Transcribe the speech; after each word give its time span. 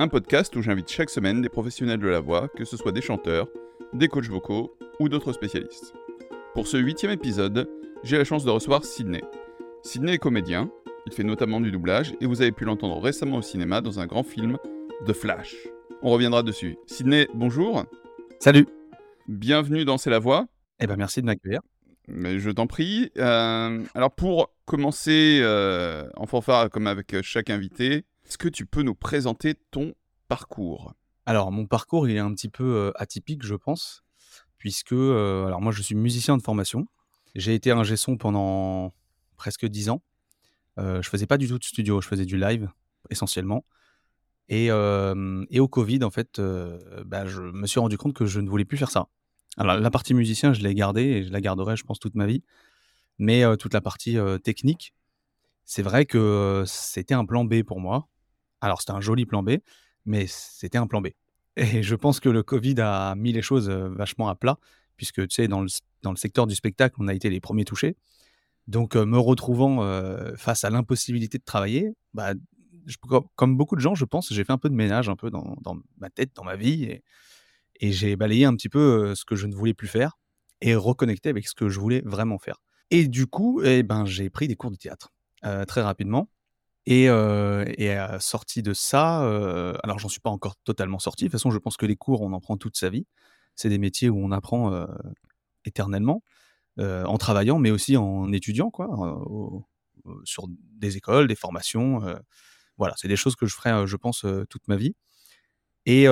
un 0.00 0.06
podcast 0.06 0.54
où 0.54 0.62
j'invite 0.62 0.88
chaque 0.88 1.10
semaine 1.10 1.42
des 1.42 1.48
professionnels 1.48 1.98
de 1.98 2.06
la 2.06 2.20
voix, 2.20 2.46
que 2.48 2.64
ce 2.64 2.76
soit 2.76 2.92
des 2.92 3.00
chanteurs, 3.00 3.48
des 3.92 4.06
coachs 4.06 4.28
vocaux 4.28 4.76
ou 5.00 5.08
d'autres 5.08 5.32
spécialistes. 5.32 5.92
Pour 6.54 6.68
ce 6.68 6.76
huitième 6.76 7.10
épisode, 7.10 7.68
j'ai 8.04 8.16
la 8.16 8.22
chance 8.22 8.44
de 8.44 8.50
recevoir 8.50 8.84
Sydney. 8.84 9.24
Sydney 9.82 10.14
est 10.14 10.18
comédien, 10.18 10.70
il 11.06 11.12
fait 11.12 11.24
notamment 11.24 11.60
du 11.60 11.72
doublage 11.72 12.14
et 12.20 12.26
vous 12.26 12.42
avez 12.42 12.52
pu 12.52 12.64
l'entendre 12.64 13.00
récemment 13.00 13.38
au 13.38 13.42
cinéma 13.42 13.80
dans 13.80 13.98
un 13.98 14.06
grand 14.06 14.22
film, 14.22 14.56
The 15.04 15.12
Flash. 15.12 15.56
On 16.02 16.10
reviendra 16.10 16.44
dessus. 16.44 16.78
Sydney, 16.86 17.26
bonjour. 17.34 17.84
Salut. 18.38 18.68
Bienvenue 19.26 19.84
dans 19.84 19.98
C'est 19.98 20.10
la 20.10 20.20
voix. 20.20 20.46
Eh 20.78 20.86
ben 20.86 20.94
merci 20.94 21.22
de 21.22 21.26
m'accueillir. 21.26 21.60
Mais 22.06 22.38
je 22.38 22.50
t'en 22.50 22.68
prie. 22.68 23.10
Euh, 23.18 23.82
alors 23.94 24.12
pour 24.12 24.54
commencer 24.64 25.40
euh, 25.42 26.08
en 26.16 26.26
fanfare 26.26 26.70
comme 26.70 26.86
avec 26.86 27.20
chaque 27.22 27.50
invité, 27.50 28.04
est-ce 28.28 28.36
que 28.36 28.48
tu 28.48 28.66
peux 28.66 28.82
nous 28.82 28.94
présenter 28.94 29.54
ton 29.70 29.94
parcours? 30.28 30.92
Alors, 31.24 31.50
mon 31.50 31.66
parcours, 31.66 32.06
il 32.06 32.16
est 32.16 32.20
un 32.20 32.32
petit 32.34 32.50
peu 32.50 32.92
atypique, 32.94 33.42
je 33.42 33.54
pense, 33.54 34.04
puisque, 34.58 34.92
alors 34.92 35.62
moi, 35.62 35.72
je 35.72 35.80
suis 35.80 35.94
musicien 35.94 36.36
de 36.36 36.42
formation. 36.42 36.86
J'ai 37.34 37.54
été 37.54 37.70
un 37.70 37.84
son 37.96 38.18
pendant 38.18 38.92
presque 39.36 39.66
dix 39.66 39.88
ans. 39.88 40.02
Je 40.76 41.00
je 41.02 41.08
faisais 41.08 41.26
pas 41.26 41.38
du 41.38 41.48
tout 41.48 41.58
de 41.58 41.64
studio, 41.64 42.02
je 42.02 42.08
faisais 42.08 42.26
du 42.26 42.36
live 42.36 42.70
essentiellement. 43.08 43.64
Et, 44.50 44.70
au 44.70 45.68
Covid, 45.68 46.04
en 46.04 46.10
fait, 46.10 46.38
bah, 47.06 47.24
je 47.24 47.40
me 47.40 47.66
suis 47.66 47.80
rendu 47.80 47.96
compte 47.96 48.14
que 48.14 48.26
je 48.26 48.40
ne 48.40 48.48
voulais 48.48 48.66
plus 48.66 48.76
faire 48.76 48.90
ça. 48.90 49.08
Alors, 49.56 49.78
la 49.78 49.90
partie 49.90 50.12
musicien, 50.12 50.52
je 50.52 50.60
l'ai 50.60 50.74
gardée 50.74 51.02
et 51.02 51.24
je 51.24 51.32
la 51.32 51.40
garderai, 51.40 51.76
je 51.76 51.84
pense, 51.84 51.98
toute 51.98 52.14
ma 52.14 52.26
vie. 52.26 52.42
Mais 53.18 53.42
toute 53.56 53.72
la 53.72 53.80
partie 53.80 54.18
technique, 54.44 54.92
c'est 55.64 55.82
vrai 55.82 56.04
que 56.04 56.64
c'était 56.66 57.14
un 57.14 57.24
plan 57.24 57.46
B 57.46 57.62
pour 57.62 57.80
moi. 57.80 58.06
Alors, 58.60 58.80
c'était 58.80 58.92
un 58.92 59.00
joli 59.00 59.26
plan 59.26 59.42
B, 59.42 59.58
mais 60.04 60.26
c'était 60.26 60.78
un 60.78 60.86
plan 60.86 61.00
B. 61.00 61.08
Et 61.56 61.82
je 61.82 61.94
pense 61.94 62.20
que 62.20 62.28
le 62.28 62.42
Covid 62.42 62.76
a 62.78 63.14
mis 63.14 63.32
les 63.32 63.42
choses 63.42 63.68
vachement 63.68 64.28
à 64.28 64.34
plat, 64.34 64.58
puisque 64.96 65.26
tu 65.26 65.34
sais, 65.34 65.48
dans 65.48 65.60
le, 65.60 65.68
dans 66.02 66.10
le 66.10 66.16
secteur 66.16 66.46
du 66.46 66.54
spectacle, 66.54 66.96
on 66.98 67.08
a 67.08 67.14
été 67.14 67.30
les 67.30 67.40
premiers 67.40 67.64
touchés. 67.64 67.96
Donc, 68.66 68.96
me 68.96 69.18
retrouvant 69.18 69.80
face 70.36 70.64
à 70.64 70.70
l'impossibilité 70.70 71.38
de 71.38 71.44
travailler, 71.44 71.94
bah, 72.14 72.34
comme 73.36 73.56
beaucoup 73.56 73.76
de 73.76 73.80
gens, 73.80 73.94
je 73.94 74.04
pense, 74.04 74.32
j'ai 74.32 74.44
fait 74.44 74.52
un 74.52 74.58
peu 74.58 74.68
de 74.68 74.74
ménage 74.74 75.08
un 75.08 75.16
peu 75.16 75.30
dans, 75.30 75.56
dans 75.62 75.76
ma 75.98 76.10
tête, 76.10 76.30
dans 76.34 76.44
ma 76.44 76.56
vie, 76.56 76.84
et, 76.84 77.02
et 77.80 77.92
j'ai 77.92 78.16
balayé 78.16 78.44
un 78.44 78.54
petit 78.54 78.68
peu 78.68 79.14
ce 79.14 79.24
que 79.24 79.36
je 79.36 79.46
ne 79.46 79.54
voulais 79.54 79.74
plus 79.74 79.88
faire 79.88 80.18
et 80.60 80.74
reconnecté 80.74 81.28
avec 81.28 81.46
ce 81.46 81.54
que 81.54 81.68
je 81.68 81.78
voulais 81.78 82.02
vraiment 82.04 82.38
faire. 82.38 82.56
Et 82.90 83.08
du 83.08 83.26
coup, 83.26 83.62
eh 83.62 83.82
ben, 83.82 84.04
j'ai 84.04 84.30
pris 84.30 84.48
des 84.48 84.56
cours 84.56 84.70
de 84.70 84.76
théâtre 84.76 85.12
très 85.66 85.82
rapidement. 85.82 86.28
Et, 86.90 87.08
sorti 88.18 88.62
de 88.62 88.72
ça, 88.72 89.18
alors 89.82 89.98
j'en 89.98 90.08
suis 90.08 90.20
pas 90.20 90.30
encore 90.30 90.56
totalement 90.64 90.98
sorti. 90.98 91.24
De 91.24 91.28
toute 91.28 91.32
façon, 91.32 91.50
je 91.50 91.58
pense 91.58 91.76
que 91.76 91.84
les 91.84 91.96
cours, 91.96 92.22
on 92.22 92.32
en 92.32 92.40
prend 92.40 92.56
toute 92.56 92.78
sa 92.78 92.88
vie. 92.88 93.06
C'est 93.56 93.68
des 93.68 93.78
métiers 93.78 94.08
où 94.08 94.18
on 94.18 94.30
apprend 94.30 94.86
éternellement, 95.66 96.22
en 96.78 97.18
travaillant, 97.18 97.58
mais 97.58 97.70
aussi 97.70 97.98
en 97.98 98.32
étudiant, 98.32 98.70
quoi, 98.70 98.88
sur 100.24 100.46
des 100.48 100.96
écoles, 100.96 101.28
des 101.28 101.34
formations. 101.34 102.00
voilà, 102.78 102.94
c'est 102.96 103.08
des 103.08 103.16
choses 103.16 103.36
que 103.36 103.44
je 103.44 103.54
ferai, 103.54 103.86
je 103.86 103.96
pense, 103.96 104.24
toute 104.48 104.66
ma 104.66 104.76
vie. 104.76 104.94
Et 105.84 106.06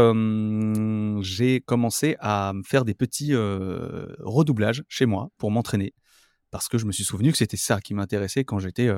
j'ai 1.22 1.60
commencé 1.62 2.16
à 2.20 2.52
faire 2.66 2.84
des 2.84 2.94
petits 2.94 3.34
redoublages 3.34 4.84
chez 4.88 5.06
moi 5.06 5.30
pour 5.38 5.50
m'entraîner, 5.50 5.94
parce 6.50 6.68
que 6.68 6.76
je 6.76 6.84
me 6.84 6.92
suis 6.92 7.04
souvenu 7.04 7.32
que 7.32 7.38
c'était 7.38 7.56
ça 7.56 7.80
qui 7.80 7.94
m'intéressait 7.94 8.44
quand 8.44 8.58
j'étais 8.58 8.90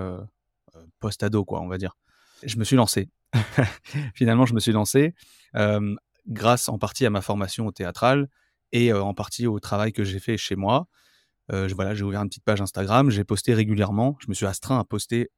post-ado, 1.00 1.44
quoi, 1.44 1.60
on 1.60 1.68
va 1.68 1.78
dire. 1.78 1.96
Je 2.44 2.56
me 2.58 2.64
suis 2.64 2.76
lancé. 2.76 3.08
Finalement, 4.14 4.46
je 4.46 4.54
me 4.54 4.60
suis 4.60 4.72
lancé 4.72 5.14
grâce 6.28 6.68
en 6.68 6.78
partie 6.78 7.06
à 7.06 7.10
ma 7.10 7.22
formation 7.22 7.70
théâtrale 7.72 8.28
et 8.72 8.92
en 8.92 9.14
partie 9.14 9.46
au 9.46 9.60
travail 9.60 9.92
que 9.92 10.04
j'ai 10.04 10.20
fait 10.20 10.36
chez 10.36 10.56
moi. 10.56 10.86
voilà, 11.48 11.94
j'ai 11.94 12.04
ouvert 12.04 12.20
une 12.20 12.28
petite 12.28 12.44
page 12.44 12.60
Instagram, 12.60 13.10
j'ai 13.10 13.24
posté 13.24 13.54
régulièrement. 13.54 14.16
Je 14.20 14.26
me 14.28 14.34
suis 14.34 14.46
astreint 14.46 14.78
à 14.78 14.84
poster 14.84 15.30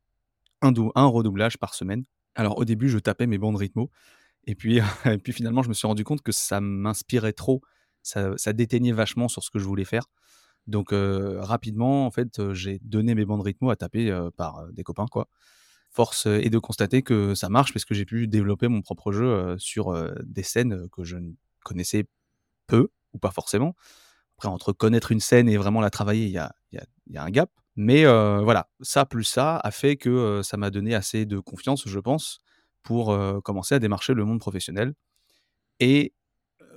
un, 0.63 0.73
un 0.95 1.07
redoublage 1.07 1.59
par 1.59 1.75
semaine. 1.75 2.05
Alors 2.35 2.59
au 2.59 2.65
début, 2.65 2.89
je 2.89 2.99
tapais 2.99 3.27
mes 3.27 3.39
bandes 3.39 3.57
rythmo. 3.57 3.91
Et 4.45 4.55
puis, 4.55 4.81
puis 5.25 5.33
finalement, 5.33 5.63
je 5.63 5.69
me 5.69 5.75
suis 5.75 5.87
rendu 5.87 6.05
compte 6.05 6.23
que 6.23 6.33
ça 6.33 6.61
m'inspirait 6.61 7.33
trop. 7.33 7.61
Ça, 8.03 8.33
ça, 8.37 8.53
déteignait 8.53 8.93
vachement 8.93 9.29
sur 9.29 9.43
ce 9.43 9.51
que 9.51 9.59
je 9.59 9.65
voulais 9.65 9.85
faire. 9.85 10.05
Donc 10.67 10.91
rapidement, 10.93 12.07
en 12.07 12.11
fait, 12.11 12.53
j'ai 12.53 12.79
donné 12.83 13.15
mes 13.15 13.25
bandes 13.25 13.43
rythmo 13.43 13.71
à 13.71 13.77
taper 13.77 14.17
par 14.37 14.67
des 14.73 14.83
copains, 14.83 15.07
quoi. 15.07 15.29
Force 15.93 16.27
est 16.27 16.51
de 16.51 16.59
constater 16.59 17.03
que 17.03 17.35
ça 17.35 17.49
marche 17.49 17.73
parce 17.73 17.85
que 17.85 17.95
j'ai 17.95 18.05
pu 18.05 18.29
développer 18.29 18.69
mon 18.69 18.81
propre 18.81 19.11
jeu 19.11 19.57
sur 19.59 19.93
des 20.23 20.45
scènes 20.45 20.89
que 20.91 21.03
je 21.03 21.17
ne 21.17 21.33
connaissais 21.65 22.05
peu 22.69 22.91
ou 23.13 23.19
pas 23.19 23.33
forcément. 23.33 23.75
Après, 24.37 24.49
entre 24.49 24.73
connaître 24.73 25.13
une 25.13 25.21
scène 25.21 25.49
et 25.49 25.57
vraiment 25.57 25.81
la 25.81 25.91
travailler, 25.91 26.27
il 26.27 26.33
y 26.33 26.39
a, 26.39 26.55
un 27.17 27.31
gap. 27.31 27.51
Mais 27.77 28.05
voilà, 28.05 28.71
ça 28.81 29.05
plus 29.05 29.25
ça 29.25 29.57
a 29.57 29.71
fait 29.71 29.97
que 29.97 30.43
ça 30.43 30.57
m'a 30.57 30.71
donné 30.71 30.95
assez 30.95 31.27
de 31.27 31.39
confiance, 31.41 31.89
je 31.89 31.99
pense, 31.99 32.41
pour 32.83 33.17
commencer 33.43 33.75
à 33.75 33.79
démarcher 33.79 34.15
le 34.15 34.25
monde 34.25 34.41
professionnel. 34.41 34.95
Et 35.81 36.15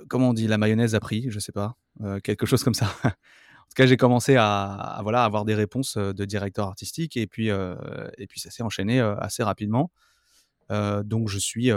comment 0.07 0.29
on 0.29 0.33
dit, 0.33 0.47
la 0.47 0.57
mayonnaise 0.57 0.95
a 0.95 0.99
pris, 0.99 1.29
je 1.29 1.39
sais 1.39 1.51
pas, 1.51 1.77
quelque 2.23 2.45
chose 2.47 2.63
comme 2.63 2.73
ça. 2.73 2.89
Tout 3.69 3.75
cas, 3.75 3.85
j'ai 3.85 3.97
commencé 3.97 4.35
à, 4.37 4.99
voilà, 5.03 5.23
avoir 5.23 5.45
des 5.45 5.55
réponses 5.55 5.97
de 5.97 6.25
directeur 6.25 6.67
artistique 6.67 7.17
et 7.17 7.27
puis, 7.27 7.49
et 7.49 8.27
puis 8.27 8.39
ça 8.39 8.49
s'est 8.49 8.63
enchaîné 8.63 8.99
assez 8.99 9.43
rapidement. 9.43 9.91
donc, 10.69 11.29
je 11.29 11.39
suis 11.39 11.71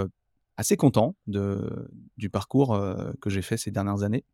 assez 0.57 0.77
content 0.77 1.15
de, 1.27 1.89
du 2.17 2.31
parcours 2.31 2.79
que 3.21 3.31
j'ai 3.31 3.43
fait 3.43 3.57
ces 3.57 3.71
dernières 3.71 4.03
années, 4.03 4.25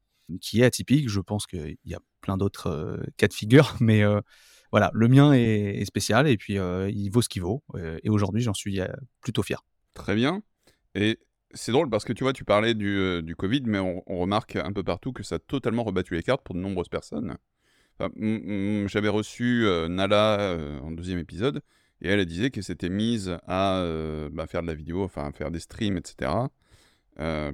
qui 0.41 0.61
est 0.61 0.65
atypique. 0.65 1.09
Je 1.09 1.21
pense 1.21 1.47
qu'il 1.47 1.77
y 1.85 1.95
a 1.95 2.01
plein 2.21 2.37
d'autres 2.37 3.01
cas 3.17 3.29
de 3.29 3.35
figure, 3.35 3.77
mais 3.81 4.03
voilà, 4.71 4.91
le 4.95 5.09
mien 5.09 5.33
est, 5.33 5.85
spécial 5.85 6.27
et 6.27 6.37
puis 6.37 6.55
il 6.55 7.09
vaut 7.11 7.23
ce 7.23 7.29
qu'il 7.29 7.43
vaut. 7.43 7.63
et 8.03 8.11
aujourd'hui, 8.11 8.43
j'en 8.43 8.55
suis 8.55 8.81
plutôt 9.21 9.43
fier. 9.43 9.65
Très 9.95 10.15
bien. 10.15 10.43
Et 10.95 11.19
c'est 11.55 11.73
drôle 11.73 11.91
parce 11.91 12.05
que 12.05 12.13
tu 12.13 12.25
vois, 12.25 12.33
tu 12.33 12.45
parlais 12.45 12.75
du, 12.75 13.23
du 13.23 13.37
Covid, 13.37 13.63
mais 13.67 13.79
on, 13.79 14.03
remarque 14.07 14.57
un 14.57 14.73
peu 14.73 14.83
partout 14.83 15.13
que 15.13 15.23
ça 15.23 15.37
a 15.37 15.39
totalement 15.39 15.85
rebattu 15.85 16.15
les 16.15 16.23
cartes 16.23 16.43
pour 16.43 16.55
de 16.55 16.61
nombreuses 16.61 16.89
personnes. 16.89 17.37
J'avais 18.87 19.09
reçu 19.09 19.65
euh, 19.67 19.89
Nala 19.89 20.41
euh, 20.41 20.81
en 20.81 20.91
deuxième 20.91 21.19
épisode, 21.19 21.63
et 22.01 22.09
elle, 22.09 22.25
disait 22.27 22.51
qu'elle 22.51 22.65
s'était 22.65 22.89
mise 22.89 23.37
à 23.47 23.79
euh, 23.81 24.29
bah, 24.33 24.47
faire 24.47 24.63
de 24.63 24.67
la 24.67 24.75
vidéo, 24.75 25.05
enfin 25.05 25.31
faire 25.33 25.51
des 25.51 25.61
streams, 25.61 25.97
etc. 25.97 26.33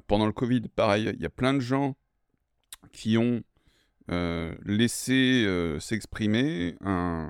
pendant 0.07 0.27
le 0.27 0.33
Covid, 0.33 0.63
pareil, 0.75 1.11
il 1.15 1.21
y 1.21 1.27
a 1.27 1.31
plein 1.31 1.53
de 1.55 1.61
gens 1.61 1.97
qui 2.93 3.19
ont 3.19 3.43
laissé 4.65 5.47
s'exprimer 5.81 6.77
un, 6.81 7.29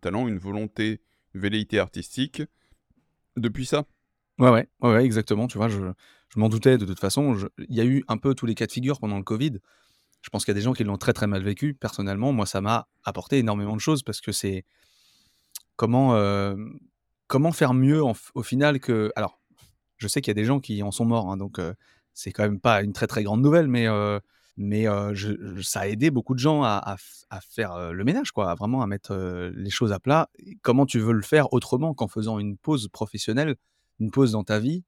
talent, 0.00 0.28
une 0.28 0.38
volonté, 0.38 1.00
une 1.34 1.40
velléité 1.40 1.80
artistique 1.80 2.42
depuis 3.36 3.66
ça. 3.66 3.84
Ouais, 4.40 4.48
ouais, 4.48 4.66
ouais, 4.80 5.04
exactement. 5.04 5.46
Tu 5.46 5.58
vois, 5.58 5.68
je, 5.68 5.78
m'en 6.36 6.48
doutais 6.48 6.78
de 6.78 6.86
toute 6.86 6.98
façon. 6.98 7.36
Il 7.68 7.76
y 7.76 7.80
a 7.80 7.84
eu 7.84 8.02
un 8.08 8.16
peu 8.16 8.34
tous 8.34 8.46
les 8.46 8.54
cas 8.54 8.66
de 8.66 8.72
figure 8.72 8.98
pendant 8.98 9.18
le 9.18 9.22
Covid. 9.22 9.58
Je 10.22 10.30
pense 10.30 10.44
qu'il 10.44 10.52
y 10.52 10.56
a 10.56 10.58
des 10.58 10.64
gens 10.64 10.72
qui 10.72 10.82
l'ont 10.82 10.96
très 10.96 11.12
très 11.12 11.26
mal 11.26 11.42
vécu. 11.42 11.74
Personnellement, 11.74 12.32
moi, 12.32 12.46
ça 12.46 12.62
m'a 12.62 12.88
apporté 13.04 13.38
énormément 13.38 13.76
de 13.76 13.80
choses 13.80 14.02
parce 14.02 14.22
que 14.22 14.32
c'est 14.32 14.64
comment, 15.76 16.14
euh, 16.14 16.56
faire 17.52 17.74
mieux 17.74 18.02
au 18.02 18.42
final 18.42 18.80
que. 18.80 19.12
Alors, 19.14 19.38
je 19.98 20.08
sais 20.08 20.22
qu'il 20.22 20.30
y 20.30 20.36
a 20.38 20.40
des 20.40 20.46
gens 20.46 20.58
qui 20.58 20.82
en 20.82 20.90
sont 20.90 21.04
morts, 21.04 21.30
hein, 21.30 21.36
donc 21.36 21.58
euh, 21.58 21.74
c'est 22.14 22.32
quand 22.32 22.42
même 22.42 22.60
pas 22.60 22.82
une 22.82 22.94
très 22.94 23.06
très 23.06 23.22
grande 23.22 23.42
nouvelle, 23.42 23.68
mais, 23.68 23.86
euh, 23.88 24.18
mais 24.56 24.86
ça 25.62 25.80
a 25.80 25.86
aidé 25.86 26.10
beaucoup 26.10 26.32
de 26.32 26.38
gens 26.38 26.62
à, 26.62 26.96
à, 27.28 27.40
faire 27.40 27.92
le 27.92 28.04
ménage, 28.04 28.32
quoi, 28.32 28.54
vraiment 28.54 28.80
à 28.80 28.86
mettre 28.86 29.14
les 29.54 29.70
choses 29.70 29.92
à 29.92 30.00
plat. 30.00 30.30
Comment 30.62 30.86
tu 30.86 30.98
veux 30.98 31.12
le 31.12 31.22
faire 31.22 31.52
autrement 31.52 31.92
qu'en 31.92 32.08
faisant 32.08 32.38
une 32.38 32.56
pause 32.56 32.88
professionnelle, 32.88 33.56
une 34.00 34.10
pause 34.10 34.32
dans 34.32 34.44
ta 34.44 34.58
vie, 34.58 34.84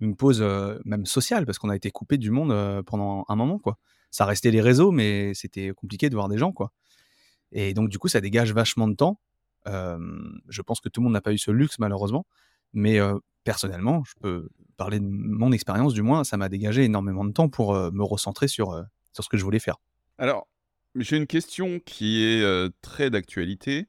une 0.00 0.16
pause 0.16 0.42
même 0.84 1.06
sociale, 1.06 1.46
parce 1.46 1.58
qu'on 1.58 1.70
a 1.70 1.76
été 1.76 1.90
coupé 1.90 2.18
du 2.18 2.30
monde 2.30 2.82
pendant 2.84 3.24
un 3.28 3.36
moment, 3.36 3.58
quoi 3.58 3.78
ça 4.16 4.24
restait 4.24 4.50
les 4.50 4.62
réseaux, 4.62 4.92
mais 4.92 5.34
c'était 5.34 5.72
compliqué 5.76 6.08
de 6.08 6.14
voir 6.14 6.28
des 6.28 6.38
gens, 6.38 6.50
quoi. 6.50 6.72
Et 7.52 7.74
donc, 7.74 7.90
du 7.90 7.98
coup, 7.98 8.08
ça 8.08 8.20
dégage 8.20 8.52
vachement 8.52 8.88
de 8.88 8.94
temps. 8.94 9.20
je 9.66 10.62
pense 10.62 10.80
que 10.80 10.88
tout 10.88 11.00
le 11.00 11.04
monde 11.04 11.12
n'a 11.12 11.20
pas 11.20 11.32
eu 11.32 11.38
ce 11.38 11.50
luxe, 11.50 11.78
malheureusement. 11.78 12.26
Mais 12.72 12.98
personnellement, 13.44 14.02
je 14.04 14.14
peux 14.20 14.48
parler 14.78 15.00
de 15.00 15.06
mon 15.06 15.52
expérience 15.52 15.92
du 15.92 16.02
moins, 16.02 16.24
ça 16.24 16.36
m'a 16.36 16.48
dégagé 16.48 16.84
énormément 16.84 17.24
de 17.24 17.32
temps 17.32 17.48
pour, 17.48 17.74
me 17.74 18.02
recentrer 18.02 18.48
sur, 18.48 18.82
sur 19.12 19.22
ce 19.22 19.28
que 19.28 19.36
je 19.36 19.44
voulais 19.44 19.58
faire. 19.58 19.76
Alors, 20.16 20.48
j'ai 20.94 21.18
une 21.18 21.26
question 21.26 21.78
qui 21.80 22.24
est, 22.24 22.70
très 22.80 23.10
d'actualité. 23.10 23.86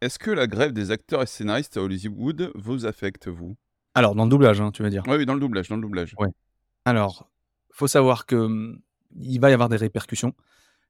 Est-ce 0.00 0.18
que 0.18 0.30
la 0.30 0.46
grève 0.46 0.72
des 0.72 0.90
acteurs 0.90 1.22
et 1.22 1.26
scénaristes 1.26 1.76
à 1.76 1.82
Hollywood 1.82 2.52
vous 2.54 2.86
affecte, 2.86 3.28
vous? 3.28 3.56
Alors 3.96 4.14
dans 4.14 4.24
le 4.24 4.30
doublage, 4.30 4.60
hein, 4.60 4.70
tu 4.72 4.82
veux 4.82 4.90
dire? 4.90 5.02
Oui, 5.06 5.16
oui, 5.16 5.24
dans 5.24 5.32
le 5.32 5.40
doublage, 5.40 5.70
dans 5.70 5.76
le 5.76 5.80
doublage. 5.80 6.14
Ouais. 6.18 6.28
Alors, 6.84 7.30
faut 7.72 7.88
savoir 7.88 8.26
que, 8.26 8.36
mmh, 8.36 8.82
il 9.18 9.40
va 9.40 9.48
y 9.48 9.54
avoir 9.54 9.70
des 9.70 9.78
répercussions, 9.78 10.34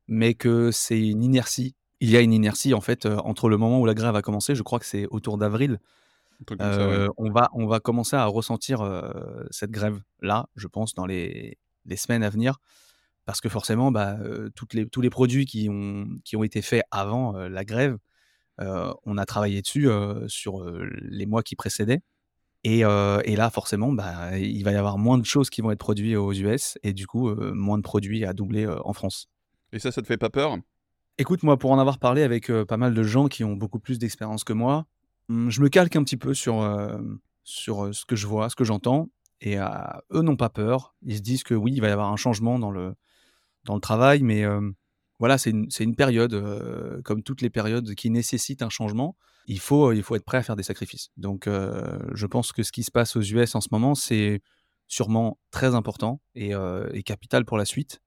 mais 0.09 0.35
que 0.35 0.73
c'est 0.73 1.01
une 1.01 1.23
inertie. 1.23 1.77
Il 2.01 2.11
y 2.11 2.17
a 2.17 2.21
une 2.21 2.33
inertie 2.33 2.75
en 2.75 2.81
fait, 2.81 3.07
entre 3.07 3.49
le 3.49 3.59
moment 3.59 3.81
où 3.81 3.87
la 3.87 3.95
grève 3.95 4.17
a 4.17 4.23
commencé, 4.23 4.57
je 4.57 4.65
crois 4.65 4.81
que 4.81 4.87
c'est 4.87 5.07
autour 5.07 5.39
d'avril, 5.39 5.79
on 7.17 7.31
va 7.31 7.49
on 7.53 7.67
va 7.69 7.79
commencer 7.79 8.17
à 8.17 8.27
ressentir, 8.27 8.83
cette 9.51 9.71
grève-là, 9.71 10.49
je 10.57 10.67
pense 10.67 10.95
dans 10.95 11.07
les 11.07 11.59
les 11.85 11.97
semaines 11.97 12.25
à 12.25 12.29
venir. 12.29 12.59
Parce 13.25 13.41
que 13.41 13.49
forcément, 13.49 13.93
bah, 13.93 14.19
toutes 14.57 14.75
les 14.75 14.89
tous 14.89 15.01
les 15.01 15.11
produits 15.11 15.47
qui 15.47 15.69
ont 15.71 16.09
qui 16.25 16.35
ont 16.37 16.43
été 16.43 16.61
faits 16.61 16.83
avant, 16.91 17.35
la 17.35 17.65
grève, 17.65 17.99
on 18.59 19.17
a 19.17 19.25
travaillé 19.27 19.63
dessus, 19.63 19.89
sur, 20.27 20.65
les 21.03 21.27
mois 21.27 21.45
qui 21.45 21.55
précédaient 21.55 22.03
et 22.75 22.81
et 22.81 23.37
là 23.37 23.51
forcément, 23.51 23.93
bah, 23.93 24.39
il 24.39 24.63
va 24.65 24.73
y 24.73 24.77
avoir 24.77 24.99
moins 24.99 25.19
de 25.19 25.25
choses 25.25 25.51
qui 25.51 25.61
vont 25.61 25.71
être 25.71 25.79
produits 25.79 26.17
aux 26.17 26.33
US 26.33 26.79
et 26.83 26.93
du 26.93 27.07
coup, 27.07 27.35
moins 27.35 27.79
de 27.79 27.83
produits 27.83 28.25
à 28.25 28.33
doubler, 28.33 28.67
en 28.67 28.93
France. 28.93 29.29
Et 29.73 29.79
ça, 29.79 29.93
ça 29.93 30.03
te 30.03 30.07
fait 30.07 30.17
pas 30.17 30.31
peur? 30.31 30.59
Écoute, 31.19 31.43
moi, 31.43 31.59
pour 31.59 31.71
en 31.71 31.79
avoir 31.79 31.99
parlé 31.99 32.23
avec, 32.23 32.51
pas 32.65 32.77
mal 32.77 32.95
de 32.95 33.03
gens 33.03 33.29
qui 33.29 33.45
ont 33.45 33.55
beaucoup 33.55 33.79
plus 33.79 33.99
d'expérience 33.99 34.45
que 34.45 34.53
moi, 34.53 34.87
mmh, 35.29 35.51
je 35.51 35.61
me 35.61 35.69
calque 35.69 35.97
un 35.97 36.05
petit 36.05 36.17
peu 36.17 36.35
sur, 36.35 36.63
sur, 37.45 37.95
ce 37.95 38.05
que 38.05 38.17
je 38.17 38.27
vois, 38.27 38.51
ce 38.51 38.57
que 38.57 38.65
j'entends 38.65 39.09
et 39.41 39.57
eux 39.57 40.23
n'ont 40.23 40.37
pas 40.37 40.49
peur. 40.49 40.95
Ils 41.03 41.17
se 41.17 41.23
disent 41.23 41.43
que 41.43 41.55
oui, 41.55 41.73
il 41.75 41.81
va 41.81 41.89
y 41.89 41.93
avoir 41.93 42.11
un 42.11 42.17
changement 42.17 42.59
dans 42.59 42.71
le 42.71 42.95
dans 43.65 43.75
le 43.75 43.81
travail, 43.81 44.23
mais 44.23 44.45
voilà, 45.19 45.39
c'est 45.39 45.51
une 45.51 45.69
une 45.81 45.97
période, 45.97 47.03
comme 47.05 47.23
toutes 47.23 47.43
les 47.43 47.51
périodes 47.51 47.95
qui 47.95 48.11
nécessitent 48.11 48.63
un 48.63 48.71
changement 48.71 49.17
il 49.47 49.61
faut, 49.61 49.93
il 49.93 50.03
faut 50.03 50.17
être 50.17 50.25
prêt 50.25 50.39
à 50.39 50.43
faire 50.43 50.57
des 50.57 50.63
sacrifices. 50.63 51.11
Donc, 51.17 51.49
je 51.49 52.27
pense 52.27 52.53
que 52.53 52.63
ce 52.63 52.73
qui 52.73 52.83
se 52.83 52.91
passe 52.91 53.17
aux 53.17 53.23
US 53.23 53.55
en 53.55 53.61
ce 53.61 53.69
moment, 53.71 53.95
c'est 53.95 54.43
sûrement 54.89 55.39
très 55.51 55.75
important 55.75 56.21
et, 56.35 56.53
capital 57.05 57.45
pour 57.45 57.57
la 57.57 57.65
suite. 57.65 58.01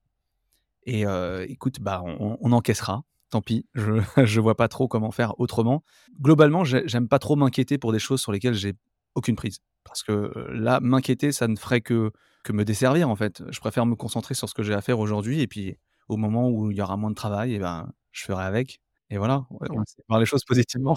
Et 0.84 1.04
écoute, 1.48 1.80
bah, 1.80 2.02
on, 2.04 2.52
encaissera. 2.52 3.04
Tant 3.30 3.42
pis, 3.42 3.64
je 3.74 3.92
ne 4.16 4.40
vois 4.40 4.56
pas 4.56 4.68
trop 4.68 4.88
comment 4.88 5.12
faire 5.12 5.38
autrement. 5.38 5.84
Globalement, 6.20 6.64
j'aime 6.64 7.08
pas 7.08 7.20
trop 7.20 7.36
m'inquiéter 7.36 7.78
pour 7.78 7.92
des 7.92 8.00
choses 8.00 8.20
sur 8.20 8.32
lesquelles 8.32 8.54
j'ai 8.54 8.74
aucune 9.14 9.36
prise. 9.36 9.60
Parce 9.84 10.02
que 10.02 10.32
là, 10.52 10.80
m'inquiéter, 10.80 11.32
ça 11.32 11.48
ne 11.48 11.56
ferait 11.56 11.80
que, 11.80 12.10
que 12.42 12.52
me 12.52 12.64
desservir, 12.64 13.08
en 13.08 13.16
fait. 13.16 13.42
Je 13.50 13.60
préfère 13.60 13.86
me 13.86 13.94
concentrer 13.94 14.34
sur 14.34 14.48
ce 14.48 14.54
que 14.54 14.62
j'ai 14.62 14.74
à 14.74 14.80
faire 14.80 14.98
aujourd'hui. 14.98 15.40
Et 15.40 15.46
puis, 15.46 15.76
au 16.10 16.16
moment 16.16 16.50
où 16.50 16.70
il 16.70 16.76
y 16.76 16.82
aura 16.82 16.96
moins 16.96 17.10
de 17.10 17.14
travail, 17.14 17.54
et 17.54 17.58
ben, 17.58 17.90
je 18.12 18.24
ferai 18.24 18.44
avec. 18.44 18.80
Et 19.10 19.18
voilà, 19.18 19.46
on 19.50 19.58
va 19.58 19.84
voir 20.08 20.20
les 20.20 20.26
choses 20.26 20.44
positivement 20.44 20.94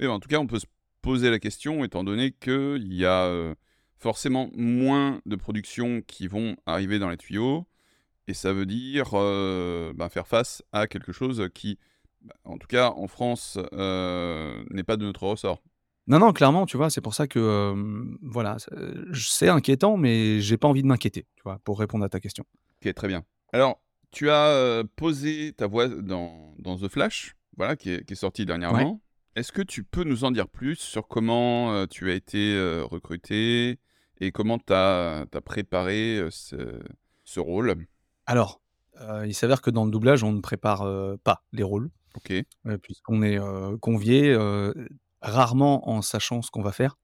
en 0.00 0.20
tout 0.20 0.28
cas, 0.28 0.38
on 0.38 0.46
peut 0.46 0.60
se 0.60 0.66
poser 1.02 1.30
la 1.30 1.38
question, 1.38 1.84
étant 1.84 2.04
donné 2.04 2.32
qu'il 2.32 2.92
y 2.92 3.04
a 3.04 3.54
forcément 3.96 4.48
moins 4.54 5.20
de 5.26 5.34
productions 5.34 6.02
qui 6.06 6.28
vont 6.28 6.56
arriver 6.66 7.00
dans 7.00 7.08
les 7.08 7.16
tuyaux, 7.16 7.66
et 8.28 8.34
ça 8.34 8.52
veut 8.52 8.66
dire 8.66 9.10
bah, 9.94 10.08
faire 10.08 10.28
face 10.28 10.62
à 10.72 10.86
quelque 10.86 11.12
chose 11.12 11.48
qui, 11.52 11.78
bah, 12.22 12.34
en 12.44 12.58
tout 12.58 12.68
cas 12.68 12.90
en 12.90 13.08
France, 13.08 13.56
n'est 13.72 14.84
pas 14.84 14.96
de 14.96 15.04
notre 15.04 15.24
ressort. 15.24 15.62
Non, 16.06 16.20
non, 16.20 16.32
clairement, 16.32 16.64
tu 16.64 16.76
vois, 16.76 16.90
c'est 16.90 17.00
pour 17.00 17.14
ça 17.14 17.26
que, 17.26 17.74
voilà, 18.22 18.56
c'est 19.12 19.48
inquiétant, 19.48 19.96
mais 19.96 20.40
j'ai 20.40 20.56
pas 20.56 20.68
envie 20.68 20.82
de 20.82 20.86
m'inquiéter, 20.86 21.26
tu 21.36 21.42
vois, 21.42 21.58
pour 21.64 21.78
répondre 21.80 22.04
à 22.04 22.08
ta 22.08 22.20
question. 22.20 22.44
Ok, 22.80 22.94
très 22.94 23.08
bien. 23.08 23.24
Alors, 23.52 23.80
tu 24.10 24.30
as 24.30 24.82
posé 24.96 25.52
ta 25.52 25.66
voix 25.66 25.88
dans, 25.88 26.54
The 26.64 26.88
Flash, 26.88 27.36
voilà, 27.56 27.76
qui 27.76 27.90
est, 27.90 28.14
sorti 28.14 28.46
dernièrement. 28.46 29.00
Est-ce 29.36 29.52
que 29.52 29.62
tu 29.62 29.84
peux 29.84 30.04
nous 30.04 30.24
en 30.24 30.30
dire 30.30 30.48
plus 30.48 30.76
sur 30.76 31.06
comment 31.06 31.86
tu 31.86 32.10
as 32.10 32.14
été 32.14 32.58
recruté 32.90 33.78
et 34.20 34.32
comment 34.32 34.58
tu 34.58 34.72
as, 34.72 35.26
préparé 35.44 36.26
ce, 36.30 37.40
rôle? 37.40 37.86
Alors, 38.26 38.60
il 39.24 39.34
s'avère 39.34 39.62
que 39.62 39.70
dans 39.70 39.84
le 39.84 39.90
doublage, 39.90 40.24
on 40.24 40.32
ne 40.32 40.40
prépare 40.40 40.86
pas 41.22 41.44
les 41.52 41.62
rôles. 41.62 41.90
Ok. 42.16 42.32
Puisqu'on 42.82 43.22
est 43.22 43.38
convié 43.80 44.36
rarement 45.20 45.88
en 45.88 46.02
sachant 46.02 46.42
ce 46.42 46.50
qu'on 46.50 46.62
va 46.62 46.72
faire. 46.72 46.96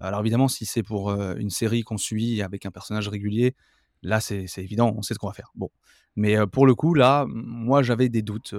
Alors 0.00 0.20
évidemment, 0.20 0.48
si 0.48 0.64
c'est 0.64 0.82
pour 0.82 1.10
une 1.10 1.50
série 1.50 1.82
qu'on 1.82 1.98
suit 1.98 2.40
avec 2.42 2.66
un 2.66 2.70
personnage 2.70 3.08
régulier, 3.08 3.56
là 4.02 4.20
c'est 4.20 4.46
évident, 4.58 4.94
on 4.96 5.02
sait 5.02 5.14
ce 5.14 5.18
qu'on 5.18 5.26
va 5.26 5.32
faire. 5.32 5.50
Bon. 5.54 5.70
Mais 6.18 6.36
pour 6.48 6.66
le 6.66 6.74
coup, 6.74 6.94
là, 6.94 7.26
moi 7.28 7.84
j'avais 7.84 8.08
des 8.08 8.22
doutes. 8.22 8.52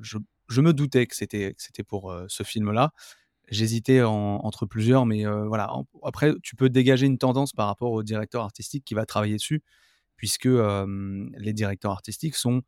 je, 0.00 0.60
me 0.60 0.72
doutais 0.72 1.08
que 1.08 1.16
c'était 1.16 1.56
pour 1.84 2.14
ce 2.28 2.44
film-là. 2.44 2.92
J'hésitais 3.48 4.02
entre 4.02 4.64
plusieurs, 4.64 5.04
mais 5.04 5.24
voilà. 5.24 5.68
après, 6.04 6.34
tu 6.44 6.54
peux 6.54 6.68
dégager 6.70 7.06
une 7.06 7.18
tendance 7.18 7.52
par 7.52 7.66
rapport 7.66 7.90
au 7.90 8.04
directeur 8.04 8.44
artistique 8.44 8.84
qui 8.84 8.94
va 8.94 9.04
travailler 9.04 9.34
dessus, 9.34 9.64
puisque 10.14 10.48
les 10.48 11.52
directeurs 11.52 11.90
artistiques 11.90 12.36
sont 12.36 12.62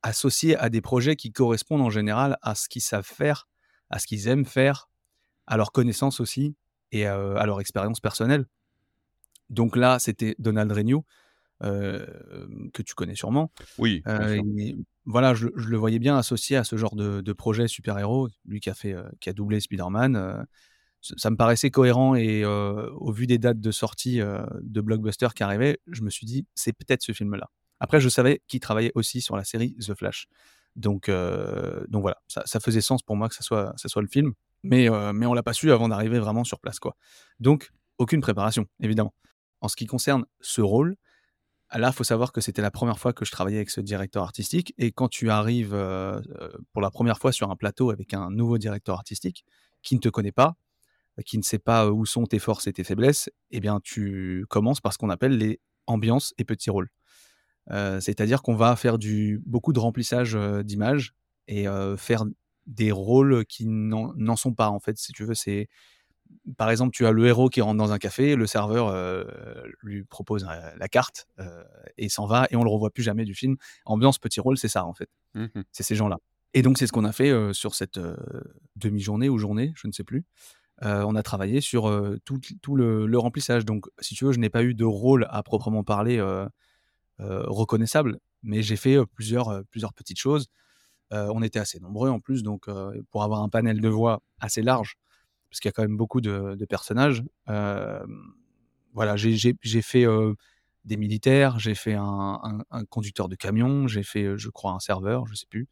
associés 0.00 0.56
à 0.56 0.70
des 0.70 0.80
projets 0.80 1.16
qui 1.16 1.30
correspondent 1.30 1.82
en 1.82 1.90
général 1.90 2.38
à 2.40 2.54
ce 2.54 2.70
qu'ils 2.70 2.80
savent 2.80 3.04
faire, 3.06 3.48
à 3.90 3.98
ce 3.98 4.06
qu'ils 4.06 4.28
aiment 4.28 4.46
faire, 4.46 4.88
à 5.46 5.58
leur 5.58 5.72
connaissance 5.72 6.20
aussi 6.20 6.56
et 6.90 7.04
à 7.04 7.44
leur 7.44 7.60
expérience 7.60 8.00
personnelle. 8.00 8.46
Donc 9.50 9.76
là, 9.76 9.98
c'était 9.98 10.34
Donald 10.38 10.72
Renew, 10.72 11.04
que 11.64 12.82
tu 12.82 12.94
connais 12.94 13.14
sûrement. 13.14 13.50
Oui. 13.78 14.02
voilà, 15.04 15.34
je, 15.34 15.48
le 15.48 15.76
voyais 15.76 15.98
bien 15.98 16.16
associé 16.16 16.56
à 16.56 16.64
ce 16.64 16.76
genre 16.76 16.96
de, 16.96 17.32
projet 17.32 17.68
super-héros, 17.68 18.28
lui 18.46 18.60
qui 18.60 18.70
a 18.70 18.74
fait, 18.74 18.94
qui 19.20 19.30
a 19.30 19.32
doublé 19.32 19.60
Spider-Man. 19.60 20.46
ça 21.00 21.30
me 21.30 21.36
paraissait 21.36 21.70
cohérent 21.70 22.14
et 22.14 22.44
au 22.44 23.12
vu 23.12 23.26
des 23.26 23.38
dates 23.38 23.60
de 23.60 23.70
sortie 23.70 24.18
de 24.18 24.80
blockbuster 24.80 25.28
qui 25.34 25.42
arrivaient, 25.42 25.78
je 25.90 26.02
me 26.02 26.10
suis 26.10 26.26
dit 26.26 26.46
c'est 26.54 26.72
peut-être 26.72 27.02
ce 27.02 27.12
film-là. 27.12 27.50
Après, 27.80 28.00
je 28.00 28.08
savais 28.08 28.40
qu'il 28.46 28.60
travaillait 28.60 28.92
aussi 28.94 29.20
sur 29.20 29.36
la 29.36 29.44
série 29.44 29.76
The 29.76 29.94
Flash. 29.94 30.28
Donc, 30.76 31.08
donc 31.08 32.02
voilà, 32.02 32.18
ça, 32.28 32.60
faisait 32.60 32.80
sens 32.80 33.02
pour 33.02 33.16
moi 33.16 33.28
que 33.28 33.34
ça 33.34 33.42
soit, 33.42 33.74
ça 33.76 33.88
soit 33.88 34.02
le 34.02 34.08
film. 34.08 34.32
Mais, 34.62 34.88
mais 35.12 35.26
on 35.26 35.34
l'a 35.34 35.42
pas 35.42 35.52
su 35.52 35.70
avant 35.72 35.88
d'arriver 35.88 36.18
vraiment 36.18 36.44
sur 36.44 36.58
place. 36.58 36.78
quoi. 36.78 36.96
Donc, 37.40 37.70
aucune 37.98 38.20
préparation, 38.20 38.66
évidemment. 38.80 39.14
En 39.60 39.68
ce 39.68 39.76
qui 39.76 39.86
concerne 39.86 40.24
ce 40.40 40.60
rôle, 40.60 40.96
Là, 41.72 41.88
il 41.88 41.92
faut 41.92 42.04
savoir 42.04 42.32
que 42.32 42.40
c'était 42.40 42.62
la 42.62 42.70
première 42.70 42.98
fois 42.98 43.12
que 43.12 43.24
je 43.24 43.32
travaillais 43.32 43.56
avec 43.56 43.70
ce 43.70 43.80
directeur 43.80 44.22
artistique. 44.22 44.74
Et 44.78 44.92
quand 44.92 45.08
tu 45.08 45.30
arrives 45.30 45.76
pour 46.72 46.82
la 46.82 46.90
première 46.90 47.18
fois 47.18 47.32
sur 47.32 47.50
un 47.50 47.56
plateau 47.56 47.90
avec 47.90 48.14
un 48.14 48.30
nouveau 48.30 48.58
directeur 48.58 48.96
artistique 48.96 49.44
qui 49.82 49.94
ne 49.96 50.00
te 50.00 50.08
connaît 50.08 50.32
pas, 50.32 50.56
qui 51.24 51.36
ne 51.38 51.42
sait 51.42 51.58
pas 51.58 51.90
où 51.90 52.06
sont 52.06 52.26
tes 52.26 52.38
forces 52.38 52.66
et 52.66 52.72
tes 52.72 52.84
faiblesses, 52.84 53.30
eh 53.50 53.60
bien, 53.60 53.80
tu 53.82 54.46
commences 54.48 54.80
par 54.80 54.92
ce 54.92 54.98
qu'on 54.98 55.10
appelle 55.10 55.36
les 55.36 55.60
ambiances 55.86 56.32
et 56.38 56.44
petits 56.44 56.70
rôles. 56.70 56.90
C'est-à-dire 57.68 58.42
qu'on 58.42 58.54
va 58.54 58.76
faire 58.76 58.98
du, 58.98 59.42
beaucoup 59.46 59.72
de 59.72 59.80
remplissage 59.80 60.38
d'images 60.64 61.14
et 61.48 61.66
faire 61.96 62.24
des 62.66 62.92
rôles 62.92 63.44
qui 63.46 63.66
n'en 63.66 64.36
sont 64.36 64.54
pas, 64.54 64.68
en 64.68 64.78
fait, 64.78 64.96
si 64.96 65.12
tu 65.12 65.24
veux. 65.24 65.34
C'est 65.34 65.68
par 66.56 66.70
exemple, 66.70 66.92
tu 66.94 67.06
as 67.06 67.12
le 67.12 67.26
héros 67.26 67.48
qui 67.48 67.60
rentre 67.60 67.78
dans 67.78 67.92
un 67.92 67.98
café, 67.98 68.36
le 68.36 68.46
serveur 68.46 68.88
euh, 68.88 69.24
lui 69.82 70.04
propose 70.04 70.44
euh, 70.44 70.70
la 70.76 70.88
carte 70.88 71.26
euh, 71.38 71.64
et 71.96 72.08
s'en 72.08 72.26
va 72.26 72.46
et 72.50 72.56
on 72.56 72.64
le 72.64 72.70
revoit 72.70 72.90
plus 72.90 73.02
jamais 73.02 73.24
du 73.24 73.34
film. 73.34 73.56
Ambiance 73.86 74.18
petit 74.18 74.40
rôle, 74.40 74.58
c'est 74.58 74.68
ça 74.68 74.84
en 74.84 74.94
fait. 74.94 75.08
Mmh 75.34 75.46
c'est 75.72 75.82
ces 75.82 75.96
gens-là. 75.96 76.18
Et 76.52 76.62
donc 76.62 76.78
c'est 76.78 76.86
ce 76.86 76.92
qu'on 76.92 77.04
a 77.04 77.12
fait 77.12 77.32
sur 77.52 77.74
cette 77.74 77.98
demi-journée 78.76 79.28
ou 79.28 79.38
journée, 79.38 79.72
je 79.74 79.88
ne 79.88 79.92
sais 79.92 80.04
plus. 80.04 80.24
on 80.82 81.16
a 81.16 81.22
travaillé 81.24 81.60
sur 81.60 81.90
tout, 82.24 82.76
le, 82.76 83.18
remplissage. 83.18 83.64
Donc 83.64 83.86
si 83.98 84.14
tu 84.14 84.24
veux, 84.24 84.32
je 84.32 84.38
n'ai 84.38 84.50
pas 84.50 84.62
eu 84.62 84.74
de 84.74 84.84
rôle 84.84 85.26
à 85.30 85.42
proprement 85.42 85.82
parler 85.82 86.22
reconnaissable, 87.18 88.20
mais 88.44 88.62
j'ai 88.62 88.76
fait 88.76 89.04
plusieurs, 89.14 89.64
plusieurs 89.70 89.92
petites 89.92 90.20
choses. 90.20 90.46
on 91.10 91.42
était 91.42 91.58
assez 91.58 91.80
nombreux 91.80 92.10
en 92.10 92.20
plus, 92.20 92.44
donc 92.44 92.68
pour 93.10 93.24
avoir 93.24 93.42
un 93.42 93.48
panel 93.48 93.80
de 93.80 93.88
voix 93.88 94.22
assez 94.38 94.62
large, 94.62 94.96
parce 95.54 95.60
qu'il 95.60 95.68
y 95.68 95.70
a 95.70 95.72
quand 95.72 95.82
même 95.82 95.96
beaucoup 95.96 96.20
de, 96.20 96.64
personnages. 96.68 97.22
voilà, 97.46 99.16
j'ai 99.16 99.82
fait 99.82 100.04
des 100.84 100.96
militaires, 100.96 101.60
j'ai 101.60 101.76
fait 101.76 101.94
un, 101.94 102.64
conducteur 102.90 103.28
de 103.28 103.36
camion, 103.36 103.86
j'ai 103.86 104.02
fait, 104.02 104.36
je 104.36 104.48
crois, 104.50 104.72
un 104.72 104.80
serveur, 104.80 105.26
je 105.26 105.34
sais 105.34 105.46
plus. 105.48 105.68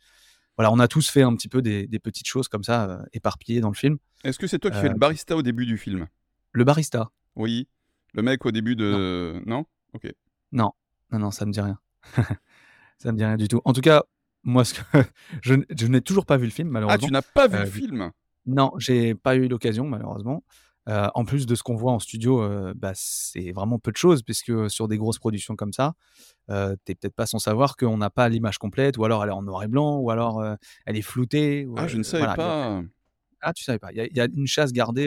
Voilà, 0.56 0.70
on 0.70 0.78
a 0.78 0.86
tous 0.86 1.08
fait 1.10 1.22
un 1.22 1.34
petit 1.34 1.48
peu 1.48 1.62
des, 1.62 1.88
petites 1.98 2.28
choses 2.28 2.46
comme 2.46 2.62
ça, 2.62 3.02
éparpillées 3.12 3.60
dans 3.60 3.70
le 3.70 3.74
film. 3.74 3.98
Est-ce 4.22 4.38
que 4.38 4.46
c'est 4.46 4.60
toi 4.60 4.70
qui 4.70 4.78
fais 4.78 4.88
le 4.88 4.98
barista 4.98 5.36
au 5.36 5.42
début 5.42 5.66
du 5.66 5.76
film? 5.76 6.06
Le 6.52 6.62
barista 6.62 7.10
Oui. 7.34 7.66
Le 8.14 8.22
mec 8.22 8.46
au 8.46 8.52
début 8.52 8.76
de. 8.76 9.42
Non, 9.46 9.64
Ok. 9.94 10.12
Non, 10.52 10.72
non, 11.10 11.18
non, 11.18 11.30
ça 11.30 11.44
me 11.44 11.52
dit 11.52 11.60
rien. 11.60 11.78
ça 12.98 13.10
me 13.10 13.16
dit 13.16 13.24
rien 13.24 13.36
du 13.36 13.48
tout. 13.48 13.60
En 13.64 13.72
tout 13.72 13.80
cas, 13.80 14.04
moi, 14.42 14.64
ce 14.64 14.74
que... 14.74 14.80
je, 15.42 15.86
n'ai 15.86 16.00
toujours 16.00 16.26
pas 16.26 16.36
vu 16.36 16.44
le 16.44 16.50
film, 16.50 16.68
malheureusement. 16.68 17.00
Ah, 17.02 17.06
tu 17.06 17.12
n'as 17.12 17.22
pas 17.22 17.48
vu 17.48 17.58
le 17.58 17.66
film? 17.66 18.12
Non, 18.46 18.72
j'ai 18.78 19.14
pas 19.14 19.36
eu 19.36 19.48
l'occasion 19.48 19.84
malheureusement. 19.86 20.44
Heu, 20.88 21.08
en 21.14 21.24
plus 21.24 21.46
de 21.46 21.54
ce 21.54 21.62
qu'on 21.62 21.76
voit 21.76 21.92
en 21.92 22.00
studio, 22.00 22.42
bah, 22.74 22.92
c'est 22.94 23.52
vraiment 23.52 23.78
peu 23.78 23.92
de 23.92 23.96
choses 23.96 24.22
puisque 24.24 24.68
sur 24.70 24.88
des 24.88 24.98
grosses 24.98 25.18
productions 25.20 25.54
comme 25.56 25.72
ça, 25.72 25.94
heu, 26.50 26.76
tu 26.86 26.92
es 26.92 26.96
peut-être 26.96 27.14
pas 27.16 27.26
sans 27.26 27.38
savoir 27.40 27.76
qu'on 27.76 27.98
n'a 27.98 28.10
pas 28.10 28.28
l'image 28.30 28.58
complète 28.58 28.98
ou 28.98 29.04
alors 29.04 29.24
elle 29.24 29.30
est 29.30 29.32
en 29.34 29.42
noir 29.42 29.62
et 29.64 29.68
blanc 29.68 29.98
ou 29.98 30.10
alors, 30.10 30.44
elle 30.86 30.96
est 30.96 31.02
floutée 31.02 31.66
ou, 31.66 31.76
Ah, 31.76 31.86
je 31.88 31.96
ne 31.98 32.02
savais 32.02 32.28
voilà, 32.28 32.34
a 32.34 32.38
pas! 32.38 32.82
ah 33.42 33.52
tu 33.52 33.64
savais 33.64 33.78
pas? 33.78 33.92
Il 33.92 33.98
y 33.98 34.00
a 34.00 34.06
il 34.06 34.16
y 34.16 34.20
a 34.20 34.26
une 34.34 34.46
chasse 34.46 34.72
gardée, 34.72 35.06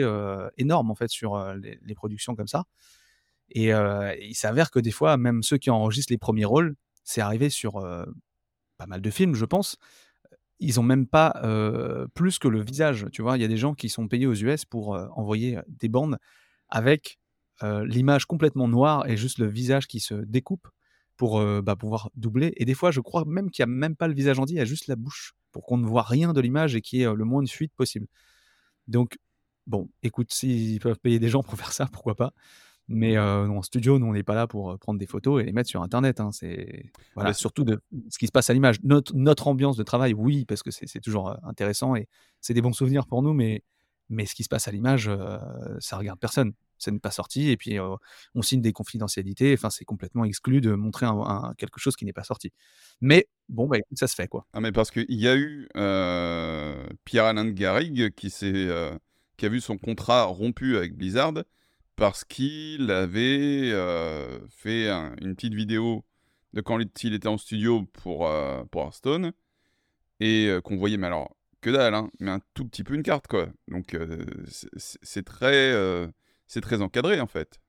énorme 0.58 0.90
en 0.90 0.94
fait 0.94 1.08
sur, 1.10 1.38
les 1.54 1.78
les 1.82 1.94
productions 1.94 2.34
comme 2.36 2.48
ça 2.48 2.64
et 3.50 3.70
il 4.20 4.34
s'avère 4.34 4.70
que 4.70 4.80
des 4.80 4.90
fois, 4.92 5.16
même 5.16 5.42
ceux 5.42 5.58
qui 5.58 5.70
enregistrent 5.70 6.12
les 6.12 6.18
premiers 6.18 6.44
rôles, 6.46 6.76
c'est 7.04 7.20
arrivé 7.20 7.50
sur, 7.50 7.80
pas 8.78 8.86
mal 8.86 9.00
de 9.02 9.10
films, 9.10 9.34
je 9.34 9.44
pense, 9.44 9.76
ils 10.60 10.80
ont 10.80 10.82
même 10.84 11.06
pas, 11.06 11.34
heu, 11.44 12.08
plus 12.14 12.38
que 12.38 12.48
le 12.48 12.62
visage, 12.62 13.06
tu 13.12 13.22
vois? 13.22 13.36
Il 13.38 13.42
y 13.42 13.44
a 13.44 13.48
des 13.48 13.56
gens 13.58 13.74
qui 13.74 13.88
sont 13.88 14.08
payés 14.08 14.26
aux 14.26 14.34
US 14.34 14.64
pour, 14.64 14.96
heu, 14.96 15.08
envoyer, 15.16 15.58
des 15.68 15.88
bandes 15.88 16.18
avec, 16.68 17.18
l'image 17.62 18.26
complètement 18.26 18.68
noire 18.68 19.08
et 19.08 19.16
juste 19.16 19.38
le 19.38 19.46
visage 19.46 19.86
qui 19.88 20.00
se 20.00 20.14
découpe 20.14 20.68
pour, 21.16 21.42
bah, 21.62 21.74
pouvoir 21.76 22.10
doubler 22.14 22.52
et 22.56 22.66
des 22.66 22.74
fois, 22.74 22.90
je 22.90 23.00
crois 23.00 23.24
même 23.26 23.50
qu'il 23.50 23.62
y 23.62 23.64
a 23.64 23.66
même 23.66 23.96
pas 23.96 24.08
le 24.08 24.14
visage 24.14 24.38
entier, 24.38 24.56
il 24.56 24.58
y 24.58 24.62
a 24.62 24.66
juste 24.66 24.88
la 24.88 24.96
bouche 24.96 25.34
pour 25.52 25.64
qu'on 25.66 25.78
ne 25.78 25.86
voit 25.86 26.02
rien 26.02 26.32
de 26.34 26.40
l'image 26.42 26.74
et 26.76 26.82
qu'il 26.82 26.98
y 27.00 27.02
ait, 27.04 27.14
le 27.14 27.24
moins 27.24 27.42
de 27.42 27.48
fuite 27.48 27.72
possible. 27.74 28.06
Donc 28.88 29.18
bon, 29.66 29.90
écoute, 30.02 30.32
s'ils 30.34 30.80
peuvent 30.80 31.00
payer 31.00 31.18
des 31.20 31.28
gens 31.30 31.42
pour 31.42 31.56
faire 31.58 31.72
ça, 31.72 31.86
pourquoi 31.92 32.14
pas? 32.16 32.32
Mais 32.88 33.18
en 33.18 33.62
studio, 33.62 33.98
nous, 33.98 34.06
on 34.06 34.12
n'est 34.12 34.22
pas 34.22 34.34
là 34.34 34.46
pour, 34.46 34.78
prendre 34.78 34.98
des 34.98 35.06
photos 35.06 35.42
et 35.42 35.44
les 35.44 35.52
mettre 35.52 35.68
sur 35.68 35.82
internet, 35.82 36.20
hein. 36.20 36.30
C'est 36.32 36.84
Ah 36.84 36.90
bah, 36.94 37.02
voilà, 37.16 37.34
surtout 37.34 37.64
de 37.64 37.80
ce 38.10 38.18
qui 38.18 38.26
se 38.26 38.32
passe 38.32 38.48
à 38.48 38.54
l'image. 38.54 38.76
Notre 38.84 39.14
notre 39.16 39.48
ambiance 39.48 39.76
de 39.76 39.82
travail, 39.82 40.14
oui, 40.14 40.44
parce 40.44 40.62
que 40.62 40.70
c'est 40.70 41.00
toujours, 41.00 41.36
intéressant 41.42 41.96
et 41.96 42.08
c'est 42.40 42.54
des 42.54 42.62
bons 42.62 42.72
souvenirs 42.72 43.06
pour 43.06 43.22
nous, 43.22 43.32
mais 43.32 43.62
mais 44.08 44.24
ce 44.24 44.36
qui 44.36 44.44
se 44.44 44.48
passe 44.48 44.68
à 44.68 44.70
l'image, 44.70 45.08
heu, 45.08 45.18
ça 45.80 45.98
regarde 45.98 46.20
personne. 46.20 46.52
Ça 46.78 46.90
n'est 46.90 47.00
pas 47.00 47.10
sorti 47.10 47.50
et 47.50 47.56
puis, 47.56 47.78
on 48.34 48.42
signe 48.42 48.60
des 48.60 48.72
confidentialités. 48.72 49.54
Enfin, 49.54 49.70
c'est 49.70 49.86
complètement 49.86 50.24
exclu 50.24 50.60
de 50.60 50.72
montrer 50.72 51.06
un 51.06 51.18
un 51.18 51.54
quelque 51.54 51.80
chose 51.80 51.96
qui 51.96 52.04
n'est 52.04 52.12
pas 52.12 52.22
sorti. 52.22 52.52
Mais 53.00 53.26
bon, 53.48 53.66
bah, 53.66 53.78
écoute, 53.78 53.98
ça 53.98 54.06
se 54.06 54.14
fait, 54.14 54.28
quoi. 54.28 54.46
ah 54.52 54.60
mais 54.60 54.72
parce 54.72 54.90
qu'il 54.90 55.06
y 55.08 55.26
a 55.26 55.34
eu, 55.36 55.66
Pierre-Alain 57.04 57.46
de 57.46 57.50
Garrigues 57.50 58.14
qui 58.14 58.30
qui 58.30 59.44
a 59.44 59.48
vu 59.48 59.60
son 59.60 59.76
contrat 59.76 60.24
rompu 60.24 60.76
avec 60.76 60.96
Blizzard 60.96 61.34
parce 61.96 62.24
qu'il 62.24 62.90
avait, 62.90 63.70
heu, 63.72 64.46
fait 64.50 64.90
un 64.90 65.14
une 65.20 65.34
petite 65.34 65.54
vidéo 65.54 66.04
de 66.52 66.60
quand 66.60 66.78
il 67.02 67.14
était 67.14 67.28
en 67.28 67.38
studio 67.38 67.84
pour, 67.94 68.28
heu, 68.28 68.64
pour 68.70 68.82
Hearthstone 68.82 69.32
et 70.20 70.48
heu, 70.48 70.60
qu'on 70.60 70.76
voyait 70.76 70.98
mais 70.98 71.08
alors 71.08 71.34
que 71.62 71.70
dalle, 71.70 71.94
hein, 71.94 72.10
mais 72.20 72.30
un 72.30 72.40
tout 72.54 72.66
petit 72.66 72.84
peu 72.84 72.94
une 72.94 73.02
carte, 73.02 73.26
quoi. 73.26 73.48
Donc 73.68 73.96
c'est 74.76 75.24
très, 75.24 75.72
c'est 76.46 76.60
très 76.60 76.80
encadré, 76.80 77.20
en 77.20 77.26
fait. 77.26 77.60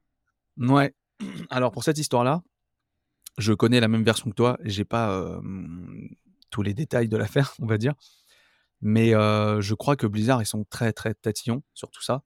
Mouais. 0.57 0.93
Alors 1.50 1.72
pour 1.72 1.84
cette 1.84 1.98
histoire-là, 1.98 2.43
je 3.39 3.53
connais 3.53 3.79
la 3.79 3.88
même 3.88 4.03
version 4.03 4.29
que 4.29 4.36
toi. 4.36 4.60
J'ai 4.63 4.86
pas, 4.86 5.39
tous 6.51 6.62
les 6.62 6.75
détails 6.75 7.07
de 7.07 7.17
l'affaire, 7.17 7.55
on 7.60 7.65
va 7.65 7.77
dire. 7.79 7.96
Mais 8.81 9.12
je 9.12 9.74
crois 9.74 9.96
que 9.96 10.05
Blizzard, 10.05 10.43
ils 10.43 10.48
sont 10.48 10.65
très, 10.65 10.93
très 10.93 11.15
tatillons 11.15 11.63
sur 11.74 11.89
tout 11.89 12.03
ça 12.03 12.24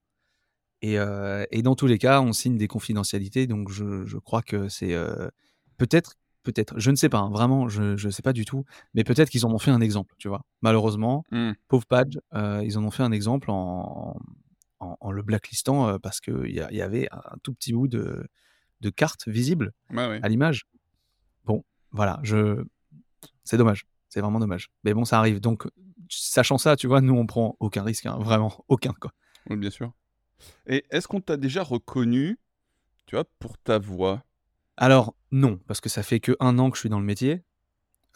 et 0.82 0.98
heu 0.98 1.46
et 1.50 1.62
dans 1.62 1.74
tous 1.76 1.86
les 1.86 1.98
cas, 1.98 2.20
on 2.20 2.32
signe 2.32 2.56
des 2.58 2.68
confidentialités 2.68 3.46
donc 3.46 3.70
je 3.70 4.04
je 4.06 4.18
crois 4.18 4.42
que 4.42 4.68
c'est, 4.68 4.94
heu, 4.94 5.30
peut-être 5.78 6.14
peut-être, 6.44 6.74
je 6.80 6.90
ne 6.90 6.96
sais 6.96 7.08
pas, 7.08 7.18
hein, 7.20 7.30
vraiment, 7.30 7.68
je 7.68 7.96
je 7.96 8.10
sais 8.10 8.22
pas 8.22 8.32
du 8.32 8.44
tout, 8.44 8.64
mais 8.94 9.04
peut-être 9.04 9.30
qu'ils 9.30 9.46
en 9.46 9.52
ont 9.52 9.58
fait 9.60 9.70
un 9.70 9.80
exemple, 9.80 10.14
tu 10.18 10.28
vois? 10.28 10.42
Malheureusement, 10.62 11.24
Mmh. 11.30 11.52
pauvre 11.68 11.86
Padge, 11.86 12.18
heu, 12.34 12.62
ils 12.64 12.78
en 12.78 12.84
ont 12.84 12.90
fait 12.90 13.04
un 13.04 13.12
exemple 13.12 13.50
en 13.50 14.16
en 14.80 14.96
en 15.00 15.12
le 15.12 15.22
blacklistant, 15.22 15.98
parce 16.00 16.20
qu'il 16.20 16.46
y 16.50 16.54
y 16.76 16.82
avait 16.82 17.08
un 17.12 17.36
tout 17.44 17.54
petit 17.54 17.72
bout 17.72 17.88
de 17.88 18.26
de 18.80 18.90
carte 18.90 19.28
visible 19.28 19.72
ouais. 19.92 20.18
à 20.22 20.28
l'image. 20.28 20.64
Bon, 21.44 21.64
voilà, 21.92 22.20
je 22.24 22.64
c'est 23.44 23.56
dommage, 23.56 23.86
c'est 24.08 24.20
vraiment 24.20 24.40
dommage. 24.40 24.68
Mais 24.84 24.94
bon, 24.94 25.04
ça 25.04 25.18
arrive 25.18 25.40
donc 25.40 25.68
sachant 26.08 26.58
ça, 26.58 26.76
tu 26.76 26.86
vois, 26.88 27.00
nous, 27.00 27.14
on 27.14 27.26
prend 27.26 27.56
aucun 27.60 27.82
risque, 27.84 28.06
hein, 28.06 28.18
vraiment 28.20 28.64
aucun, 28.68 28.92
quoi. 29.00 29.12
Oui, 29.50 29.56
bien 29.56 29.70
sûr. 29.70 29.92
Et 30.66 30.84
est-ce 30.90 31.08
qu'on 31.08 31.20
t'a 31.20 31.36
déjà 31.36 31.62
reconnu, 31.62 32.38
tu 33.06 33.16
vois, 33.16 33.24
pour 33.40 33.58
ta 33.58 33.78
voix? 33.78 34.24
Alors 34.76 35.14
non, 35.30 35.58
parce 35.66 35.80
que 35.80 35.88
ça 35.88 36.02
fait 36.02 36.20
que 36.20 36.36
un 36.40 36.58
an 36.58 36.70
que 36.70 36.76
je 36.76 36.80
suis 36.80 36.88
dans 36.88 37.00
le 37.00 37.06
métier. 37.06 37.42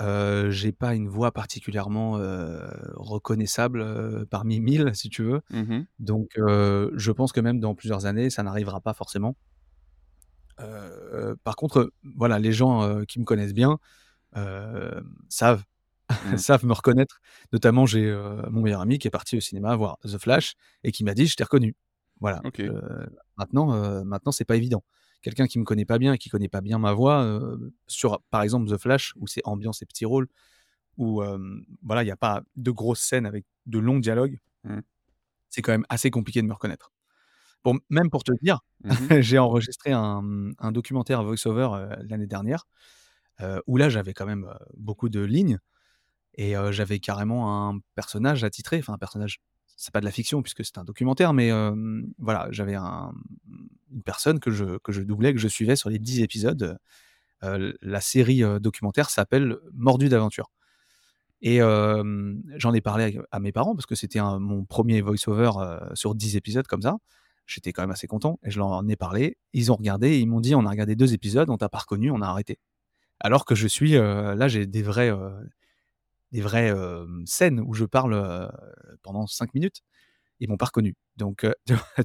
Heu, 0.00 0.50
j'ai 0.50 0.72
pas 0.72 0.94
une 0.94 1.08
voix 1.08 1.32
particulièrement, 1.32 2.18
heu, 2.18 2.60
reconnaissable, 2.96 3.82
heu, 3.82 4.26
parmi 4.30 4.60
1000 4.62 4.92
si 4.94 5.10
tu 5.10 5.22
veux. 5.24 5.42
Mmh 5.50 5.60
mh. 5.72 5.86
Donc 6.00 6.38
heu, 6.38 6.92
je 6.96 7.12
pense 7.12 7.32
que 7.32 7.40
même 7.40 7.60
dans 7.60 7.74
plusieurs 7.74 8.06
années, 8.06 8.30
ça 8.30 8.42
n'arrivera 8.44 8.80
pas 8.80 8.94
forcément. 8.94 9.36
Par 11.44 11.56
contre, 11.56 11.92
voilà, 12.16 12.38
les 12.38 12.52
gens, 12.52 13.04
qui 13.06 13.18
me 13.20 13.24
connaissent 13.24 13.54
bien, 13.54 13.78
savent 15.28 15.64
Mmh. 16.22 16.36
savent 16.38 16.64
me 16.66 16.72
reconnaître. 16.72 17.20
Notamment, 17.52 17.86
j'ai, 17.86 18.12
mon 18.50 18.62
meilleur 18.62 18.80
ami 18.80 18.98
qui 18.98 19.08
est 19.08 19.10
parti 19.10 19.36
au 19.38 19.40
cinéma 19.40 19.76
voir 19.76 19.98
The 20.04 20.18
Flash 20.18 20.54
et 20.84 20.92
qui 20.92 21.04
m'a 21.04 21.14
dit: 21.14 21.26
«Je 21.26 21.36
t'ai 21.36 21.44
reconnu». 21.44 21.76
Voilà, 22.20 22.44
heu, 22.68 23.08
maintenant, 23.36 23.74
heu, 23.74 24.04
maintenant 24.04 24.32
c'est 24.32 24.44
pas 24.46 24.56
évident. 24.56 24.84
Quelqu'un 25.22 25.46
qui 25.46 25.58
me 25.58 25.64
connaît 25.64 25.84
pas 25.86 25.98
bien 25.98 26.12
et 26.14 26.18
qui 26.18 26.28
connaît 26.30 26.48
pas 26.48 26.60
bien 26.62 26.78
ma 26.78 26.92
voix, 26.92 27.24
heu, 27.24 27.74
sur, 27.88 28.20
par 28.30 28.42
exemple, 28.42 28.70
The 28.70 28.78
Flash 28.78 29.14
où 29.16 29.26
c'est 29.26 29.42
ambiance 29.44 29.82
et 29.82 29.86
petits 29.86 30.06
rôles, 30.06 30.28
où, 30.98 31.22
voilà, 31.84 32.04
il 32.04 32.08
y 32.08 32.10
a 32.12 32.16
pas 32.16 32.42
de 32.56 32.70
grosses 32.72 33.00
scènes 33.02 33.26
avec 33.26 33.46
de 33.66 33.78
longs 33.80 33.98
dialogues 34.00 34.38
Mmh. 34.64 34.82
c'est 35.48 35.62
quand 35.62 35.72
même 35.72 35.86
assez 35.88 36.10
compliqué 36.10 36.42
de 36.42 36.46
me 36.46 36.52
reconnaître. 36.52 36.92
Bon, 37.64 37.78
même 37.90 38.10
pour 38.10 38.24
te 38.24 38.32
dire, 38.42 38.60
Mmh 38.84 39.00
mh. 39.00 39.10
j'ai 39.20 39.38
enregistré 39.38 39.92
un, 39.92 40.52
un 40.58 40.72
documentaire 40.72 41.24
voice 41.24 41.46
over, 41.46 41.68
heu, 41.74 41.88
l'année 42.08 42.26
dernière, 42.28 42.66
où 43.66 43.76
là, 43.76 43.88
j'avais 43.90 44.14
quand 44.14 44.26
même, 44.26 44.52
beaucoup 44.76 45.08
de 45.08 45.20
lignes 45.20 45.58
et 46.36 46.54
j'avais 46.72 47.00
carrément 47.00 47.70
un 47.70 47.80
personnage 47.96 48.44
attitré, 48.44 48.78
enfin 48.80 48.94
un 48.94 48.98
personnage, 48.98 49.40
c'est 49.76 49.92
pas 49.92 50.00
de 50.00 50.06
la 50.06 50.10
fiction 50.10 50.42
puisque 50.42 50.64
c'est 50.64 50.78
un 50.78 50.84
documentaire, 50.84 51.32
mais 51.32 51.50
voilà, 52.18 52.48
j'avais 52.50 52.74
un, 52.74 53.12
une 53.92 54.02
personne 54.02 54.40
que 54.40 54.50
je 54.50 54.78
que 54.78 54.92
je 54.92 55.02
doublais, 55.02 55.32
que 55.34 55.40
je 55.40 55.48
suivais 55.48 55.76
sur 55.76 55.90
les 55.90 55.98
10 55.98 56.22
épisodes, 56.22 56.78
la 57.42 58.00
série, 58.00 58.42
documentaire 58.60 59.10
s'appelle 59.10 59.58
«Mordu 59.74 60.08
d'aventure» 60.08 60.50
et 61.42 61.58
j'en 61.60 62.72
ai 62.74 62.80
parlé 62.80 63.18
à 63.30 63.40
mes 63.40 63.52
parents 63.52 63.74
parce 63.74 63.86
que 63.86 63.94
c'était 63.94 64.20
mon 64.20 64.64
1er 64.64 65.00
voice 65.00 65.28
over, 65.28 65.50
heu, 65.58 65.78
sur 65.94 66.14
10 66.14 66.36
épisodes 66.36 66.66
comme 66.66 66.82
ça. 66.82 66.96
J'étais 67.46 67.72
quand 67.72 67.82
même 67.82 67.90
assez 67.92 68.06
content 68.08 68.40
et 68.42 68.50
je 68.50 68.58
leur 68.58 68.68
en 68.68 68.88
ai 68.88 68.96
parlé. 68.96 69.36
Ils 69.52 69.70
ont 69.70 69.76
regardé 69.76 70.08
et 70.08 70.18
ils 70.18 70.26
m'ont 70.26 70.40
dit: 70.40 70.54
«On 70.54 70.66
a 70.66 70.70
regardé 70.70 70.96
2 70.96 71.14
épisodes, 71.14 71.48
on 71.50 71.56
t'a 71.56 71.68
pas 71.68 71.78
reconnu, 71.78 72.10
on 72.10 72.20
a 72.22 72.26
arrêté». 72.26 72.58
Alors 73.20 73.44
que 73.46 73.54
je 73.54 73.68
suis, 73.68 73.92
là, 73.92 74.48
j'ai 74.48 74.66
des 74.66 74.82
vraies, 74.82 75.10
heu, 75.10 75.32
des 76.32 76.40
vraies, 76.40 76.74
scènes 77.24 77.60
où 77.60 77.74
je 77.74 77.84
parle, 77.84 78.50
pendant 79.02 79.26
5 79.26 79.54
minutes. 79.54 79.82
Ils 80.38 80.48
m'ont 80.50 80.58
pas 80.58 80.66
reconnu. 80.66 80.94
Donc 81.16 81.46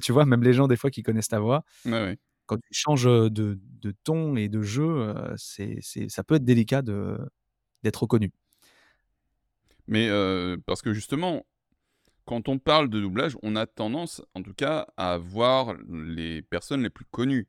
tu 0.00 0.12
vois 0.12 0.24
même 0.24 0.42
les 0.42 0.54
gens 0.54 0.66
des 0.66 0.76
fois 0.76 0.90
qui 0.90 1.02
connaissent 1.02 1.28
ta 1.28 1.38
voix, 1.38 1.64
quand 2.46 2.56
tu 2.56 2.72
changes, 2.72 3.04
de 3.04 3.58
de 3.60 3.94
ton 4.04 4.36
et 4.36 4.48
de 4.48 4.62
jeu, 4.62 5.14
c'est 5.36 5.78
c'est 5.80 6.08
ça 6.08 6.24
peut 6.24 6.36
être 6.36 6.44
délicat 6.44 6.82
de 6.82 7.18
d'être 7.82 8.02
reconnu. 8.02 8.32
Mais 9.86 10.08
parce 10.66 10.80
que 10.82 10.94
justement, 10.94 11.44
quand 12.24 12.48
on 12.48 12.58
parle 12.58 12.88
de 12.88 13.00
doublage, 13.00 13.36
on 13.42 13.56
a 13.56 13.66
tendance, 13.66 14.22
en 14.34 14.42
tout 14.42 14.54
cas, 14.54 14.86
à 14.96 15.18
voir 15.18 15.74
les 15.90 16.40
personnes 16.40 16.82
les 16.82 16.90
plus 16.90 17.04
connues. 17.04 17.48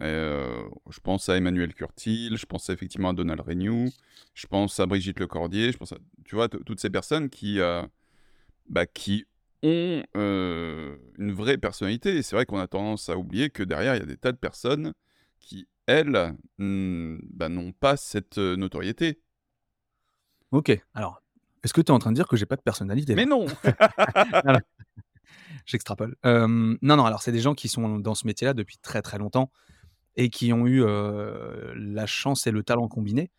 Heu, 0.00 0.70
je 0.90 1.00
pense 1.00 1.28
à 1.28 1.36
Emmanuel 1.36 1.74
Curtil, 1.74 2.36
je 2.36 2.46
pense 2.46 2.68
effectivement 2.70 3.10
à 3.10 3.12
Donald 3.14 3.40
Renew, 3.40 3.90
je 4.34 4.46
pense 4.46 4.78
à 4.78 4.86
Brigitte 4.86 5.18
Lecordier, 5.18 5.72
je 5.72 5.78
pense 5.78 5.92
à 5.92 5.98
tu 6.24 6.36
vois, 6.36 6.48
toutes 6.48 6.78
ces 6.78 6.90
personnes 6.90 7.28
qui, 7.30 7.58
heu, 7.58 7.82
bah, 8.68 8.86
qui 8.86 9.24
ont, 9.62 10.02
heu, 10.16 11.00
une 11.18 11.32
vraie 11.32 11.58
personnalité 11.58 12.16
et 12.16 12.22
c'est 12.22 12.36
vrai 12.36 12.46
qu'on 12.46 12.60
a 12.60 12.68
tendance 12.68 13.08
à 13.08 13.16
oublier 13.16 13.50
que 13.50 13.64
derrière, 13.64 13.96
il 13.96 13.98
y 13.98 14.02
a 14.02 14.06
des 14.06 14.16
tas 14.16 14.30
de 14.30 14.36
personnes 14.36 14.92
qui, 15.40 15.66
elles, 15.86 16.36
bah, 16.58 17.48
n'ont 17.48 17.72
pas 17.72 17.96
cette, 17.96 18.38
notoriété. 18.38 19.20
OK, 20.52 20.80
alors, 20.94 21.20
est-ce 21.64 21.72
que 21.72 21.80
tu 21.80 21.88
es 21.88 21.94
en 21.94 21.98
train 21.98 22.10
de 22.10 22.16
dire 22.16 22.28
que 22.28 22.36
j'ai 22.36 22.46
pas 22.46 22.56
de 22.56 22.62
personnalité 22.62 23.16
Mais 23.16 23.26
non! 23.26 23.46
J'extrapole. 25.66 26.14
Non, 26.24 26.78
non, 26.82 27.04
alors 27.04 27.20
c'est 27.20 27.32
des 27.32 27.40
gens 27.40 27.54
qui 27.54 27.68
sont 27.68 27.98
dans 27.98 28.14
ce 28.14 28.26
métier-là 28.28 28.54
depuis 28.54 28.78
très, 28.78 29.02
très 29.02 29.18
longtemps 29.18 29.50
et 30.18 30.30
qui 30.30 30.52
ont 30.52 30.66
eu, 30.66 30.84
la 30.84 32.06
chance 32.06 32.46
et 32.48 32.50
le 32.50 32.62
talent 32.62 32.88
combiné, 32.88 33.30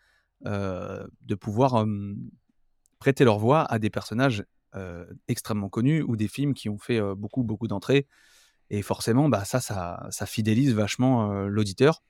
de 0.45 1.35
pouvoir, 1.35 1.85
prêter 2.97 3.25
leur 3.25 3.37
voix 3.37 3.63
à 3.65 3.77
des 3.79 3.89
personnages, 3.89 4.45
extrêmement 5.27 5.69
connus 5.69 6.01
ou 6.01 6.15
des 6.15 6.29
films 6.29 6.53
qui 6.53 6.69
ont 6.69 6.77
fait, 6.77 7.01
beaucoup, 7.15 7.43
beaucoup 7.43 7.67
d'entrées 7.67 8.07
et 8.71 8.81
forcément, 8.81 9.29
bah, 9.29 9.43
ça 9.45 9.59
ça 9.59 10.07
ça 10.09 10.25
fidélise 10.25 10.73
vachement, 10.73 11.33
l'auditeur 11.47 12.01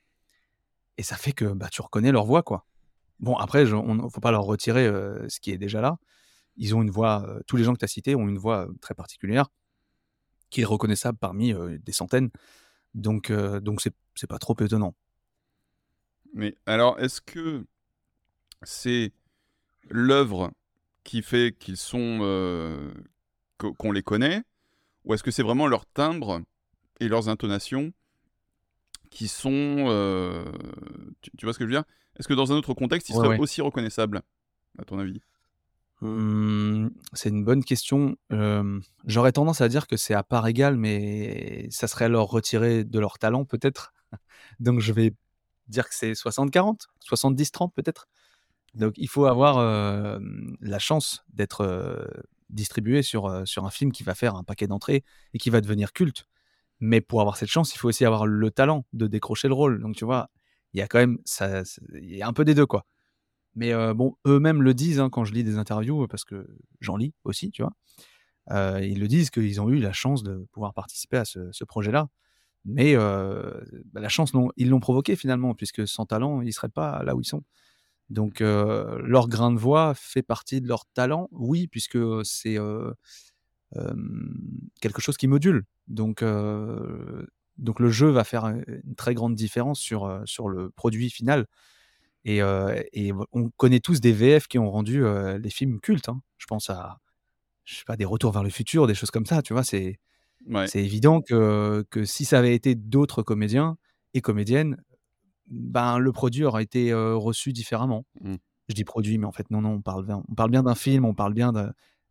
et 0.98 1.02
ça 1.02 1.16
fait 1.16 1.32
que, 1.32 1.46
bah, 1.46 1.68
tu 1.70 1.82
reconnais 1.82 2.12
leur 2.12 2.24
voix, 2.24 2.42
quoi. 2.42 2.64
Bon 3.18 3.34
après 3.36 3.66
je 3.66 3.74
on 3.74 4.08
faut 4.08 4.20
pas 4.20 4.30
leur 4.30 4.44
retirer, 4.44 4.86
ce 5.28 5.40
qui 5.40 5.50
est 5.50 5.58
déjà 5.58 5.80
là. 5.80 5.98
Ils 6.56 6.76
ont 6.76 6.82
une 6.82 6.90
voix, 6.90 7.26
tous 7.48 7.56
les 7.56 7.64
gens 7.64 7.72
que 7.72 7.78
tu 7.78 7.84
as 7.84 7.88
cités 7.88 8.14
ont 8.14 8.28
une 8.28 8.38
voix, 8.38 8.68
très 8.80 8.94
particulière 8.94 9.48
qui 10.50 10.60
est 10.60 10.64
reconnaissable 10.64 11.18
parmi 11.18 11.54
des 11.80 11.92
centaines. 11.92 12.30
Donc, 12.94 13.32
donc 13.32 13.80
c'est 13.80 13.94
pas 14.28 14.38
trop 14.38 14.56
étonnant. 14.60 14.94
Mais 16.34 16.54
alors, 16.66 16.98
est-ce 17.00 17.20
que 17.20 17.64
c'est 18.62 19.12
l'œuvre 19.88 20.52
qui 21.04 21.22
fait 21.22 21.56
qu'ils 21.58 21.76
sont 21.76 22.18
qu'on 23.58 23.92
les 23.92 24.02
connaît, 24.02 24.42
ou 25.04 25.14
est-ce 25.14 25.22
que 25.22 25.30
c'est 25.30 25.42
vraiment 25.42 25.66
leur 25.66 25.84
timbre 25.86 26.40
et 26.98 27.08
leurs 27.08 27.28
intonations 27.28 27.92
qui 29.10 29.28
sont, 29.28 30.46
tu, 31.20 31.44
vois 31.44 31.52
ce 31.52 31.58
que 31.58 31.64
je 31.64 31.68
veux 31.68 31.74
dire? 31.74 31.84
Est-ce 32.18 32.28
que 32.28 32.34
dans 32.34 32.52
un 32.52 32.56
autre 32.56 32.74
contexte, 32.74 33.08
ils 33.10 33.14
seraient 33.14 33.38
aussi 33.38 33.60
reconnaissables, 33.60 34.22
à 34.78 34.84
ton 34.84 34.98
avis? 34.98 35.20
Mmh, 36.00 36.88
c'est 37.12 37.28
une 37.28 37.44
bonne 37.44 37.64
question. 37.64 38.16
j'aurais 39.06 39.32
tendance 39.32 39.60
à 39.60 39.68
dire 39.68 39.86
que 39.86 39.96
c'est 39.96 40.14
à 40.14 40.22
part 40.22 40.46
égale, 40.46 40.76
mais 40.76 41.68
ça 41.70 41.88
serait 41.88 42.08
leur 42.08 42.26
retirer 42.26 42.84
de 42.84 42.98
leur 42.98 43.18
talent 43.18 43.44
peut-être. 43.44 43.92
Donc 44.60 44.80
je 44.80 44.92
vais 44.92 45.14
dire 45.68 45.88
que 45.88 45.94
c'est 45.94 46.12
60-40, 46.12 46.86
70-30 47.08 47.72
peut-être. 47.74 48.08
Donc 48.74 48.94
il 48.96 49.08
faut 49.08 49.26
avoir 49.26 50.20
la 50.60 50.78
chance 50.78 51.24
d'être 51.32 52.08
distribué 52.50 53.02
sur, 53.02 53.46
sur 53.46 53.64
un 53.64 53.70
film 53.70 53.92
qui 53.92 54.02
va 54.02 54.14
faire 54.14 54.36
un 54.36 54.44
paquet 54.44 54.66
d'entrées 54.66 55.04
et 55.34 55.38
qui 55.38 55.50
va 55.50 55.60
devenir 55.60 55.92
culte. 55.92 56.26
Mais 56.80 57.00
pour 57.00 57.20
avoir 57.20 57.36
cette 57.36 57.48
chance, 57.48 57.74
il 57.74 57.78
faut 57.78 57.88
aussi 57.88 58.04
avoir 58.04 58.26
le 58.26 58.50
talent 58.50 58.86
de 58.92 59.06
décrocher 59.06 59.48
le 59.48 59.54
rôle. 59.54 59.80
Donc 59.80 59.96
tu 59.96 60.04
vois, 60.04 60.30
il 60.72 60.78
y 60.78 60.82
a 60.82 60.88
quand 60.88 60.98
même 60.98 61.18
ça, 61.24 61.62
y 61.92 62.22
a 62.22 62.28
un 62.28 62.32
peu 62.32 62.44
des 62.44 62.54
deux 62.54 62.66
quoi. 62.66 62.86
Mais 63.54 63.72
bon, 63.94 64.16
eux-mêmes 64.26 64.62
le 64.62 64.74
disent 64.74 65.00
hein, 65.00 65.10
quand 65.10 65.24
je 65.24 65.34
lis 65.34 65.44
des 65.44 65.58
interviews, 65.58 66.06
parce 66.06 66.24
que 66.24 66.46
j'en 66.80 66.96
lis 66.96 67.14
aussi, 67.24 67.50
tu 67.50 67.62
vois. 67.62 67.72
ils 68.80 69.00
le 69.00 69.08
disent 69.08 69.30
qu'ils 69.30 69.60
ont 69.60 69.68
eu 69.68 69.78
la 69.78 69.92
chance 69.92 70.22
de 70.22 70.46
pouvoir 70.52 70.74
participer 70.74 71.18
à 71.18 71.24
ce, 71.24 71.64
projet-là. 71.64 72.08
Mais 72.64 72.94
bah, 72.96 74.00
la 74.00 74.08
chance, 74.08 74.32
ils 74.56 74.68
l'ont 74.68 74.80
provoqué 74.80 75.16
finalement, 75.16 75.54
puisque 75.54 75.86
sans 75.86 76.06
talent, 76.06 76.42
ils 76.42 76.46
ne 76.46 76.52
seraient 76.52 76.68
pas 76.68 77.02
là 77.04 77.14
où 77.14 77.20
ils 77.20 77.26
sont. 77.26 77.42
Donc 78.10 78.40
leur 78.40 79.28
grain 79.28 79.52
de 79.52 79.58
voix 79.58 79.94
fait 79.94 80.22
partie 80.22 80.60
de 80.60 80.68
leur 80.68 80.86
talent, 80.86 81.28
oui, 81.32 81.68
puisque 81.68 81.98
c'est 82.24 82.58
quelque 84.80 85.00
chose 85.00 85.16
qui 85.16 85.28
module. 85.28 85.64
Donc, 85.88 86.22
donc 87.56 87.80
le 87.80 87.90
jeu 87.90 88.08
va 88.08 88.24
faire 88.24 88.44
une 88.44 88.94
très 88.96 89.14
grande 89.14 89.34
différence 89.34 89.80
sur, 89.80 90.22
sur 90.24 90.48
le 90.48 90.70
produit 90.70 91.10
final. 91.10 91.46
Et, 92.24 92.42
on 93.32 93.50
connaît 93.56 93.80
tous 93.80 94.00
des 94.00 94.12
VF 94.12 94.48
qui 94.48 94.58
ont 94.58 94.70
rendu 94.70 95.02
les 95.38 95.50
films 95.50 95.80
cultes. 95.80 96.08
Hein. 96.08 96.20
Je 96.38 96.46
pense 96.46 96.70
à, 96.70 96.98
je 97.64 97.76
sais 97.76 97.84
pas, 97.86 97.96
des 97.96 98.04
retours 98.04 98.32
vers 98.32 98.42
le 98.42 98.50
futur, 98.50 98.86
des 98.86 98.94
choses 98.94 99.10
comme 99.10 99.26
ça. 99.26 99.42
Tu 99.42 99.52
vois, 99.52 99.64
c'est 99.64 99.98
c'est 100.66 100.82
évident 100.82 101.20
que, 101.20 101.84
que 101.90 102.04
si 102.04 102.24
ça 102.24 102.38
avait 102.38 102.54
été 102.54 102.74
d'autres 102.74 103.22
comédiens 103.22 103.76
et 104.14 104.20
comédiennes, 104.20 104.76
ben 105.48 105.98
le 105.98 106.12
produit 106.12 106.44
aurait 106.44 106.62
été 106.62 106.92
reçu 106.92 107.52
différemment. 107.52 108.04
Mmh. 108.20 108.36
Je 108.68 108.74
dis 108.74 108.84
produit, 108.84 109.18
mais 109.18 109.26
en 109.26 109.32
fait 109.32 109.50
non, 109.50 109.60
non, 109.60 109.70
on 109.70 109.82
parle 109.82 110.06
bien, 110.06 110.22
on 110.28 110.34
parle 110.34 110.50
bien 110.50 110.62
d'un 110.62 110.74
film, 110.74 111.04
on 111.04 111.14
parle 111.14 111.34
bien 111.34 111.52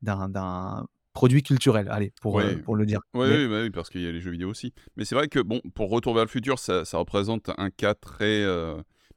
d'un 0.02 0.86
produit 1.14 1.42
culturel. 1.42 1.88
Allez, 1.90 2.14
pour, 2.22 2.42
pour 2.66 2.76
le 2.76 2.86
dire. 2.86 3.02
Oui, 3.14 3.46
oui, 3.46 3.70
parce 3.72 3.90
qu'il 3.90 4.02
y 4.02 4.08
a 4.08 4.12
les 4.12 4.22
jeux 4.22 4.32
vidéo 4.32 4.50
aussi. 4.50 4.74
Mais 4.96 5.06
c'est 5.06 5.16
vrai 5.16 5.28
que 5.28 5.40
bon, 5.40 5.62
pour 5.74 5.90
Retour 5.90 6.14
vers 6.14 6.26
le 6.26 6.30
futur, 6.30 6.60
ça, 6.60 6.86
ça 6.86 6.98
représente 6.98 7.50
un 7.58 7.70
cas 7.70 7.94
très 7.94 8.46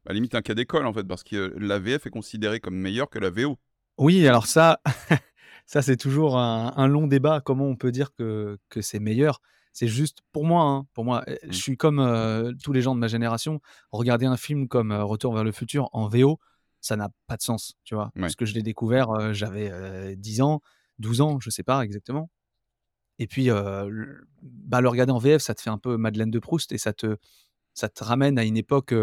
à 0.07 0.13
limite 0.13 0.35
un 0.35 0.43
cas 0.43 0.55
d'école 0.55 0.87
en 0.87 0.93
fait, 0.93 1.05
parce 1.05 1.23
que 1.23 1.55
la 1.59 1.79
VF 1.79 2.07
est 2.07 2.11
considérée 2.11 2.61
comme 2.61 2.77
meilleure 2.77 3.11
que 3.11 3.19
la 3.19 3.31
VO. 3.31 3.59
Oui, 3.99 4.27
alors 4.27 4.47
ça, 4.47 4.81
ça 5.67 5.83
c'est 5.83 5.97
toujours 5.97 6.39
un, 6.39 6.87
long 6.87 7.07
débat. 7.07 7.41
Comment 7.41 7.67
on 7.67 7.77
peut 7.77 7.93
dire 7.93 8.13
que, 8.15 8.59
que 8.69 8.81
c'est 8.81 8.99
meilleur 8.99 9.41
C'est 9.73 9.89
juste 9.89 10.19
pour 10.33 10.45
moi. 10.45 10.63
Hein, 10.63 10.87
pour 10.93 11.05
moi, 11.05 11.25
eh, 11.27 11.39
je 11.43 11.49
mmh. 11.49 11.53
suis 11.53 11.77
comme 11.77 11.99
euh, 11.99 12.53
tous 12.63 12.73
les 12.73 12.83
gens 12.83 12.95
de 12.95 13.01
ma 13.01 13.09
génération. 13.09 13.61
Regarder 13.91 14.27
un 14.27 14.37
film 14.37 14.69
comme 14.69 14.93
euh, 14.93 15.05
Retour 15.05 15.35
vers 15.35 15.45
le 15.45 15.53
futur 15.53 15.89
en 15.93 16.09
VO, 16.09 16.39
ça 16.81 16.97
n'a 16.97 17.11
pas 17.27 17.37
de 17.37 17.43
sens, 17.43 17.75
tu 17.85 17.95
vois. 17.95 18.11
Parce 18.19 18.37
que 18.37 18.45
je 18.45 18.55
l'ai 18.55 18.63
découvert, 18.63 19.11
euh, 19.11 19.33
j'avais 19.33 20.17
10 20.17 20.43
ans, 20.43 20.61
12 20.99 21.21
ans, 21.21 21.41
je 21.41 21.51
sais 21.51 21.63
pas 21.63 21.83
exactement. 21.83 22.31
Et 23.19 23.27
puis, 23.27 23.47
le, 23.47 24.27
bah, 24.43 24.81
le 24.81 24.89
regarder 24.89 25.13
en 25.13 25.19
VF, 25.19 25.43
ça 25.43 25.55
te 25.55 25.61
fait 25.61 25.71
un 25.71 25.79
peu 25.79 25.97
Madeleine 25.97 26.31
de 26.31 26.39
Proust 26.39 26.73
et 26.73 26.79
ça 26.79 26.93
te, 26.93 27.17
ça 27.73 27.89
te 27.89 28.03
ramène 28.03 28.39
à 28.39 28.45
une 28.45 28.57
époque 28.57 28.95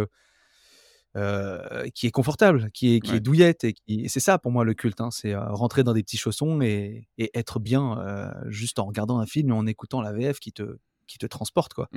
qui 1.15 2.07
est 2.07 2.11
confortable, 2.11 2.69
qui 2.71 2.95
est, 2.95 2.99
qui 2.99 3.15
est 3.15 3.19
douillette. 3.19 3.63
Et, 3.63 4.07
c'est 4.07 4.19
ça 4.19 4.37
pour 4.37 4.51
moi 4.51 4.63
le 4.63 4.73
culte, 4.73 5.01
hein, 5.01 5.09
c'est 5.11 5.35
rentrer 5.35 5.83
dans 5.83 5.93
des 5.93 6.03
petits 6.03 6.17
chaussons 6.17 6.61
et, 6.61 7.09
être 7.33 7.59
bien 7.59 8.31
juste 8.47 8.79
en 8.79 8.85
regardant 8.85 9.19
un 9.19 9.25
film 9.25 9.49
et 9.49 9.53
en 9.53 9.65
écoutant 9.67 10.01
la 10.01 10.11
VF 10.13 10.39
qui 10.39 10.51
te, 10.51 10.77
qui 11.07 11.17
te 11.17 11.25
transporte. 11.25 11.73
Quoi. 11.73 11.89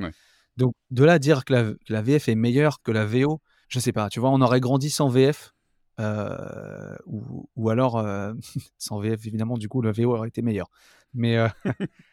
Donc 0.57 0.75
de 0.90 1.05
là 1.05 1.18
dire 1.18 1.44
que 1.44 1.53
la, 1.53 1.62
que 1.64 1.92
la, 1.92 2.03
VF 2.03 2.29
est 2.29 2.35
meilleure 2.35 2.83
que 2.83 2.92
la 2.92 3.07
VO, 3.07 3.40
je 3.68 3.79
sais 3.79 3.92
pas, 3.92 4.09
tu 4.09 4.20
vois, 4.20 4.31
on 4.31 4.40
aurait 4.40 4.61
grandi 4.61 4.90
sans 4.90 5.09
VF. 5.09 5.55
ou, 5.98 7.48
ou, 7.57 7.70
alors 7.70 8.05
sans 8.79 8.98
VF 8.98 9.27
évidemment 9.27 9.57
du 9.57 9.68
coup 9.68 9.83
la 9.83 9.92
VO 9.92 10.14
aurait 10.14 10.29
été 10.29 10.42
meilleure 10.42 10.70
mais 11.14 11.37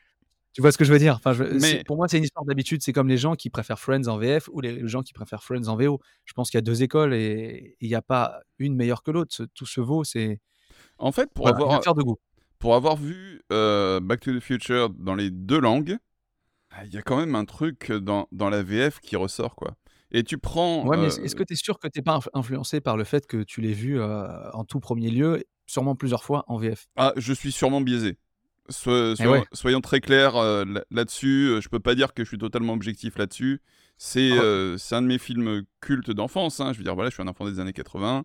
Tu 0.54 0.62
vois 0.62 0.72
ce 0.72 0.78
que 0.78 0.86
je 0.86 0.92
veux 0.92 1.00
dire? 1.00 1.16
Enfin, 1.16 1.34
Mais... 1.62 1.84
Pour 1.84 1.98
moi, 1.98 2.08
c'est 2.08 2.18
une 2.18 2.24
histoire 2.24 2.46
d'habitude. 2.46 2.82
C'est 2.82 2.94
comme 2.94 3.08
les 3.08 3.18
gens 3.18 3.36
qui 3.36 3.50
préfèrent 3.50 3.80
Friends 3.80 4.08
en 4.08 4.18
VF 4.18 4.50
ou 4.52 4.62
les 4.62 4.88
gens 4.88 5.04
qui 5.04 5.14
préfèrent 5.14 5.44
Friends 5.44 5.68
en 5.68 5.76
VO. 5.76 6.00
Je 6.26 6.34
pense 6.34 6.50
qu'il 6.50 6.58
y 6.58 6.60
a 6.60 6.62
deux 6.62 6.82
écoles 6.82 7.14
et 7.14 7.76
il 7.80 7.88
n'y 7.88 7.96
a 7.96 8.02
pas 8.02 8.40
une 8.58 8.76
meilleure 8.76 9.04
que 9.04 9.12
l'autre. 9.12 9.46
Tout 9.54 9.66
se 9.66 9.82
vaut. 9.82 10.04
C'est 10.04 10.40
en 10.98 11.12
fait 11.12 11.32
pour 11.34 11.48
avoir 11.48 11.80
de 11.82 12.04
goût. 12.04 12.18
Pour 12.58 12.76
avoir 12.76 12.98
vu 12.98 13.42
euh, 13.54 14.00
Back 14.02 14.20
to 14.22 14.38
the 14.38 14.42
Future 14.42 14.90
dans 14.90 15.16
les 15.16 15.30
deux 15.30 15.60
langues, 15.60 15.98
ah, 16.72 16.84
il 16.86 16.94
y 16.94 16.98
a 16.98 17.02
quand 17.02 17.18
même 17.18 17.36
un 17.36 17.46
truc 17.46 17.92
dans, 17.92 18.28
dans 18.32 18.50
la 18.50 18.64
VF 18.64 19.00
qui 19.00 19.16
ressort 19.16 19.56
quoi. 19.56 19.76
Et 20.12 20.24
tu 20.24 20.38
prends. 20.38 20.86
Ouais, 20.86 20.98
mais 20.98 21.08
est-ce 21.08 21.36
que 21.36 21.44
tu 21.44 21.54
es 21.54 21.56
sûr 21.56 21.80
que 21.80 21.88
tu 21.88 22.00
n'es 22.00 22.04
pas 22.04 22.20
influencé 22.34 22.82
par 22.82 22.98
le 22.98 23.04
fait 23.04 23.28
que 23.28 23.44
tu 23.44 23.62
l'aies 23.62 23.74
vu 23.74 24.00
euh, 24.00 24.52
en 24.54 24.66
tout 24.66 24.80
premier 24.80 25.10
lieu, 25.10 25.44
sûrement 25.68 25.96
plusieurs 25.96 26.24
fois 26.24 26.44
en 26.48 26.58
VF 26.58 26.88
Ah, 26.96 27.14
je 27.16 27.32
suis 27.32 27.52
sûrement 27.52 27.82
biaisé. 27.82 28.18
Eh 28.70 29.44
soyons, 29.54 29.82
très 29.82 30.00
clairs 30.00 30.36
euh, 30.36 30.64
là-dessus. 30.92 31.48
Euh, 31.48 31.62
je 31.62 31.70
peux 31.70 31.80
pas 31.80 31.96
dire 31.96 32.14
que 32.14 32.24
je 32.24 32.30
suis 32.30 32.38
totalement 32.38 32.74
objectif 32.74 33.18
là-dessus. 33.18 33.62
C'est 33.98 34.32
ah 34.32 34.42
euh, 34.42 34.78
un 34.92 35.02
de 35.02 35.08
mes 35.08 35.18
films 35.18 35.64
cultes 35.82 36.12
d'enfance. 36.12 36.60
Hein. 36.60 36.72
Je 36.74 36.78
veux 36.78 36.84
dire, 36.84 36.96
voilà, 36.96 37.10
je 37.10 37.16
suis 37.16 37.24
un 37.24 37.28
enfant 37.28 37.46
des 37.46 37.60
années 37.60 37.74
80. 37.74 38.24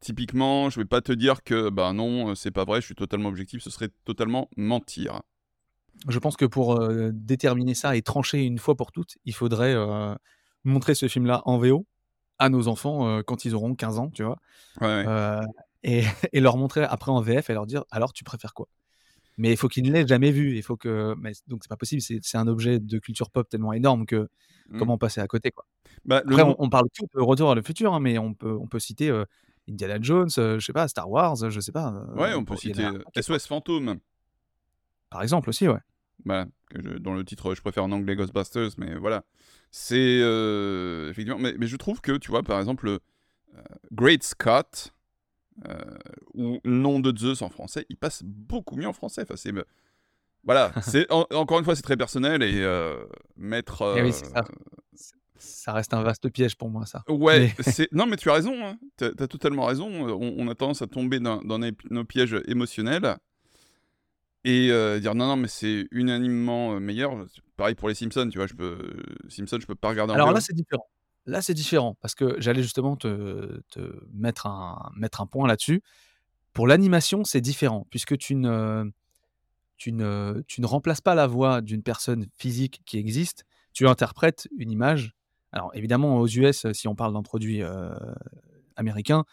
typiquement, 0.00 0.70
je 0.70 0.80
vais 0.80 0.86
pas 0.86 1.00
te 1.00 1.12
dire 1.12 1.42
que 1.42 1.68
bah 1.68 1.92
non, 1.92 2.34
c'est 2.34 2.50
pas 2.50 2.64
vrai. 2.64 2.80
Je 2.80 2.86
suis 2.86 2.94
totalement 2.94 3.28
objectif. 3.28 3.62
Ce 3.62 3.70
serait 3.70 3.90
totalement 4.04 4.48
mentir. 4.56 5.22
Je 6.08 6.18
pense 6.18 6.36
que 6.36 6.46
pour 6.46 6.80
déterminer 7.12 7.74
ça 7.74 7.96
et 7.96 8.02
trancher 8.02 8.42
une 8.42 8.58
fois 8.58 8.76
pour 8.76 8.92
toutes, 8.92 9.18
il 9.24 9.34
faudrait 9.34 9.76
montrer 10.64 10.94
ce 10.94 11.06
film-là 11.06 11.42
en 11.44 11.58
VO 11.58 11.86
à 12.38 12.48
nos 12.48 12.66
enfants 12.66 13.22
quand 13.22 13.44
ils 13.44 13.54
auront 13.54 13.74
15 13.74 13.98
ans, 13.98 14.10
tu 14.10 14.24
vois. 14.24 14.38
et, 15.82 16.02
et, 16.32 16.40
leur 16.40 16.56
montrer 16.56 16.82
après 16.82 17.12
en 17.12 17.20
VF 17.20 17.50
et 17.50 17.52
leur 17.52 17.66
dire 17.66 17.84
alors 17.90 18.12
tu 18.12 18.24
préfères 18.24 18.54
quoi? 18.54 18.68
Mais 19.38 19.50
il 19.50 19.56
faut 19.56 19.68
qu'il 19.68 19.84
ne 19.84 19.92
l'ait 19.92 20.06
jamais 20.06 20.30
vu. 20.30 20.56
Il 20.56 20.62
faut 20.62 20.76
que, 20.76 21.14
mais 21.18 21.32
donc 21.48 21.62
c'est 21.62 21.68
pas 21.68 21.76
possible. 21.76 22.02
C'est 22.02 22.36
un 22.38 22.46
objet 22.46 22.78
de 22.78 22.98
culture 22.98 23.30
pop 23.30 23.48
tellement 23.48 23.72
énorme 23.72 24.06
que 24.06 24.28
mmh. 24.68 24.78
comment 24.78 24.98
passer 24.98 25.20
à 25.20 25.26
côté 25.26 25.50
quoi. 25.50 25.64
Bah, 26.04 26.22
Après, 26.26 26.42
on, 26.58 26.68
parle 26.68 26.88
tout 26.94 27.06
de 27.14 27.20
Retour 27.20 27.50
à 27.50 27.54
le 27.54 27.62
futur, 27.62 27.94
hein, 27.94 28.00
mais 28.00 28.18
on 28.18 28.34
peut 28.34 28.56
on 28.60 28.66
peut 28.66 28.80
citer 28.80 29.08
euh, 29.08 29.24
Indiana 29.68 29.98
Jones, 30.00 30.30
euh, 30.38 30.58
je 30.58 30.66
sais 30.66 30.72
pas, 30.72 30.88
Star 30.88 31.08
Wars, 31.08 31.48
je 31.48 31.60
sais 31.60 31.72
pas. 31.72 31.92
Euh, 31.92 32.14
ouais, 32.20 32.34
on 32.34 32.44
peut 32.44 32.56
citer 32.56 32.86
SOS 33.20 33.46
Fantôme. 33.46 34.00
Par 35.10 35.22
exemple 35.22 35.48
aussi, 35.48 35.68
ouais. 35.68 35.80
Bah, 36.24 36.46
dans 37.00 37.14
le 37.14 37.24
titre, 37.24 37.54
je 37.54 37.60
préfère 37.60 37.84
en 37.84 37.92
anglais 37.92 38.16
Ghostbusters, 38.16 38.70
mais 38.78 38.94
voilà. 38.96 39.24
C'est 39.70 40.20
effectivement, 41.10 41.38
mais, 41.38 41.54
mais, 41.58 41.66
je 41.66 41.76
trouve 41.76 42.00
que 42.00 42.12
tu 42.18 42.30
vois, 42.30 42.42
par 42.42 42.58
exemple, 42.58 42.98
Great 43.92 44.22
Scott 44.22 44.92
euh, 45.68 45.84
ou 46.34 46.58
Nom 46.64 47.00
de 47.00 47.16
Zeus 47.16 47.42
en 47.42 47.50
français, 47.50 47.86
il 47.88 47.96
passe 47.96 48.22
beaucoup 48.24 48.76
mieux 48.76 48.88
en 48.88 48.92
français. 48.92 49.22
Enfin, 49.22 49.36
c'est 49.36 49.52
voilà, 50.44 50.72
c'est 50.82 51.10
encore 51.10 51.58
une 51.58 51.64
fois 51.64 51.76
c'est 51.76 51.82
très 51.82 51.96
personnel 51.96 52.42
et 52.42 52.62
euh, 52.62 53.04
mettre. 53.36 53.94
Eh 53.96 54.12
ça. 54.12 54.44
ça. 55.36 55.72
reste 55.72 55.94
un 55.94 56.02
vaste 56.02 56.28
piège 56.30 56.56
pour 56.56 56.70
moi 56.70 56.86
ça. 56.86 57.04
Ouais, 57.08 57.54
c'est 57.60 57.92
non 57.92 58.06
mais 58.06 58.16
tu 58.16 58.30
as 58.30 58.34
raison, 58.34 58.54
hein. 58.64 58.76
tu 58.98 59.04
as, 59.04 59.28
totalement 59.28 59.66
raison. 59.66 59.88
On, 59.88 60.48
a 60.48 60.54
tendance 60.54 60.82
à 60.82 60.86
tomber 60.86 61.20
dans, 61.20 61.40
nos 61.90 62.04
pièges 62.04 62.40
émotionnels 62.46 63.16
et 64.44 64.72
euh, 64.72 64.98
dire 64.98 65.14
non 65.14 65.26
non 65.28 65.36
mais 65.36 65.48
c'est 65.48 65.86
unanimement 65.92 66.80
meilleur. 66.80 67.24
Pareil 67.56 67.76
pour 67.76 67.88
les 67.88 67.94
Simpsons, 67.94 68.28
tu 68.28 68.38
vois, 68.38 68.48
je 68.48 68.54
peux 68.54 68.78
Simpsons 69.28 69.58
je 69.60 69.66
peux 69.66 69.76
pas 69.76 69.90
regarder. 69.90 70.14
Alors 70.14 70.32
là 70.32 70.40
c'est 70.40 70.54
différent. 70.54 70.88
Là, 71.26 71.40
c'est 71.40 71.54
différent 71.54 71.96
parce 72.00 72.14
que 72.14 72.36
j'allais 72.40 72.62
justement 72.62 72.96
te, 72.96 73.60
mettre, 74.12 74.46
un, 74.46 75.26
point 75.30 75.46
là-dessus. 75.46 75.82
Pour 76.52 76.66
l'animation, 76.66 77.24
c'est 77.24 77.40
différent 77.40 77.86
puisque 77.90 78.18
tu 78.18 78.34
ne, 78.34 78.90
remplaces 80.64 81.00
pas 81.00 81.14
la 81.14 81.26
voix 81.26 81.60
d'une 81.60 81.82
personne 81.82 82.26
physique 82.36 82.82
qui 82.86 82.98
existe, 82.98 83.44
tu 83.72 83.86
interprètes 83.86 84.48
une 84.58 84.70
image. 84.70 85.14
Alors 85.52 85.70
évidemment, 85.74 86.18
aux 86.18 86.26
US, 86.26 86.66
si 86.72 86.88
on 86.88 86.96
parle 86.96 87.12
d'un 87.12 87.22
produit 87.22 87.62
euh, 87.62 87.94
américain, 88.74 89.24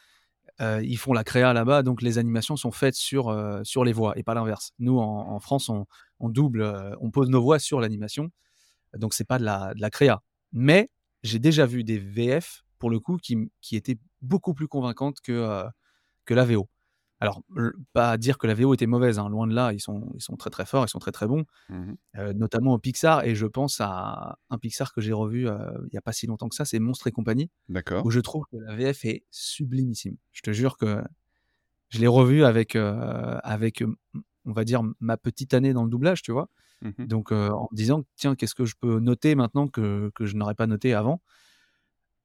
euh, 0.62 0.84
ils 0.84 0.98
font 0.98 1.14
la 1.14 1.24
créa 1.24 1.54
là-bas, 1.54 1.82
donc 1.84 2.02
les 2.02 2.18
animations 2.18 2.58
sont 2.58 2.72
faites 2.72 2.96
sur, 2.96 3.30
euh, 3.30 3.64
les 3.84 3.94
voix 3.94 4.14
et 4.18 4.24
pas 4.24 4.36
l'inverse. 4.36 4.74
Nous, 4.78 5.00
en, 5.00 5.40
France, 5.40 5.70
on, 5.70 5.86
double, 6.30 6.96
on 7.00 7.10
pose 7.10 7.30
nos 7.30 7.42
voix 7.42 7.58
sur 7.58 7.80
l'animation, 7.80 8.30
donc 8.96 9.14
c'est 9.14 9.24
pas 9.24 9.40
de 9.40 9.46
la, 9.46 9.74
de 9.74 9.82
la 9.82 9.90
créa. 9.90 10.22
Mais 10.52 10.90
j'ai 11.24 11.40
déjà 11.40 11.66
vu 11.66 11.84
des 11.84 11.98
VF, 11.98 12.64
pour 12.78 12.90
le 12.90 13.00
coup, 13.00 13.18
qui, 13.18 13.50
étaient 13.72 13.98
beaucoup 14.22 14.54
plus 14.54 14.68
convaincantes 14.68 15.20
que, 15.22 15.32
euh, 15.32 15.68
que 16.26 16.34
la 16.34 16.46
VO. 16.46 16.70
Alors, 17.22 17.42
pas 17.92 18.18
dire 18.18 18.38
que 18.38 18.48
la 18.48 18.54
VO 18.54 18.74
était 18.74 18.88
mauvaise, 18.88 19.20
hein, 19.20 19.28
loin 19.28 19.46
de 19.46 19.54
là, 19.54 19.74
ils 19.74 19.82
sont, 19.82 20.10
ils 20.16 20.22
sont 20.22 20.38
très 20.38 20.50
très 20.50 20.66
forts, 20.66 20.86
ils 20.86 20.90
sont 20.90 21.00
très 21.00 21.12
très 21.12 21.28
bons, 21.28 21.46
Mmh 21.70 21.94
euh, 22.18 22.34
notamment 22.34 22.74
au 22.74 22.80
Pixar, 22.80 23.24
et 23.26 23.36
je 23.36 23.46
pense 23.46 23.82
à 23.82 24.38
un 24.50 24.58
Pixar 24.58 24.94
que 24.94 25.02
j'ai 25.02 25.14
revu 25.14 25.48
euh, 25.48 25.58
il 25.88 25.94
y 25.94 25.98
a 25.98 26.02
pas 26.02 26.12
si 26.14 26.28
longtemps 26.28 26.50
que 26.50 26.56
ça, 26.56 26.66
c'est 26.66 26.80
Monstres 26.80 27.08
et 27.08 27.12
compagnie, 27.12 27.50
où 28.04 28.10
je 28.10 28.20
trouve 28.20 28.46
que 28.52 28.58
la 28.58 28.76
VF 28.76 29.06
est 29.06 29.24
sublimissime. 29.32 30.16
Je 30.32 30.42
te 30.42 30.52
jure 30.52 30.78
que 30.78 31.04
je 31.90 32.00
l'ai 32.00 32.08
revu 32.08 32.44
avec, 32.44 32.76
euh, 32.76 33.38
avec, 33.44 33.84
on 34.46 34.54
va 34.54 34.64
dire, 34.64 34.82
ma 35.00 35.18
petite 35.18 35.54
année 35.54 35.74
dans 35.74 35.84
le 35.84 35.90
doublage, 35.90 36.22
tu 36.22 36.32
vois. 36.32 36.50
Mmh 36.82 37.06
Donc, 37.08 37.32
euh, 37.32 37.50
en 37.50 37.68
me 37.72 37.76
disant, 37.76 38.04
tiens, 38.16 38.36
qu'est-ce 38.36 38.56
que 38.56 38.66
je 38.66 38.76
peux 38.80 39.00
noter 39.00 39.36
maintenant 39.36 39.68
que, 39.68 40.12
que 40.16 40.26
je 40.26 40.36
n'aurais 40.36 40.56
pas 40.56 40.68
noté 40.68 40.94
avant? 40.94 41.22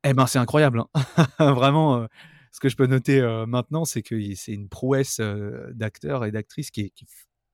Eh 0.04 0.12
ben, 0.14 0.26
c'est 0.26 0.38
incroyable. 0.38 0.80
hein. 0.80 0.88
Vraiment, 1.54 1.96
euh, 2.02 2.06
ce 2.52 2.60
que 2.60 2.68
je 2.68 2.76
peux 2.76 2.86
noter 2.86 3.20
euh, 3.20 3.46
maintenant, 3.46 3.84
c'est 3.84 4.02
que 4.02 4.16
c'est 4.34 4.52
une 4.52 4.68
prouesse 4.68 5.20
d'acteurs 5.72 6.24
et 6.24 6.30
d'actrices 6.30 6.70
qui 6.70 6.90
qui, 6.90 7.06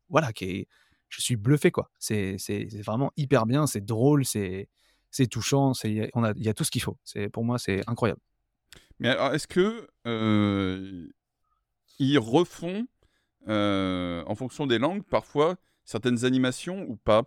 voilà, 0.08 0.32
qui 0.32 0.44
est, 0.44 0.68
je 1.08 1.20
suis 1.20 1.36
bluffé, 1.36 1.70
quoi. 1.70 1.90
C'est 1.98 2.36
vraiment 2.84 3.12
hyper 3.16 3.46
bien, 3.46 3.66
c'est 3.66 3.84
drôle, 3.84 4.24
c'est 4.24 4.68
c'est 5.12 5.26
touchant, 5.26 5.74
c'est- 5.74 5.92
y 5.92 6.02
a- 6.02 6.08
on 6.14 6.22
a- 6.24 6.32
il 6.36 6.44
y 6.44 6.48
a 6.48 6.54
tout 6.54 6.62
ce 6.64 6.70
qu'il 6.70 6.82
faut. 6.82 6.96
C'est 7.04 7.28
Pour 7.28 7.44
moi, 7.44 7.58
c'est 7.58 7.82
incroyable. 7.88 8.20
Mais 9.00 9.08
alors, 9.08 9.34
est-ce 9.34 9.48
que 9.48 9.88
ils 11.98 12.18
refont, 12.18 12.86
en 13.46 14.34
fonction 14.34 14.66
des 14.66 14.78
langues, 14.78 15.02
parfois, 15.02 15.56
certaines 15.90 16.24
animations 16.24 16.86
ou 16.88 16.96
pas? 16.96 17.24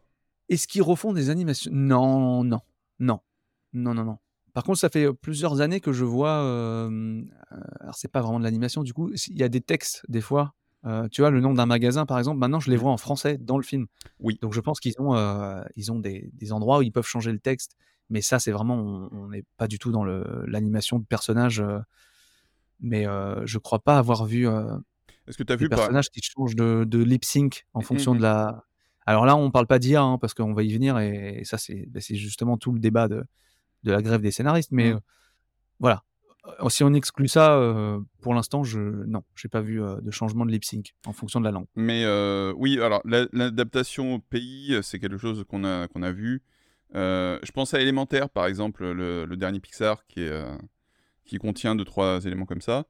Est-ce 0.49 0.67
qu'ils 0.67 0.84
refont 0.84 1.13
des 1.13 1.30
animations? 1.30 1.71
Non, 1.73 2.43
non, 2.43 2.62
non, 2.99 3.19
non, 3.73 3.93
non, 3.93 4.04
non. 4.06 4.17
Par 4.54 4.63
contre, 4.63 4.80
ça 4.80 4.89
fait 4.89 5.06
euh, 5.06 5.13
plusieurs 5.13 5.62
années 5.62 5.80
que 5.82 5.91
je 5.93 6.06
vois. 6.06 6.43
euh, 6.43 6.89
euh, 7.52 7.58
alors, 7.82 7.95
c'est 7.95 8.12
pas 8.12 8.21
vraiment 8.21 8.39
de 8.39 8.43
l'animation, 8.43 8.84
du 8.84 8.93
coup. 8.93 9.12
Il 9.30 9.38
y 9.38 9.43
a 9.43 9.49
des 9.49 9.62
textes, 9.62 10.06
des 10.08 10.21
fois. 10.21 10.54
Euh, 10.86 11.08
tu 11.10 11.21
vois, 11.21 11.32
le 11.32 11.41
nom 11.41 11.54
d'un 11.54 11.65
magasin, 11.65 12.06
par 12.06 12.19
exemple, 12.19 12.39
maintenant, 12.39 12.60
je 12.60 12.69
les 12.69 12.76
Mmh. 12.78 12.80
vois 12.80 12.91
en 12.91 12.97
français 12.97 13.38
dans 13.38 13.58
le 13.58 13.63
film. 13.63 13.88
Oui. 14.19 14.38
Donc, 14.41 14.54
je 14.54 14.60
pense 14.62 14.80
qu'ils 14.80 14.93
ont, 14.99 15.15
euh, 15.15 15.63
ils 15.76 15.91
ont 15.91 15.99
des, 15.99 16.30
des 16.34 16.52
endroits 16.52 16.80
où 16.80 16.82
ils 16.84 16.91
peuvent 16.91 17.06
changer 17.06 17.32
le 17.32 17.39
texte. 17.39 17.76
Mais 18.10 18.21
ça, 18.21 18.38
c'est 18.39 18.52
vraiment. 18.52 19.10
On 19.12 19.30
n'est 19.30 19.45
pas 19.58 19.67
du 19.67 19.80
tout 19.80 19.91
dans 19.91 20.04
l'animation 20.06 20.99
de 20.99 21.06
personnages. 21.06 21.63
mais 22.80 23.06
je 23.45 23.58
crois 23.58 23.80
pas 23.80 23.97
avoir 23.97 24.26
vu 24.26 24.45
Est-ce 25.28 25.38
que 25.38 25.44
tu 25.44 25.54
as 25.54 25.56
des 25.58 25.66
vu 25.66 25.70
par... 25.70 25.80
personnages 25.80 26.10
qui 26.10 26.22
changent 26.22 26.56
de, 26.56 26.84
de 26.88 27.04
lip 27.04 27.24
sync 27.26 27.66
en 27.74 27.80
Mmh, 27.80 27.84
fonction 27.84 28.14
mmh. 28.14 28.18
de 28.18 28.22
la. 28.24 28.66
Alors 29.06 29.26
là, 29.26 29.36
on 29.36 29.52
parle 29.52 29.68
pas 29.68 29.80
d'IA, 29.80 30.02
hein, 30.02 30.18
parce 30.18 30.34
qu'on 30.34 30.54
va 30.54 30.64
y 30.64 30.74
venir, 30.74 30.98
et, 31.00 31.40
et 31.40 31.44
ça, 31.46 31.58
c'est 31.58 31.86
bah, 31.90 32.00
c'est 32.02 32.16
justement 32.16 32.58
tout 32.58 32.72
le 32.72 32.80
débat 32.80 33.08
de, 33.08 33.24
de 33.84 33.92
la 33.92 34.02
grève 34.02 34.22
des 34.22 34.32
scénaristes. 34.32 34.72
Mais 34.72 34.92
Mmh. 34.92 34.96
euh, 34.96 35.00
voilà. 35.80 36.04
Euh, 36.62 36.70
Si 36.70 36.84
on 36.84 36.94
exclut 36.94 37.28
ça, 37.30 37.56
euh, 37.58 38.00
pour 38.22 38.34
l'instant, 38.34 38.64
je 38.64 38.80
non, 38.80 39.24
j'ai 39.36 39.48
pas 39.50 39.62
vu 39.62 39.82
euh, 39.82 40.02
de 40.02 40.12
changement 40.12 40.46
de 40.46 40.52
lip 40.52 40.66
sync 40.66 40.94
en 41.06 41.14
fonction 41.14 41.40
de 41.40 41.46
la 41.46 41.52
langue. 41.52 41.68
Mais 41.76 42.04
euh, 42.06 42.54
oui, 42.58 42.80
alors 42.82 43.02
la- 43.06 43.28
l'adaptation 43.32 44.16
au 44.16 44.20
pays, 44.20 44.78
c'est 44.84 45.00
quelque 45.00 45.18
chose 45.18 45.44
qu'on 45.48 45.64
a, 45.64 45.88
qu'on 45.88 46.04
a 46.04 46.12
vu. 46.12 46.42
Je 46.94 47.52
pense 47.52 47.74
à 47.74 47.80
Élémentaire, 47.82 48.30
par 48.30 48.46
exemple, 48.46 48.86
le, 48.92 49.26
le 49.26 49.38
dernier 49.38 49.60
Pixar 49.60 50.06
qui, 50.06 50.22
est, 50.22 50.44
qui 51.26 51.38
contient 51.40 51.76
deux, 51.76 51.86
trois 51.86 52.24
éléments 52.26 52.46
comme 52.46 52.62
ça. 52.62 52.86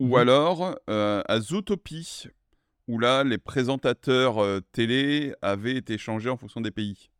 Ou 0.00 0.08
Mhm. 0.08 0.14
alors 0.18 0.76
euh, 0.88 1.22
à 1.26 1.40
Zootopie, 1.40 2.26
où 2.86 2.98
là, 2.98 3.24
les 3.24 3.38
présentateurs 3.38 4.38
euh, 4.42 4.60
télé 4.72 5.34
avaient 5.42 5.74
été 5.76 5.98
changés 5.98 6.30
en 6.30 6.36
fonction 6.36 6.60
des 6.60 6.70
pays. 6.70 7.10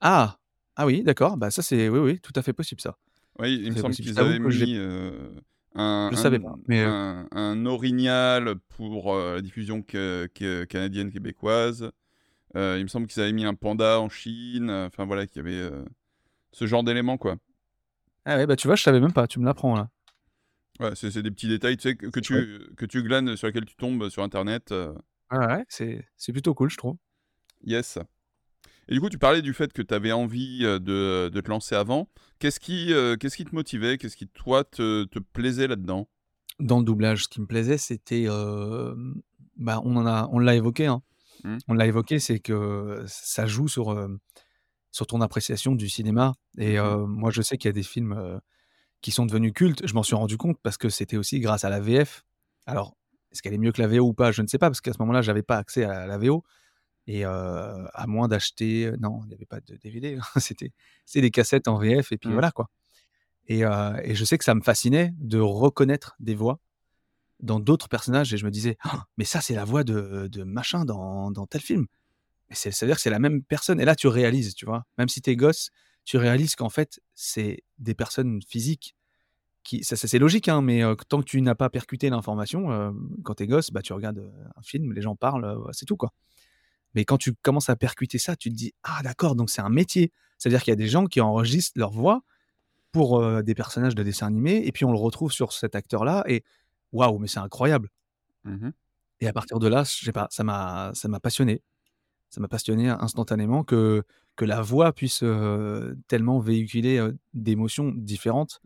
Ah, 0.00 0.38
ah 0.76 0.86
oui, 0.86 1.02
d'accord. 1.02 1.36
Bah 1.36 1.50
ça, 1.50 1.62
c'est 1.62 1.88
oui, 1.88 1.98
oui, 1.98 2.20
tout 2.20 2.32
à 2.36 2.42
fait 2.42 2.52
possible 2.52 2.80
ça. 2.80 2.96
Oui, 3.38 3.60
il 3.62 3.72
me 3.72 3.76
semble 3.76 3.94
qu'ils 3.94 4.18
avaient 4.18 4.38
mis 4.38 4.74
euh, 4.76 5.30
un, 5.74 6.10
Je 6.12 6.16
un- 6.18 6.22
savais 6.22 6.38
pas, 6.38 6.54
mais, 6.68 6.82
euh, 6.82 6.88
un- 6.88 7.28
un 7.32 7.66
orignal 7.66 8.54
pour 8.76 9.14
la 9.16 9.40
diffusion 9.40 9.82
ca- 9.90 10.26
ca- 10.36 10.66
canadienne 10.66 11.10
québécoise. 11.10 11.90
Euh, 12.56 12.76
il 12.78 12.82
me 12.82 12.88
semble 12.88 13.06
qu'ils 13.06 13.22
avaient 13.22 13.32
mis 13.32 13.44
un 13.46 13.54
panda 13.54 13.98
en 14.00 14.08
Chine. 14.10 14.70
Enfin 14.70 15.06
voilà, 15.06 15.26
qu'il 15.26 15.36
y 15.38 15.40
avait 15.40 15.58
euh, 15.58 15.82
ce 16.52 16.66
genre 16.66 16.84
d'éléments 16.84 17.16
quoi. 17.16 17.36
Ah 18.26 18.36
ouais, 18.36 18.46
bah 18.46 18.56
tu 18.56 18.66
vois, 18.68 18.76
je 18.76 18.82
savais 18.82 19.00
même 19.00 19.12
pas. 19.12 19.26
Tu 19.26 19.40
me 19.40 19.44
l'apprends 19.46 19.74
là. 19.74 19.88
Ouais, 20.82 20.92
c'est 20.94 21.22
des 21.22 21.30
petits 21.30 21.48
détails 21.48 21.76
tu 21.76 21.88
sais, 21.90 21.96
que, 21.96 22.20
tu, 22.20 22.60
que 22.76 22.86
tu 22.86 23.02
glanes, 23.02 23.36
sur 23.36 23.46
lesquels 23.46 23.64
tu 23.64 23.76
tombes 23.76 24.08
sur 24.08 24.22
internet. 24.22 24.72
euh, 24.72 24.92
Ouais, 25.30 25.46
ouais, 25.46 25.64
c'est 25.68 26.32
plutôt 26.32 26.54
cool, 26.54 26.70
je 26.70 26.76
trouve. 26.76 26.96
yes. 27.64 27.98
Et 28.88 28.94
du 28.94 29.00
coup, 29.00 29.08
tu 29.08 29.18
parlais 29.18 29.42
du 29.42 29.54
fait 29.54 29.72
que 29.72 29.80
tu 29.80 29.94
avais 29.94 30.12
envie 30.12 30.60
euh, 30.64 30.78
de, 30.78 31.30
de 31.32 31.40
te 31.40 31.48
lancer 31.48 31.74
avant. 31.74 32.10
Qu'est-ce 32.40 32.58
qui, 32.58 32.92
euh, 32.92 33.16
qu'est-ce 33.16 33.36
qui 33.36 33.44
te 33.44 33.54
motivait? 33.54 33.96
Qu'est-ce 33.96 34.16
qui, 34.16 34.26
toi, 34.28 34.64
te, 34.64 35.04
te 35.04 35.18
plaisait 35.20 35.68
là-dedans? 35.68 36.08
Dans 36.58 36.78
le 36.80 36.84
doublage, 36.84 37.24
ce 37.24 37.28
qui 37.28 37.40
me 37.40 37.46
plaisait, 37.46 37.78
c'était, 37.78 38.26
euh, 38.28 38.94
bah, 39.56 39.80
on 39.84 40.00
l'a 40.38 40.54
évoqué, 40.56 40.86
hein. 40.86 41.02
Hmm. 41.44 41.58
On 41.68 41.74
l'a 41.74 41.86
évoqué, 41.86 42.18
c'est 42.18 42.40
que 42.40 43.02
ça 43.06 43.46
joue 43.46 43.68
sur, 43.68 43.90
euh, 43.90 44.08
sur 44.90 45.06
ton 45.06 45.20
appréciation 45.20 45.74
du 45.74 45.88
cinéma. 45.88 46.34
Et 46.58 46.78
euh, 46.78 47.06
moi, 47.06 47.30
je 47.30 47.40
sais 47.42 47.56
qu'il 47.56 47.68
y 47.68 47.70
a 47.70 47.72
des 47.72 47.82
films 47.82 48.12
euh, 48.12 48.38
qui 49.02 49.10
sont 49.10 49.26
devenus 49.26 49.52
cultes. 49.52 49.86
Je 49.86 49.94
m'en 49.94 50.02
suis 50.02 50.14
rendu 50.14 50.36
compte 50.38 50.58
parce 50.62 50.78
que 50.78 50.88
c'était 50.88 51.16
aussi 51.18 51.40
grâce 51.40 51.64
à 51.64 51.68
la 51.70 51.80
VF. 51.80 52.24
Alors, 52.66 52.96
est-ce 53.30 53.42
qu'elle 53.42 53.54
est 53.54 53.58
mieux 53.58 53.72
que 53.72 53.82
la 53.82 53.88
VO 53.88 54.00
ou 54.08 54.14
pas? 54.14 54.32
Je 54.32 54.40
ne 54.42 54.46
sais 54.46 54.58
pas, 54.58 54.70
parce 54.70 54.80
qu'à 54.80 54.92
ce 54.92 54.98
moment-là, 55.00 55.22
j'avais 55.22 55.42
pas 55.42 55.58
accès 55.58 55.84
à 55.84 56.06
la 56.06 56.18
VO. 56.18 56.44
Et 57.08 57.26
euh, 57.26 57.84
à 57.94 58.06
moins 58.06 58.28
d'acheter. 58.28 58.92
Non, 59.00 59.20
il 59.24 59.28
n'y 59.28 59.34
avait 59.34 59.44
pas 59.46 59.60
de 59.60 59.76
DVD. 59.76 60.18
c'était 60.36 60.70
c'est 61.04 61.20
des 61.20 61.30
cassettes 61.32 61.66
en 61.68 61.76
VF, 61.76 62.12
et 62.12 62.16
puis 62.18 62.28
Hmm. 62.30 62.34
voilà, 62.34 62.52
quoi. 62.52 62.68
Et, 63.48 63.64
euh, 63.64 64.00
et 64.04 64.14
je 64.14 64.24
sais 64.24 64.38
que 64.38 64.44
ça 64.44 64.54
me 64.54 64.60
fascinait 64.62 65.12
de 65.18 65.40
reconnaître 65.40 66.14
des 66.20 66.36
voix 66.36 66.60
dans 67.40 67.58
d'autres 67.58 67.88
personnages. 67.88 68.32
Et 68.32 68.36
je 68.36 68.44
me 68.46 68.52
disais, 68.52 68.76
Ah, 68.84 69.04
mais 69.16 69.24
ça, 69.24 69.40
c'est 69.40 69.54
la 69.54 69.64
voix 69.64 69.82
de, 69.82 70.28
de 70.30 70.44
machin 70.44 70.84
dans, 70.84 71.32
dans 71.32 71.46
tel 71.46 71.60
film. 71.60 71.86
Et 72.50 72.54
ça 72.54 72.70
veut 72.70 72.86
dire 72.86 72.96
que 72.96 73.02
c'est 73.02 73.10
la 73.10 73.18
même 73.18 73.42
personne. 73.42 73.80
Et 73.80 73.84
là, 73.84 73.96
tu 73.96 74.06
réalises, 74.06 74.54
tu 74.54 74.64
vois. 74.66 74.84
Même 74.98 75.08
si 75.08 75.20
t'es 75.22 75.34
gosse, 75.34 75.70
tu 76.04 76.16
réalises 76.16 76.56
qu'en 76.56 76.68
fait, 76.68 77.00
c'est 77.14 77.62
des 77.78 77.94
personnes 77.94 78.40
physiques. 78.42 78.96
Qui, 79.62 79.84
ça, 79.84 79.94
ça, 79.94 80.08
c'est 80.08 80.18
logique, 80.18 80.48
hein, 80.48 80.60
mais 80.60 80.82
euh, 80.82 80.96
tant 81.08 81.20
que 81.20 81.24
tu 81.24 81.40
n'as 81.40 81.54
pas 81.54 81.70
percuté 81.70 82.10
l'information, 82.10 82.72
euh, 82.72 82.90
quand 83.22 83.34
t'es 83.34 83.46
gosse, 83.46 83.70
bah, 83.70 83.80
tu 83.80 83.92
regardes 83.92 84.18
euh, 84.18 84.44
un 84.56 84.62
film, 84.62 84.92
les 84.92 85.02
gens 85.02 85.14
parlent, 85.14 85.56
c'est 85.72 85.86
tout, 85.86 85.96
quoi. 85.96 86.12
Mais 86.94 87.04
quand 87.04 87.16
tu 87.16 87.32
commences 87.32 87.70
à 87.70 87.76
percuter 87.76 88.18
ça, 88.18 88.34
tu 88.34 88.50
te 88.50 88.54
dis, 88.54 88.72
ah 88.82 89.00
d'accord, 89.04 89.36
donc 89.36 89.50
c'est 89.50 89.62
un 89.62 89.70
métier. 89.70 90.12
C'est-à-dire 90.36 90.62
qu'il 90.62 90.72
y 90.72 90.74
a 90.74 90.76
des 90.76 90.88
gens 90.88 91.06
qui 91.06 91.20
enregistrent 91.20 91.78
leur 91.78 91.92
voix 91.92 92.22
pour 92.90 93.42
des 93.42 93.54
personnages 93.54 93.94
de 93.94 94.02
dessins 94.02 94.26
animés, 94.26 94.66
et 94.66 94.72
puis 94.72 94.84
on 94.84 94.92
le 94.92 94.98
retrouve 94.98 95.32
sur 95.32 95.52
cet 95.52 95.74
acteur-là, 95.74 96.24
et 96.26 96.44
waouh, 96.90 97.18
mais 97.18 97.28
c'est 97.28 97.38
incroyable. 97.38 97.88
Mhm. 98.44 98.72
Et 99.20 99.28
à 99.28 99.32
partir 99.32 99.58
de 99.58 99.68
là, 99.68 99.84
je 99.84 100.04
sais 100.04 100.12
pas, 100.12 100.26
ça 100.30 100.44
m'a 100.44 101.20
passionné. 101.22 101.62
Ça 102.32 102.40
m'a 102.40 102.48
passionné 102.48 102.88
instantanément 102.88 103.62
que, 103.62 104.04
que 104.36 104.46
la 104.46 104.62
voix 104.62 104.94
puisse 104.94 105.20
euh, 105.22 105.94
tellement 106.08 106.38
véhiculer 106.38 106.96
euh, 106.96 107.12
d'émotions 107.34 107.92
différentes 107.94 108.62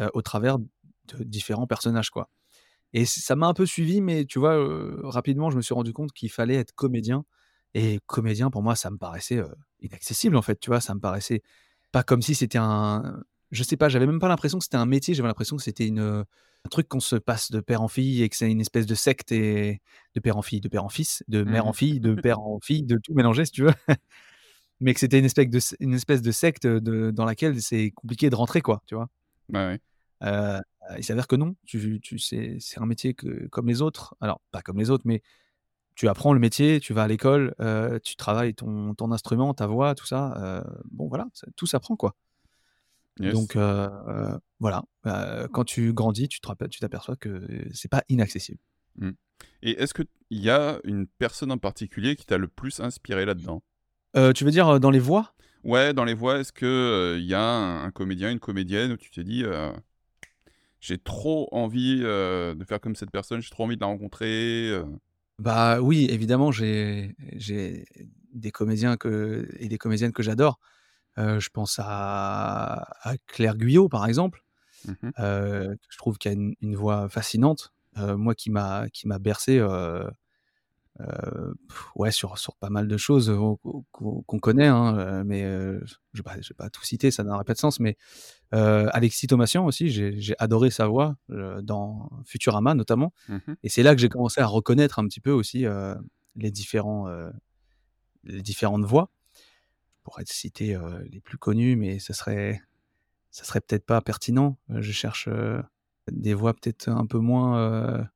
euh, 0.00 0.08
au 0.14 0.20
travers 0.20 0.58
de 0.58 0.66
différents 1.20 1.68
personnages, 1.68 2.10
quoi. 2.10 2.28
Et 2.92 3.04
ça 3.04 3.36
m'a 3.36 3.46
un 3.46 3.54
peu 3.54 3.66
suivi, 3.66 4.00
mais 4.00 4.24
tu 4.24 4.38
vois, 4.38 4.56
rapidement, 5.02 5.50
je 5.50 5.56
me 5.56 5.62
suis 5.62 5.74
rendu 5.74 5.92
compte 5.92 6.12
qu'il 6.12 6.30
fallait 6.30 6.54
être 6.54 6.72
comédien. 6.74 7.24
Et 7.74 7.98
comédien, 8.06 8.50
pour 8.50 8.62
moi, 8.62 8.76
ça 8.76 8.88
me 8.88 8.98
paraissait 8.98 9.42
inaccessible, 9.80 10.36
en 10.36 10.42
fait, 10.42 10.60
tu 10.60 10.70
vois, 10.70 10.80
ça 10.80 10.94
me 10.94 11.00
paraissait 11.00 11.42
pas 11.90 12.04
comme 12.04 12.22
si 12.22 12.36
c'était 12.36 12.58
un... 12.58 13.20
Je 13.50 13.62
sais 13.62 13.76
pas, 13.76 13.88
j'avais 13.88 14.06
même 14.06 14.18
pas 14.20 14.28
l'impression 14.28 14.58
que 14.58 14.64
c'était 14.64 14.76
un 14.76 14.86
métier, 14.86 15.14
j'avais 15.14 15.28
l'impression 15.28 15.56
que 15.56 15.62
c'était 15.62 15.86
une, 15.86 16.00
un 16.00 16.68
truc 16.70 16.88
qu'on 16.88 17.00
se 17.00 17.16
passe 17.16 17.50
de 17.50 17.60
père 17.60 17.82
en 17.82 17.88
fille 17.88 18.22
et 18.22 18.28
que 18.28 18.36
c'est 18.36 18.50
une 18.50 18.60
espèce 18.60 18.86
de 18.86 18.94
secte 18.94 19.32
et 19.32 19.80
de 20.14 20.20
père 20.20 20.36
en 20.36 20.42
fille, 20.42 20.60
de 20.60 20.68
père 20.68 20.84
en 20.84 20.88
fils, 20.88 21.22
de 21.28 21.44
mère 21.44 21.66
en 21.66 21.72
fille, 21.72 22.00
de 22.00 22.14
père 22.14 22.40
en 22.40 22.58
fille, 22.60 22.82
de 22.82 22.98
tout 22.98 23.14
mélanger, 23.14 23.44
si 23.44 23.52
tu 23.52 23.62
veux. 23.64 23.72
Mais 24.80 24.92
que 24.92 25.00
c'était 25.00 25.18
une 25.18 25.24
espèce 25.24 25.48
de, 25.48 25.60
une 25.80 25.94
espèce 25.94 26.20
de 26.20 26.32
secte 26.32 26.66
de, 26.66 27.10
dans 27.10 27.24
laquelle 27.24 27.60
c'est 27.62 27.92
compliqué 27.92 28.28
de 28.28 28.34
rentrer, 28.34 28.60
quoi, 28.60 28.82
tu 28.86 28.94
vois. 28.96 29.08
Ouais. 29.52 29.78
Euh, 30.22 30.60
il 30.98 31.04
s'avère 31.04 31.26
que 31.28 31.36
non, 31.36 31.54
tu, 31.64 32.00
tu 32.00 32.18
c'est, 32.18 32.56
c'est 32.60 32.80
un 32.80 32.86
métier 32.86 33.14
que, 33.14 33.46
comme 33.48 33.68
les 33.68 33.82
autres. 33.82 34.14
Alors, 34.20 34.40
pas 34.50 34.62
comme 34.62 34.78
les 34.78 34.90
autres, 34.90 35.04
mais 35.06 35.22
tu 35.94 36.08
apprends 36.08 36.32
le 36.32 36.40
métier, 36.40 36.80
tu 36.80 36.92
vas 36.92 37.04
à 37.04 37.08
l'école, 37.08 37.54
euh, 37.60 37.98
tu 38.02 38.16
travailles 38.16 38.54
ton, 38.54 38.94
ton 38.94 39.12
instrument, 39.12 39.54
ta 39.54 39.66
voix, 39.66 39.94
tout 39.94 40.06
ça. 40.06 40.34
euh, 40.42 40.62
bon, 40.90 41.08
voilà, 41.08 41.28
ça- 41.34 41.46
tout 41.56 41.66
s'apprend, 41.66 41.94
quoi. 41.96 42.16
Yes. 43.20 43.34
Donc, 43.34 43.56
euh, 43.56 43.88
euh, 44.08 44.38
voilà, 44.60 44.84
Euh, 45.06 45.46
quand 45.52 45.64
tu 45.64 45.92
grandis, 45.92 46.28
tu 46.28 46.40
t'aperçois 46.40 47.16
que 47.16 47.46
c'est 47.72 47.90
pas 47.90 48.02
inaccessible. 48.08 48.58
Et 49.62 49.72
est-ce 49.72 49.94
qu'il 49.94 50.06
y 50.30 50.50
a 50.50 50.78
une 50.84 51.06
personne 51.06 51.52
en 51.52 51.58
particulier 51.58 52.16
qui 52.16 52.24
t'a 52.26 52.38
le 52.38 52.48
plus 52.48 52.80
inspiré 52.80 53.24
là-dedans? 53.24 53.62
Euh, 54.16 54.32
tu 54.32 54.44
veux 54.44 54.50
dire 54.50 54.80
dans 54.80 54.90
les 54.90 54.98
voix? 54.98 55.34
Ouais, 55.64 55.92
dans 55.92 56.04
les 56.04 56.14
voix, 56.14 56.38
est-ce 56.38 56.52
qu'il 56.52 57.22
il 57.22 57.28
y 57.28 57.34
a 57.34 57.42
un, 57.42 57.84
un 57.84 57.90
comédien, 57.90 58.30
une 58.30 58.40
comédienne 58.40 58.92
où 58.92 58.96
tu 58.96 59.10
t'es 59.10 59.24
dit, 59.24 59.44
j'ai 60.80 60.98
trop 60.98 61.48
envie 61.52 62.00
de 62.00 62.64
faire 62.66 62.80
comme 62.80 62.96
cette 62.96 63.10
personne, 63.10 63.40
j'ai 63.40 63.50
trop 63.50 63.64
envie 63.64 63.76
de 63.76 63.80
la 63.80 63.86
rencontrer. 63.86 64.72
Bah 65.38 65.80
oui, 65.80 66.06
évidemment, 66.10 66.52
j'ai 66.52 67.16
j'ai 67.36 67.84
des 68.32 68.50
comédiens 68.50 68.96
que 68.96 69.48
et 69.58 69.68
des 69.68 69.78
comédiennes 69.78 70.12
que 70.12 70.22
j'adore. 70.22 70.58
Heu, 71.18 71.40
je 71.40 71.50
pense 71.50 71.78
à 71.82 72.86
à 73.02 73.16
Claire 73.26 73.56
Guyot, 73.56 73.88
par 73.88 74.06
exemple, 74.06 74.44
heu, 75.20 75.76
que 75.76 75.86
je 75.90 75.98
trouve 75.98 76.18
qui 76.18 76.28
a 76.28 76.32
une 76.32 76.54
une 76.62 76.76
voix 76.76 77.08
fascinante. 77.10 77.72
Heu, 77.98 78.16
moi 78.16 78.34
qui 78.36 78.50
m'a 78.50 78.88
qui 78.90 79.08
m'a 79.08 79.18
bercé, 79.20 79.60
ouais, 81.96 82.10
sur 82.10 82.38
sur 82.38 82.56
pas 82.56 82.70
mal 82.70 82.88
de 82.88 82.96
choses, 82.96 83.30
heu, 83.30 83.38
qu'on 83.92 84.38
connaît, 84.40 84.66
hein, 84.68 85.22
mais 85.24 85.42
je 85.42 86.22
vais 86.22 86.42
je 86.42 86.48
vais 86.50 86.54
pas 86.56 86.70
tout 86.70 86.84
citer, 86.84 87.10
ça 87.10 87.24
n'aurait 87.24 87.44
pas 87.44 87.54
de 87.54 87.58
sens, 87.58 87.80
mais 87.80 87.96
Alexis 88.52 89.26
Thomasian 89.28 89.66
aussi, 89.66 89.90
j'ai 89.90 90.34
adoré 90.38 90.70
sa 90.70 90.86
voix, 90.88 91.16
dans 91.62 92.10
Futurama 92.26 92.74
notamment 92.74 93.12
Mhm. 93.28 93.56
et 93.64 93.68
c'est 93.70 93.82
là 93.84 93.94
que 93.94 94.00
j'ai 94.02 94.08
commencé 94.10 94.40
à 94.42 94.46
reconnaître 94.46 94.98
un 95.00 95.06
petit 95.08 95.20
peu 95.20 95.32
aussi, 95.32 95.66
les 96.36 96.50
différents, 96.52 97.08
les 98.24 98.42
différentes 98.42 98.84
voix. 98.84 99.10
Te 100.04 100.32
citer, 100.32 100.78
les 101.10 101.20
plus 101.20 101.38
connus, 101.38 101.76
mais 101.76 101.98
ce 101.98 102.12
serait 102.12 102.62
ça 103.30 103.44
serait 103.44 103.60
peut-être 103.60 103.84
pas 103.84 104.00
pertinent. 104.00 104.56
Je 104.68 104.92
cherche, 104.92 105.28
des 106.10 106.34
voix 106.34 106.54
peut-être 106.54 106.88
un 106.88 107.06
peu 107.06 107.18
moins, 107.18 108.06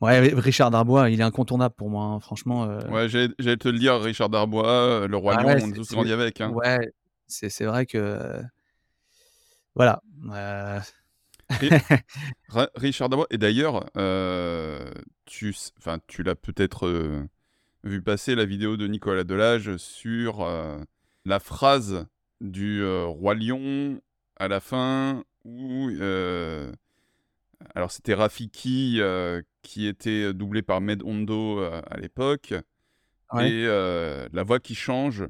ouais, 0.00 0.18
Ri 0.18 0.34
Richard 0.34 0.70
Darbois, 0.70 1.10
il 1.10 1.20
est 1.20 1.24
incontournable 1.24 1.74
pour 1.76 1.88
moi, 1.88 2.04
hein, 2.04 2.20
franchement, 2.20 2.66
Ouais, 2.90 3.08
j'allais 3.08 3.56
te 3.56 3.68
le 3.68 3.78
dire, 3.78 4.00
Richard 4.00 4.28
Darbois, 4.28 5.06
Le 5.06 5.16
Roi 5.16 5.36
ah 5.38 5.42
Lion, 5.42 5.48
ouais, 5.48 5.62
on 5.62 5.70
tous 5.72 5.84
c'est 5.84 5.94
grandi 5.94 6.12
avec. 6.12 6.40
Hein. 6.40 6.50
ouais, 6.50 6.92
c'est 7.26 7.48
c'est 7.48 7.64
vrai 7.64 7.86
que 7.86 8.42
voilà, 9.74 10.02
Richard 12.74 13.08
Darbois, 13.08 13.26
et 13.30 13.38
d'ailleurs, 13.38 13.88
euh, 13.96 14.90
tu, 15.26 15.54
tu 16.06 16.22
l'as 16.22 16.34
peut-être 16.34 17.28
vu 17.84 18.02
passer 18.02 18.34
la 18.34 18.44
vidéo 18.44 18.76
de 18.76 18.86
Nicolas 18.86 19.24
Delage 19.24 19.76
sur 19.76 20.46
la 21.30 21.38
phrase 21.40 22.06
du 22.40 22.82
euh, 22.82 23.04
Roi 23.06 23.34
Lion 23.34 24.00
à 24.36 24.48
la 24.48 24.60
fin 24.60 25.24
où 25.44 25.88
euh, 25.90 26.72
alors 27.74 27.90
c'était 27.90 28.14
Rafiki 28.14 28.96
euh, 29.00 29.40
qui 29.62 29.86
était 29.86 30.34
doublé 30.34 30.62
par 30.62 30.80
Med 30.80 31.02
Hondo 31.02 31.60
à 31.62 31.96
l'époque 31.98 32.54
ouais. 33.32 33.50
et 33.50 33.66
la 34.32 34.42
voix 34.42 34.58
qui 34.60 34.74
change 34.74 35.26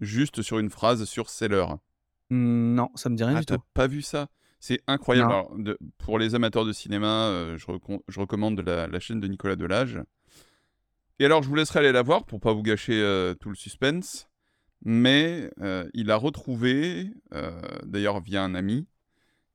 juste 0.00 0.42
sur 0.42 0.58
une 0.60 0.70
phrase 0.70 1.04
sur 1.04 1.28
Sailor. 1.28 1.78
Mmh, 2.30 2.74
non, 2.74 2.90
ça 2.94 3.08
me 3.08 3.16
dit 3.16 3.24
rien 3.24 3.36
Ah, 3.36 3.40
du 3.40 3.46
tout. 3.46 3.56
pas 3.74 3.86
vu 3.88 4.02
ça? 4.02 4.28
C'est 4.60 4.80
incroyable. 4.86 5.28
Non. 5.30 5.34
Alors, 5.34 5.58
de- 5.58 5.78
pour 5.98 6.18
les 6.18 6.34
amateurs 6.34 6.64
de 6.64 6.72
cinéma, 6.72 7.54
je, 7.56 7.66
recom- 7.66 8.00
je 8.06 8.20
recommande 8.20 8.60
la, 8.60 8.86
la 8.86 9.00
chaîne 9.00 9.18
de 9.20 9.26
Nicolas 9.26 9.56
Delage. 9.56 10.00
Et 11.18 11.24
alors, 11.24 11.42
je 11.42 11.48
vous 11.48 11.54
laisserai 11.56 11.80
aller 11.80 11.90
la 11.92 12.02
voir 12.02 12.24
pour 12.24 12.38
pas 12.40 12.52
vous 12.52 12.62
gâcher 12.62 13.32
tout 13.40 13.48
le 13.48 13.56
suspense. 13.56 14.27
Mais 14.84 15.50
euh, 15.60 15.88
il 15.94 16.10
a 16.10 16.16
retrouvé, 16.16 17.10
euh, 17.34 17.50
d'ailleurs 17.84 18.20
via 18.20 18.42
un 18.44 18.54
ami, 18.54 18.86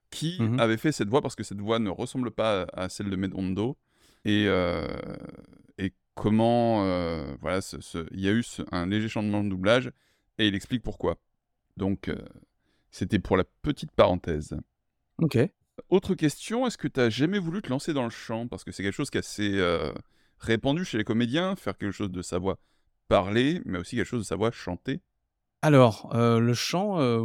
qui 0.10 0.38
Mmh 0.40 0.60
avait 0.60 0.78
fait 0.78 0.92
cette 0.92 1.10
voix 1.10 1.22
parce 1.22 1.36
que 1.36 1.44
cette 1.44 1.60
voix 1.60 1.80
ne 1.80 1.90
ressemble 1.90 2.30
pas 2.32 2.68
à 2.74 2.88
celle 2.90 3.10
de 3.10 3.16
Medondo. 3.16 3.78
Et, 4.26 4.46
euh, 4.48 4.88
et 5.78 5.92
comment, 6.16 6.84
voilà, 7.42 7.62
ce- 7.62 7.82
ce- 7.82 8.06
il 8.12 8.20
y 8.22 8.28
a 8.28 8.32
eu 8.32 8.44
ce- 8.44 8.62
un 8.72 8.86
léger 8.86 9.10
changement 9.10 9.44
de 9.44 9.50
doublage 9.50 9.92
et 10.38 10.48
il 10.48 10.56
explique 10.56 10.84
pourquoi. 10.84 11.18
Donc, 11.78 12.12
c'était 12.92 13.18
pour 13.20 13.38
la 13.38 13.44
petite 13.64 13.92
parenthèse. 13.92 14.56
OK. 15.20 15.38
Autre 15.90 16.14
question, 16.14 16.68
est-ce 16.68 16.78
que 16.78 16.88
tu 16.88 17.00
as 17.00 17.10
jamais 17.10 17.40
voulu 17.40 17.62
te 17.64 17.70
lancer 17.70 17.94
dans 17.94 18.04
le 18.04 18.12
chant? 18.12 18.48
Parce 18.48 18.64
que 18.64 18.72
c'est 18.72 18.84
quelque 18.84 18.94
chose 18.94 19.10
qui 19.10 19.18
est 19.18 19.20
assez 19.20 19.60
répandu 20.40 20.86
chez 20.86 21.00
les 21.00 21.04
comédiens, 21.04 21.56
faire 21.56 21.78
quelque 21.78 21.92
chose 21.94 22.12
de 22.12 22.22
sa 22.22 22.38
voix 22.38 22.60
parler, 23.08 23.62
mais 23.66 23.80
aussi 23.80 23.96
quelque 23.96 24.06
chose 24.08 24.22
de 24.22 24.28
sa 24.28 24.36
voix 24.36 24.52
chanter. 24.52 25.02
Alors, 25.64 26.10
heu, 26.14 26.40
le 26.40 26.54
chant, 26.54 27.00
heu, 27.00 27.20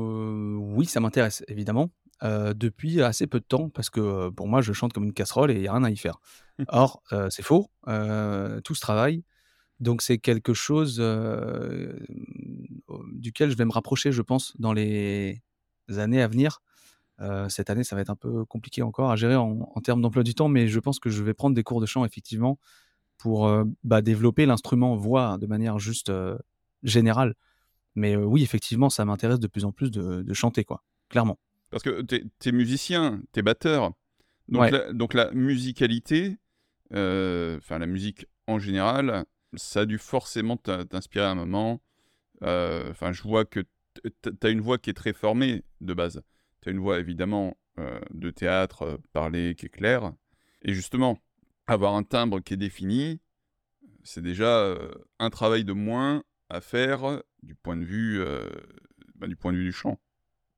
oui, 0.58 0.86
ça 0.86 1.00
m'intéresse 1.00 1.42
évidemment, 1.48 1.90
heu, 2.22 2.54
depuis 2.54 3.02
assez 3.02 3.26
peu 3.26 3.40
de 3.40 3.44
temps 3.44 3.68
parce 3.68 3.90
que, 3.90 4.00
heu, 4.00 4.30
pour 4.30 4.46
moi, 4.48 4.60
je 4.62 4.72
chante 4.72 4.92
comme 4.92 5.04
une 5.04 5.12
casserole 5.12 5.50
et 5.50 5.54
il 5.56 5.62
y 5.62 5.66
a 5.68 5.72
rien 5.72 5.82
à 5.84 5.90
y 5.90 5.96
faire. 5.96 6.20
Or, 6.68 7.02
heu, 7.12 7.30
c'est 7.30 7.42
faux, 7.42 7.68
heu, 7.88 8.60
tout 8.64 8.74
se 8.76 8.80
travaille, 8.80 9.24
donc 9.80 10.02
c'est 10.02 10.18
quelque 10.18 10.54
chose, 10.54 11.00
au 12.88 13.02
duquel 13.12 13.50
je 13.50 13.56
vais 13.56 13.64
me 13.64 13.72
rapprocher, 13.72 14.12
je 14.12 14.22
pense, 14.22 14.54
dans 14.58 14.72
les 14.72 15.42
années 15.96 16.22
à 16.22 16.28
venir. 16.28 16.60
Heu, 17.20 17.48
cette 17.48 17.70
année, 17.70 17.84
ça 17.84 17.96
va 17.96 18.02
être 18.02 18.10
un 18.10 18.16
peu 18.16 18.44
compliqué 18.46 18.82
encore 18.82 19.10
à 19.10 19.16
gérer 19.16 19.36
en 19.36 19.58
en 19.74 19.80
termes 19.82 20.02
d'emploi 20.02 20.22
du 20.24 20.34
temps, 20.34 20.48
mais 20.48 20.68
je 20.68 20.80
pense 20.80 21.00
que 21.00 21.10
je 21.10 21.22
vais 21.24 21.34
prendre 21.34 21.56
des 21.56 21.64
cours 21.64 21.80
de 21.80 21.86
chant 21.86 22.04
effectivement 22.04 22.58
pour, 23.18 23.48
heu, 23.48 23.64
bah, 23.84 24.02
développer 24.02 24.46
l'instrument 24.46 24.96
voix 24.96 25.38
de 25.38 25.46
manière 25.46 25.78
juste, 25.78 26.10
heu, 26.10 26.38
générale. 26.84 27.34
Mais 27.98 28.14
heu, 28.14 28.24
oui, 28.24 28.42
effectivement, 28.42 28.90
ça 28.90 29.04
m'intéresse 29.04 29.40
de 29.40 29.46
plus 29.48 29.64
en 29.64 29.72
plus 29.72 29.90
de 29.90 30.22
de 30.22 30.34
chanter, 30.34 30.64
quoi, 30.64 30.82
clairement. 31.08 31.38
Parce 31.70 31.82
que 31.82 32.00
tu 32.02 32.24
es, 32.48 32.52
musicien, 32.52 33.20
tu 33.32 33.40
es 33.40 33.42
batteur. 33.42 33.92
Donc 34.48 34.62
Ouais. 34.62 34.70
la, 34.70 34.92
donc 34.92 35.12
la 35.14 35.30
musicalité, 35.32 36.38
euh, 36.94 37.58
enfin 37.58 37.78
la 37.78 37.86
musique 37.86 38.26
en 38.46 38.58
général, 38.58 39.24
ça 39.54 39.80
a 39.80 39.84
dû 39.86 39.98
forcément 39.98 40.56
t'in- 40.56 40.86
t'inspirer 40.86 41.24
à 41.26 41.30
un 41.30 41.34
moment. 41.34 41.82
Euh, 42.42 42.90
Enfin, 42.90 43.12
je 43.12 43.22
vois 43.22 43.44
que 43.44 43.60
tu 44.02 44.30
as 44.42 44.48
une 44.48 44.60
voix 44.60 44.78
qui 44.78 44.90
est 44.90 44.94
très 44.94 45.12
formée 45.12 45.64
de 45.80 45.92
base. 45.92 46.22
Tu 46.62 46.68
as 46.68 46.72
une 46.72 46.78
voix 46.78 46.98
évidemment 47.00 47.56
euh, 47.78 48.00
de 48.12 48.30
théâtre, 48.30 48.82
euh, 48.82 48.96
parlée, 49.12 49.54
qui 49.56 49.66
est 49.66 49.70
claire. 49.70 50.12
Et 50.62 50.72
justement, 50.72 51.18
avoir 51.66 51.94
un 51.94 52.02
timbre 52.04 52.40
qui 52.40 52.54
est 52.54 52.56
défini, 52.56 53.20
c'est 54.04 54.22
déjà 54.22 54.46
euh, 54.60 54.90
un 55.18 55.30
travail 55.30 55.64
de 55.64 55.72
moins 55.72 56.22
à 56.50 56.60
faire 56.60 57.22
du 57.42 57.54
point 57.54 57.76
de 57.76 57.84
vue, 57.84 58.20
euh, 58.20 58.48
bah, 59.16 59.26
du 59.26 59.36
point 59.36 59.52
de 59.52 59.58
vue 59.58 59.64
du 59.64 59.72
chant. 59.72 59.98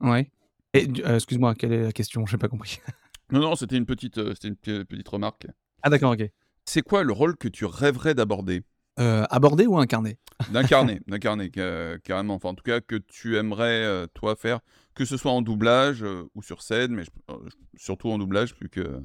Ouais. 0.00 0.30
Et 0.72 0.86
du 0.86 1.02
heu, 1.02 1.14
excuse-moi, 1.14 1.54
quelle 1.54 1.72
est 1.72 1.82
la 1.82 1.92
question? 1.92 2.26
J'ai 2.26 2.38
pas 2.38 2.48
compris. 2.48 2.80
Non, 3.32 3.38
non, 3.38 3.54
c'était 3.54 3.76
une 3.76 3.86
petite, 3.86 4.18
euh, 4.18 4.34
c'était 4.34 4.48
une 4.48 4.56
pe- 4.56 4.82
petite 4.82 5.06
remarque. 5.08 5.46
Ah 5.84 5.88
d'accord, 5.88 6.10
OK. 6.14 6.22
C'est 6.64 6.82
quoi 6.82 7.04
le 7.04 7.12
rôle 7.12 7.36
que 7.36 7.46
tu 7.46 7.64
rêverais 7.64 8.12
d'aborder? 8.12 8.64
Aborder 8.96 9.66
ou 9.68 9.78
incarner? 9.78 10.18
D'incarner, 10.52 11.00
d'incarner, 11.06 11.48
ca- 11.54 11.98
carrément. 12.00 12.34
Enfin, 12.34 12.48
en 12.48 12.54
tout 12.54 12.64
cas, 12.64 12.80
que 12.80 12.96
tu 12.96 13.36
aimerais, 13.36 13.84
euh, 13.84 14.06
toi, 14.14 14.34
faire, 14.34 14.58
que 14.94 15.04
ce 15.04 15.16
soit 15.16 15.30
en 15.30 15.42
doublage 15.42 16.02
euh, 16.02 16.24
ou 16.34 16.42
sur 16.42 16.60
scène, 16.60 16.92
mais 16.92 17.04
je- 17.04 17.10
euh, 17.32 17.38
surtout 17.76 18.10
en 18.10 18.18
doublage, 18.18 18.56
plus 18.56 18.68
que 18.68 19.00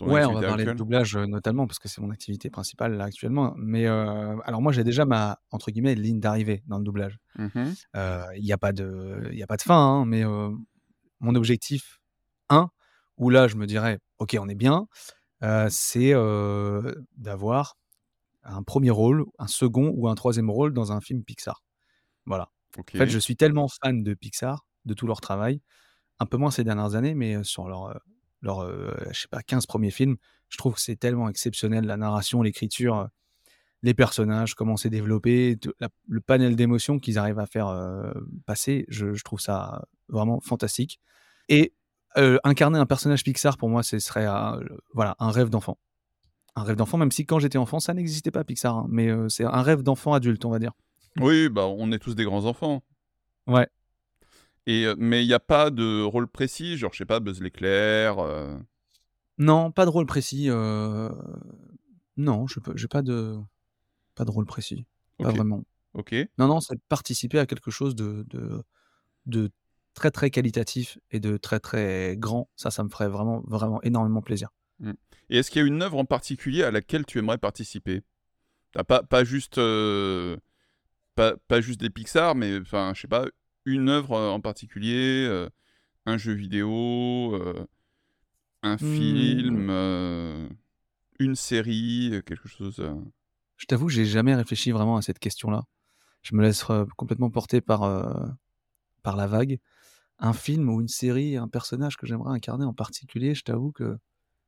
Ouais, 0.00 0.24
on 0.24 0.32
va 0.34 0.44
parler 0.44 0.66
de 0.66 0.72
actuelle? 0.72 0.76
doublage, 0.76 1.16
heu, 1.16 1.26
notamment 1.26 1.66
parce 1.66 1.78
que 1.78 1.88
c'est 1.88 2.00
mon 2.00 2.10
activité 2.10 2.50
principale 2.50 2.94
là 2.96 3.04
actuellement. 3.04 3.54
Mais 3.56 3.86
heu, 3.86 4.36
alors 4.44 4.60
moi 4.60 4.72
j'ai 4.72 4.84
déjà 4.84 5.04
ma, 5.04 5.38
entre 5.50 5.70
guillemets, 5.70 5.94
«ligne 5.94 6.20
d'arrivée» 6.20 6.62
dans 6.66 6.78
le 6.78 6.84
doublage. 6.84 7.18
Mhm. 7.38 7.76
Heu, 7.96 8.22
il 8.36 8.44
y 8.46 8.52
a 8.52 8.58
pas 8.58 8.72
de 8.72 9.30
il 9.32 9.42
a 9.42 9.46
pas 9.48 9.56
de 9.58 9.62
fin, 9.62 9.76
hein, 9.78 10.04
mais 10.06 10.24
mon 11.20 11.34
objectif 11.36 12.00
1, 12.50 12.70
où 13.18 13.30
là 13.30 13.48
je 13.48 13.56
me 13.56 13.66
dirais: 13.66 14.00
«OK, 14.18 14.36
on 14.40 14.48
est 14.48 14.54
bien», 14.56 14.88
c'est, 15.70 16.14
d'avoir 17.16 17.76
un 18.44 18.62
premier 18.62 18.90
rôle, 18.90 19.24
un 19.38 19.46
second 19.48 19.92
ou 19.96 20.08
un 20.08 20.14
troisième 20.16 20.50
rôle 20.50 20.74
dans 20.74 20.92
un 20.92 21.00
film 21.00 21.24
Pixar. 21.24 21.62
Voilà. 22.26 22.50
En 22.94 22.98
fait, 22.98 23.08
je 23.10 23.18
suis 23.18 23.36
tellement 23.36 23.68
fan 23.68 24.02
de 24.04 24.14
Pixar, 24.14 24.66
de 24.86 24.94
tout 24.94 25.06
leur 25.06 25.20
travail, 25.22 25.60
un 26.20 26.26
peu 26.26 26.36
moins 26.38 26.50
ces 26.52 26.64
dernières 26.64 26.94
années, 26.96 27.14
mais 27.14 27.44
sur 27.44 27.68
leurs, 27.68 27.90
heu, 27.90 28.00
leurs, 28.44 28.62
heu, 28.62 28.94
je 29.10 29.20
sais 29.22 29.28
pas 29.28 29.42
15 29.42 29.66
premiers 29.66 29.90
films, 29.90 30.16
je 30.48 30.56
trouve 30.58 30.74
que 30.74 30.80
c'est 30.80 30.96
tellement 30.96 31.28
exceptionnel, 31.28 31.84
la 31.86 31.96
narration, 31.96 32.42
l'écriture, 32.42 32.96
heu, 32.96 33.06
les 33.82 33.94
personnages, 33.94 34.54
comment 34.54 34.76
c'est 34.76 34.90
développé, 34.90 35.58
la 35.80 35.88
le 36.08 36.20
panel 36.20 36.56
d'émotions 36.56 36.98
qu'ils 36.98 37.18
arrivent 37.18 37.40
à 37.40 37.46
faire, 37.46 37.68
heu, 37.68 38.14
passer, 38.46 38.84
je 38.88 39.14
je 39.14 39.24
trouve 39.24 39.40
ça 39.40 39.84
vraiment 40.08 40.40
fantastique 40.40 41.00
et 41.48 41.74
heu, 42.16 42.38
incarner 42.44 42.78
un 42.78 42.86
personnage 42.86 43.24
Pixar 43.24 43.56
pour 43.58 43.68
moi, 43.68 43.82
ce 43.82 43.98
serait 43.98 44.26
voilà, 44.92 45.16
un 45.18 45.30
rêve 45.30 45.50
d'enfant. 45.50 45.78
Un 46.56 46.62
rêve 46.62 46.76
d'enfant, 46.76 46.98
même 46.98 47.10
si 47.10 47.26
quand 47.26 47.40
j'étais 47.40 47.58
enfant, 47.58 47.80
ça 47.80 47.94
n'existait 47.94 48.30
pas 48.30 48.44
Pixar, 48.44 48.76
hein, 48.76 48.86
mais 48.88 49.10
c'est 49.28 49.44
un 49.44 49.62
rêve 49.62 49.82
d'enfant 49.82 50.12
adulte, 50.14 50.44
on 50.44 50.50
va 50.50 50.60
dire. 50.60 50.72
Oui, 51.20 51.48
bah, 51.48 51.66
on 51.66 51.90
est 51.92 51.98
tous 51.98 52.14
des 52.14 52.24
grands 52.24 52.44
enfants. 52.44 52.82
Ouais. 53.46 53.68
Et, 54.66 54.86
mais 54.96 55.24
il 55.24 55.26
n'y 55.26 55.34
a 55.34 55.40
pas 55.40 55.70
de 55.70 56.02
rôle 56.02 56.26
précis, 56.26 56.78
genre, 56.78 56.92
je 56.92 56.98
sais 56.98 57.04
pas, 57.04 57.20
Buzz 57.20 57.40
l'éclair. 57.40 58.18
euh, 58.18 58.56
Non, 59.38 59.70
pas 59.70 59.84
de 59.84 59.90
rôle 59.90 60.06
précis, 60.06 60.48
non, 62.16 62.46
je 62.46 62.60
j'ai 62.74 62.88
pas 62.88 63.02
de 63.02 63.36
pas 64.14 64.24
de 64.24 64.30
rôle 64.30 64.46
précis, 64.46 64.86
pas 65.18 65.32
vraiment. 65.32 65.64
ok. 65.94 66.14
Non, 66.38 66.46
non, 66.46 66.60
c'est 66.60 66.80
participer 66.88 67.38
à 67.38 67.46
quelque 67.46 67.70
chose 67.70 67.94
de 67.94 68.24
de 68.28 68.62
de 69.26 69.50
très, 69.94 70.10
très 70.10 70.30
qualitatif 70.30 70.98
et 71.10 71.20
de 71.20 71.36
très, 71.36 71.60
très 71.60 72.16
grand. 72.18 72.48
Ça, 72.56 72.70
ça 72.70 72.84
me 72.84 72.88
ferait 72.88 73.08
vraiment, 73.08 73.42
vraiment 73.46 73.80
énormément 73.82 74.22
plaisir. 74.22 74.50
Mm. 74.80 74.92
Et 75.30 75.38
est-ce 75.38 75.50
qu'il 75.50 75.62
y 75.62 75.64
a 75.64 75.68
une 75.68 75.82
œuvre 75.82 75.98
en 75.98 76.04
particulier 76.04 76.62
à 76.62 76.70
laquelle 76.70 77.06
tu 77.06 77.18
aimerais 77.18 77.38
participer? 77.38 78.02
Pas, 78.86 79.02
pas 79.02 79.24
juste, 79.24 79.58
euh, 79.58 80.36
pas, 81.14 81.36
pas 81.48 81.60
juste 81.60 81.80
des 81.80 81.90
Pixar, 81.90 82.34
mais 82.34 82.58
enfin, 82.60 82.92
je 82.94 83.02
sais 83.02 83.08
pas, 83.08 83.24
une 83.64 83.88
œuvre 83.88 84.12
euh, 84.12 84.30
en 84.30 84.40
particulier, 84.40 85.26
euh, 85.28 85.48
un 86.06 86.16
jeu 86.16 86.32
vidéo, 86.32 87.34
euh, 87.34 87.66
Un 88.62 88.74
Mmh. 88.74 88.78
film, 88.78 89.70
heu, 89.70 90.48
une 91.18 91.36
série, 91.36 92.22
quelque 92.26 92.48
chose, 92.48 92.82
Je 93.56 93.66
t'avoue 93.66 93.86
que 93.86 93.92
j'ai 93.92 94.06
jamais 94.06 94.34
réfléchi 94.34 94.70
vraiment 94.72 94.96
à 94.96 95.02
cette 95.02 95.18
question-là. 95.18 95.64
Je 96.22 96.34
me 96.34 96.42
laisse, 96.42 96.64
complètement 96.96 97.30
porter 97.30 97.60
par, 97.60 97.82
par 99.02 99.16
la 99.16 99.26
vague. 99.26 99.58
Un 100.18 100.32
film 100.32 100.70
ou 100.70 100.80
une 100.80 100.88
série, 100.88 101.36
un 101.36 101.48
personnage 101.48 101.96
que 101.98 102.06
j'aimerais 102.06 102.32
incarner 102.32 102.64
en 102.64 102.72
particulier, 102.72 103.34
je 103.34 103.42
t'avoue 103.42 103.72
que 103.72 103.98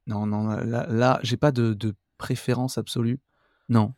non, 0.06 0.26
non, 0.26 0.46
là 0.48 0.86
là, 0.88 1.20
j'ai 1.22 1.36
pas 1.36 1.52
de 1.52 1.74
de 1.74 1.94
préférence 2.18 2.78
absolue. 2.78 3.20
Non. 3.68 3.94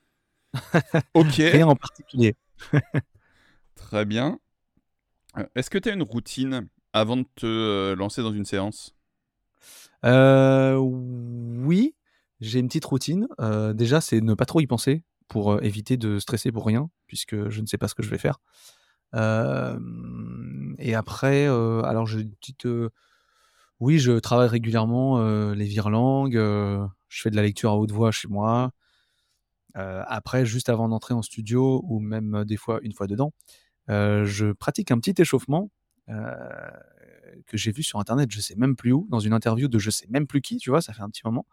OK. 1.14 1.34
Rien 1.38 1.68
en 1.68 1.76
particulier. 1.76 2.34
Très 3.74 4.04
bien. 4.04 4.38
Heu, 5.38 5.48
est-ce 5.54 5.70
que 5.70 5.78
tu 5.78 5.88
as 5.88 5.92
une 5.92 6.02
routine 6.02 6.68
avant 6.92 7.16
de 7.16 7.24
te, 7.36 7.46
heu, 7.46 7.94
lancer 7.94 8.22
dans 8.22 8.32
une 8.32 8.44
séance? 8.44 8.94
Heu, 10.04 10.76
oui, 10.78 11.94
j'ai 12.40 12.58
une 12.60 12.68
petite 12.68 12.84
routine. 12.84 13.28
Heu, 13.40 13.74
déjà, 13.74 14.00
c'est 14.00 14.20
ne 14.20 14.34
pas 14.34 14.46
trop 14.46 14.60
y 14.60 14.66
penser 14.66 15.02
pour, 15.28 15.62
éviter 15.62 15.96
de 15.96 16.18
stresser 16.18 16.52
pour 16.52 16.64
rien, 16.66 16.88
puisque 17.06 17.48
je 17.50 17.60
ne 17.60 17.66
sais 17.66 17.78
pas 17.78 17.88
ce 17.88 17.94
que 17.94 18.02
je 18.02 18.10
vais 18.10 18.18
faire. 18.18 18.38
Et 20.78 20.94
après, 20.94 21.46
alors 21.46 22.06
j'ai 22.06 22.20
une 22.20 22.34
petite, 22.34 22.66
oui, 23.80 23.98
je 23.98 24.12
travaille 24.18 24.48
régulièrement, 24.48 25.20
les 25.52 25.64
virelangues, 25.64 26.36
heu, 26.36 26.80
je 27.08 27.22
fais 27.22 27.30
de 27.30 27.36
la 27.36 27.42
lecture 27.42 27.70
à 27.70 27.76
haute 27.76 27.92
voix 27.92 28.10
chez 28.10 28.28
moi. 28.28 28.72
Après, 29.74 30.44
juste 30.44 30.68
avant 30.68 30.88
d'entrer 30.88 31.14
en 31.14 31.22
studio 31.22 31.82
ou 31.84 32.00
même, 32.00 32.44
des 32.44 32.56
fois, 32.56 32.80
une 32.82 32.92
fois 32.92 33.06
dedans, 33.06 33.32
je 33.88 34.52
pratique 34.52 34.90
un 34.92 34.98
petit 35.00 35.20
échauffement, 35.22 35.70
heu, 36.10 36.14
que 37.46 37.56
j'ai 37.56 37.72
vu 37.72 37.82
sur 37.82 37.98
internet, 38.00 38.30
je 38.32 38.40
sais 38.40 38.54
même 38.56 38.76
plus 38.76 38.92
où, 38.92 39.06
dans 39.10 39.20
une 39.20 39.32
interview 39.32 39.68
de 39.68 39.78
je 39.78 39.90
sais 39.90 40.06
même 40.10 40.26
plus 40.26 40.40
qui, 40.42 40.58
tu 40.58 40.70
vois? 40.70 40.82
Ça 40.82 40.92
fait 40.92 41.02
un 41.02 41.10
petit 41.10 41.22
moment. 41.24 41.46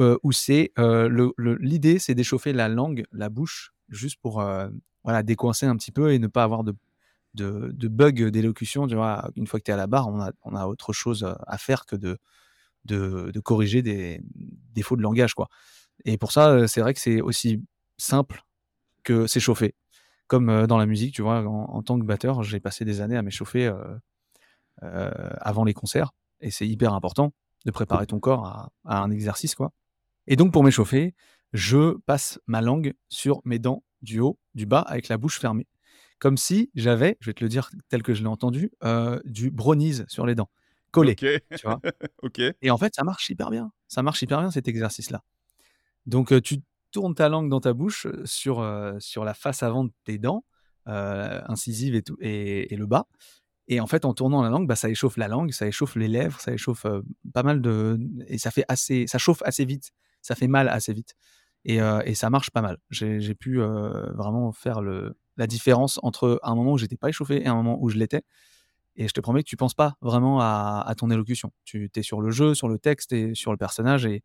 Heu, 0.00 0.18
où 0.24 0.32
c'est, 0.32 0.72
l'idée, 1.60 1.98
c'est 2.00 2.14
d'échauffer 2.14 2.52
la 2.52 2.68
langue, 2.68 3.04
la 3.12 3.28
bouche, 3.30 3.72
juste 3.90 4.18
pour, 4.22 4.40
heu, 4.42 4.72
voilà, 5.04 5.22
décoincer 5.22 5.66
un 5.66 5.76
petit 5.76 5.92
peu 5.92 6.12
et 6.12 6.18
ne 6.18 6.28
pas 6.28 6.44
avoir 6.44 6.64
de 6.64 6.74
de 7.34 7.70
de 7.74 7.88
bug 7.88 8.24
d'élocution, 8.30 8.86
tu 8.88 8.96
vois? 8.96 9.30
Une 9.36 9.46
fois 9.48 9.60
que 9.60 9.64
tu 9.66 9.70
es 9.72 9.74
à 9.74 9.78
la 9.78 9.86
barre, 9.88 10.08
on 10.08 10.20
a 10.22 10.32
on 10.44 10.54
a 10.56 10.66
autre 10.66 10.92
chose, 10.94 11.24
à 11.46 11.58
faire 11.58 11.86
que 11.86 11.96
de 11.96 12.18
de 12.86 13.30
de 13.32 13.40
corriger 13.40 13.82
des 13.82 14.22
défauts 14.74 14.96
de 14.96 15.02
langage, 15.02 15.34
quoi 15.34 15.48
et 16.06 16.18
pour 16.18 16.32
ça, 16.32 16.68
c'est 16.68 16.80
vrai 16.82 16.94
que 16.94 17.00
c'est 17.00 17.20
aussi 17.22 17.62
simple 17.98 18.44
que 19.04 19.26
s'échauffer. 19.28 19.74
Comme, 20.32 20.48
heu, 20.50 20.66
dans 20.66 20.78
la 20.78 20.86
musique, 20.86 21.14
tu 21.14 21.20
vois? 21.22 21.40
En 21.46 21.64
en 21.74 21.82
tant 21.82 21.98
que 22.00 22.06
batteur, 22.06 22.42
j'ai 22.42 22.58
passé 22.58 22.86
des 22.86 23.02
années 23.02 23.18
à 23.18 23.22
m'échauffer, 23.22 23.66
heu 23.66 23.76
heu, 24.82 25.10
avant 25.40 25.64
les 25.64 25.74
concerts 25.74 26.12
et 26.40 26.50
c'est 26.50 26.66
hyper 26.68 26.94
important 26.94 27.32
de 27.66 27.70
préparer 27.70 28.06
ton 28.06 28.20
corps 28.20 28.46
à 28.46 28.70
à 28.86 28.98
un 29.02 29.10
exercice, 29.10 29.54
quoi 29.54 29.72
et 30.28 30.36
donc 30.36 30.52
pour 30.52 30.64
m'échauffer, 30.64 31.14
je 31.54 31.96
passe 32.06 32.40
ma 32.48 32.62
langue 32.62 32.94
sur 33.08 33.42
mes 33.46 33.58
dents 33.60 33.84
du 34.02 34.20
haut, 34.20 34.38
du 34.54 34.66
bas, 34.66 34.80
avec 34.80 35.08
la 35.08 35.18
bouche 35.18 35.40
fermée. 35.40 35.68
Comme 36.20 36.36
si 36.38 36.70
j'avais, 36.76 37.16
je 37.20 37.30
vais 37.30 37.34
te 37.34 37.44
le 37.44 37.48
dire 37.50 37.70
tel 37.90 38.02
que 38.04 38.14
je 38.14 38.22
l'ai 38.22 38.28
entendu, 38.28 38.72
du 39.24 39.50
brownies 39.52 40.02
sur 40.08 40.26
les 40.26 40.34
dents, 40.36 40.50
collé, 40.92 41.20
OK. 41.20 41.40
tu 41.54 41.66
vois? 41.66 41.82
OK. 42.22 42.54
Et 42.62 42.70
en 42.70 42.78
fait, 42.78 42.94
ça 42.96 43.04
marche 43.04 43.30
hyper 43.30 43.50
bien. 43.50 43.72
Ça 43.88 44.02
marche 44.02 44.22
hyper 44.22 44.40
bien 44.40 44.50
cet 44.52 44.68
exercice-là. 44.68 45.22
Donc, 46.06 46.32
tu 46.42 46.58
tournes 46.92 47.14
ta 47.16 47.28
langue 47.30 47.50
dans 47.50 47.60
ta 47.60 47.72
bouche, 47.74 48.06
heu, 48.06 48.22
sur, 48.26 48.62
heu, 48.62 48.96
sur 49.00 49.24
la 49.24 49.34
face 49.34 49.62
avant 49.64 49.84
de 49.84 49.92
tes 50.04 50.18
dents, 50.18 50.44
heu, 50.88 50.92
incisives 51.48 51.94
et 51.96 52.02
tout 52.02 52.16
et 52.20 52.76
le 52.76 52.86
bas 52.86 53.06
et 53.68 53.80
en 53.80 53.86
fait, 53.86 54.04
en 54.04 54.12
tournant 54.14 54.42
la 54.42 54.50
langue, 54.50 54.66
bah, 54.68 54.76
ça 54.76 54.90
échauffe 54.90 55.16
la 55.16 55.28
langue, 55.28 55.52
ça 55.52 55.66
échauffe 55.68 55.94
les 55.96 56.08
lèvres, 56.08 56.40
ça 56.40 56.52
échauffe, 56.52 56.84
heu, 56.86 57.04
pas 57.32 57.42
mal 57.44 57.62
de 57.62 57.98
et 58.28 58.38
ça 58.38 58.50
fait 58.50 58.64
assez 58.68 59.06
ça 59.06 59.18
chauffe 59.18 59.42
assez 59.44 59.64
vite, 59.64 59.92
ça 60.22 60.34
fait 60.34 60.48
mal 60.48 60.68
assez 60.68 60.92
vite 60.92 61.14
et 61.64 61.78
et 62.04 62.14
ça 62.14 62.30
marche 62.30 62.50
pas 62.50 62.62
mal. 62.62 62.78
J'ai 62.90 63.34
pu, 63.34 63.58
vraiment 63.60 64.52
faire 64.52 64.80
le 64.82 65.16
la 65.38 65.46
différence 65.46 65.98
entre 66.02 66.40
un 66.42 66.54
moment 66.54 66.72
où 66.72 66.78
j'étais 66.78 66.96
pas 66.96 67.08
échauffé 67.08 67.42
et 67.42 67.46
un 67.48 67.54
moment 67.54 67.78
où 67.80 67.88
je 67.88 67.96
l'étais 67.98 68.22
et 68.96 69.08
je 69.08 69.12
te 69.14 69.20
promets 69.20 69.42
que 69.42 69.48
tu 69.48 69.56
penses 69.56 69.74
pas 69.74 69.96
vraiment 70.02 70.40
à 70.40 70.84
à 70.86 70.94
ton 70.94 71.10
élocution. 71.10 71.52
Tu 71.64 71.90
es 71.96 72.02
sur 72.02 72.20
le 72.22 72.30
jeu, 72.30 72.54
sur 72.54 72.68
le 72.68 72.78
texte 72.78 73.12
et 73.12 73.34
sur 73.34 73.52
le 73.52 73.58
personnage 73.58 74.06
et 74.06 74.22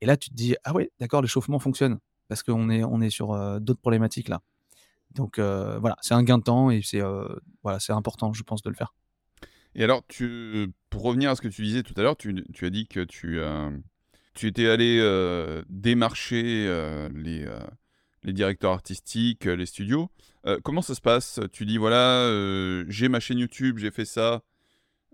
et 0.00 0.06
là, 0.06 0.16
tu 0.16 0.30
te 0.30 0.34
dis: 0.34 0.56
«Ah 0.64 0.72
ouais, 0.72 0.90
d'accord, 1.00 1.22
l'échauffement 1.22 1.58
fonctionne» 1.58 1.98
parce 2.28 2.44
qu'on 2.44 2.70
est 2.70 2.84
on 2.84 3.00
est 3.00 3.10
sur, 3.10 3.34
heu, 3.34 3.58
d'autres 3.60 3.80
problématiques 3.80 4.28
là. 4.28 4.40
Donc 5.10 5.38
heu, 5.40 5.76
voilà, 5.80 5.96
c'est 6.00 6.14
un 6.14 6.22
gain 6.22 6.38
de 6.38 6.44
temps 6.44 6.70
et 6.70 6.80
c'est, 6.82 7.02
heu, 7.02 7.40
voilà, 7.64 7.78
important, 7.88 8.32
je 8.32 8.44
pense, 8.44 8.62
de 8.62 8.70
le 8.70 8.76
faire. 8.76 8.94
Et 9.74 9.82
alors 9.84 10.02
tu 10.06 10.72
pour 10.90 11.02
revenir 11.02 11.30
à 11.30 11.36
ce 11.36 11.42
que 11.42 11.48
tu 11.48 11.62
disais 11.62 11.82
tout 11.82 11.94
à 11.96 12.02
l'heure, 12.02 12.16
tu 12.16 12.44
as 12.62 12.70
dit 12.70 12.86
que 12.86 13.00
tu, 13.00 13.40
tu 14.34 14.46
étais 14.46 14.68
allé, 14.68 15.00
démarcher, 15.68 16.66
les, 17.14 17.48
les 18.22 18.32
directeurs 18.32 18.72
artistiques, 18.72 19.44
les 19.44 19.66
studios. 19.66 20.08
Comment 20.64 20.82
ça 20.82 20.94
se 20.94 21.00
passe? 21.00 21.38
Tu 21.52 21.66
dis: 21.66 21.78
«Voilà, 21.78 22.28
j'ai 22.88 23.08
ma 23.08 23.20
chaîne 23.20 23.38
YouTube, 23.38 23.78
j'ai 23.78 23.92
fait 23.92 24.04
ça, 24.04 24.42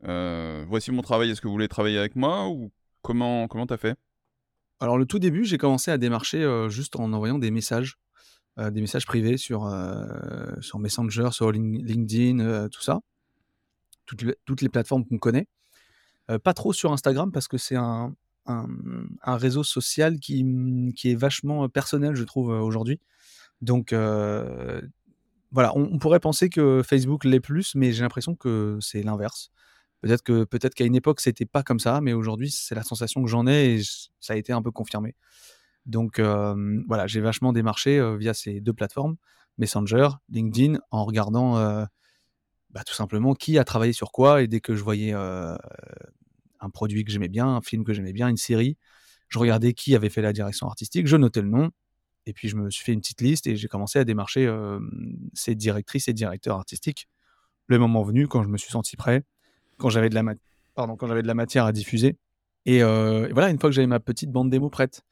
voici 0.03 0.91
mon 0.91 1.03
travail, 1.03 1.31
est-ce 1.31 1.41
que 1.43 1.49
vous 1.49 1.53
voulez 1.55 1.69
travailler 1.69 1.99
avec 1.99 2.17
moi?» 2.17 2.49
ou 2.49 2.71
comment 3.03 3.49
comment 3.49 3.67
tu 3.67 3.75
as 3.75 3.79
fait? 3.79 3.99
Alors 4.81 4.99
le 4.99 5.07
tout 5.07 5.19
début, 5.19 5.45
j'ai 5.45 5.59
commencé 5.59 5.91
à 5.91 5.99
démarcher, 5.99 6.67
juste 6.69 6.97
en 6.97 7.13
envoyant 7.13 7.39
des 7.39 7.51
messages, 7.51 7.99
des 8.59 8.81
messages 8.81 9.07
privés 9.07 9.37
sur, 9.37 9.65
Messenger, 10.79 11.29
sur 11.33 11.51
Lin 11.53 11.79
LinkedIn, 11.83 12.69
tout 12.69 12.83
ça. 12.83 13.01
Toutes 14.07 14.61
les 14.61 14.69
plateformes 14.69 15.05
qu'on 15.07 15.19
connaît. 15.19 15.47
Pas 16.43 16.55
trop 16.55 16.73
sur 16.73 16.93
Instagram 16.93 17.33
parce 17.33 17.49
que 17.49 17.59
c'est 17.59 17.77
un 17.77 18.15
réseau 19.25 19.63
social 19.63 20.19
qui, 20.21 20.45
mmh, 20.45 20.93
est 21.05 21.15
vachement, 21.15 21.69
personnel, 21.69 22.15
je 22.15 22.25
trouve, 22.25 22.49
aujourd'hui. 22.49 23.01
Donc 23.63 23.93
voilà, 25.53 25.73
on 25.75 25.99
pourrait 25.99 26.21
penser 26.21 26.51
que 26.51 26.83
Facebook 26.85 27.25
l'est 27.25 27.41
plus, 27.41 27.75
mais 27.75 27.93
j'ai 27.93 28.03
l'impression 28.03 28.35
que 28.35 28.77
c'est 28.81 29.03
l'inverse. 29.03 29.51
Peut-être 30.03 30.23
que 30.23 30.45
peut-être 30.45 30.75
qu'à 30.75 30.85
une 30.85 30.95
époque, 30.95 31.21
c'était 31.21 31.47
pas 31.47 31.63
comme 31.63 31.81
ça, 31.81 32.01
mais 32.01 32.13
aujourd'hui, 32.13 32.51
c'est 32.51 32.75
la 32.75 32.83
sensation 32.83 33.23
que 33.23 33.29
j'en 33.31 33.47
ai 33.47 33.77
et 33.77 33.83
ça 34.21 34.35
a 34.35 34.37
été 34.37 34.53
un 34.53 34.63
peu 34.63 34.71
confirmé. 34.71 35.15
Donc 35.87 36.19
hem, 36.21 36.85
voilà, 36.89 37.07
j'ai 37.07 37.21
vachement 37.21 37.53
démarché, 37.53 37.99
heu, 37.99 38.17
via 38.17 38.35
ces 38.35 38.61
2 38.61 38.73
plateformes, 38.75 39.17
Messenger, 39.59 40.09
LinkedIn, 40.31 40.79
en 40.91 41.05
regardant, 41.05 41.59
heu, 41.61 41.87
bah, 42.71 42.83
tout 42.87 42.95
simplement 42.95 43.35
qui 43.35 43.59
a 43.59 43.65
travaillé 43.65 43.93
sur 43.95 44.13
quoi 44.13 44.43
et 44.43 44.49
dès 44.49 44.61
que 44.61 44.75
je 44.77 44.85
voyais, 44.85 45.15
un 46.61 46.71
produit 46.71 47.05
que 47.05 47.11
j'aimais 47.13 47.29
bien, 47.29 47.47
un 47.47 47.61
film 47.61 47.85
que 47.85 47.93
j'aimais 47.93 48.13
bien, 48.13 48.29
une 48.29 48.37
série, 48.37 48.77
je 49.29 49.39
regardais 49.39 49.73
qui 49.75 49.95
avait 49.95 50.09
fait 50.11 50.23
la 50.23 50.33
direction 50.33 50.67
artistique, 50.69 51.07
je 51.07 51.17
notais 51.17 51.43
le 51.43 51.49
nom 51.49 51.71
et 52.27 52.35
puis 52.35 52.49
je 52.49 52.57
me 52.57 52.71
suis 52.71 52.85
fait 52.85 52.93
une 52.93 53.01
petite 53.01 53.23
liste 53.23 53.47
et 53.47 53.57
j'ai 53.57 53.69
commencé 53.69 53.99
à 53.99 54.05
démarcher, 54.05 54.49
ces 55.35 55.55
directrices 55.55 56.09
et 56.09 56.13
directeurs 56.15 56.57
artistiques. 56.59 57.09
Le 57.69 57.79
moment 57.79 58.03
venu, 58.03 58.29
quand 58.29 58.43
je 58.45 58.49
me 58.49 58.59
suis 58.59 58.71
senti 58.73 58.97
prêt, 58.97 59.25
quand 59.79 59.89
j'avais 59.91 60.09
de 60.11 60.15
la 60.15 61.35
matière 61.35 61.65
à 61.65 61.73
diffuser 61.73 62.17
et 62.65 62.83
heu, 62.83 63.29
et 63.29 63.33
voilà, 63.33 63.51
une 63.51 63.59
fois 63.59 63.71
que 63.71 63.75
j'avais 63.75 63.87
ma 63.87 64.01
petite 64.01 64.31
bande 64.31 64.51
démo 64.51 64.71
prête. 64.71 65.03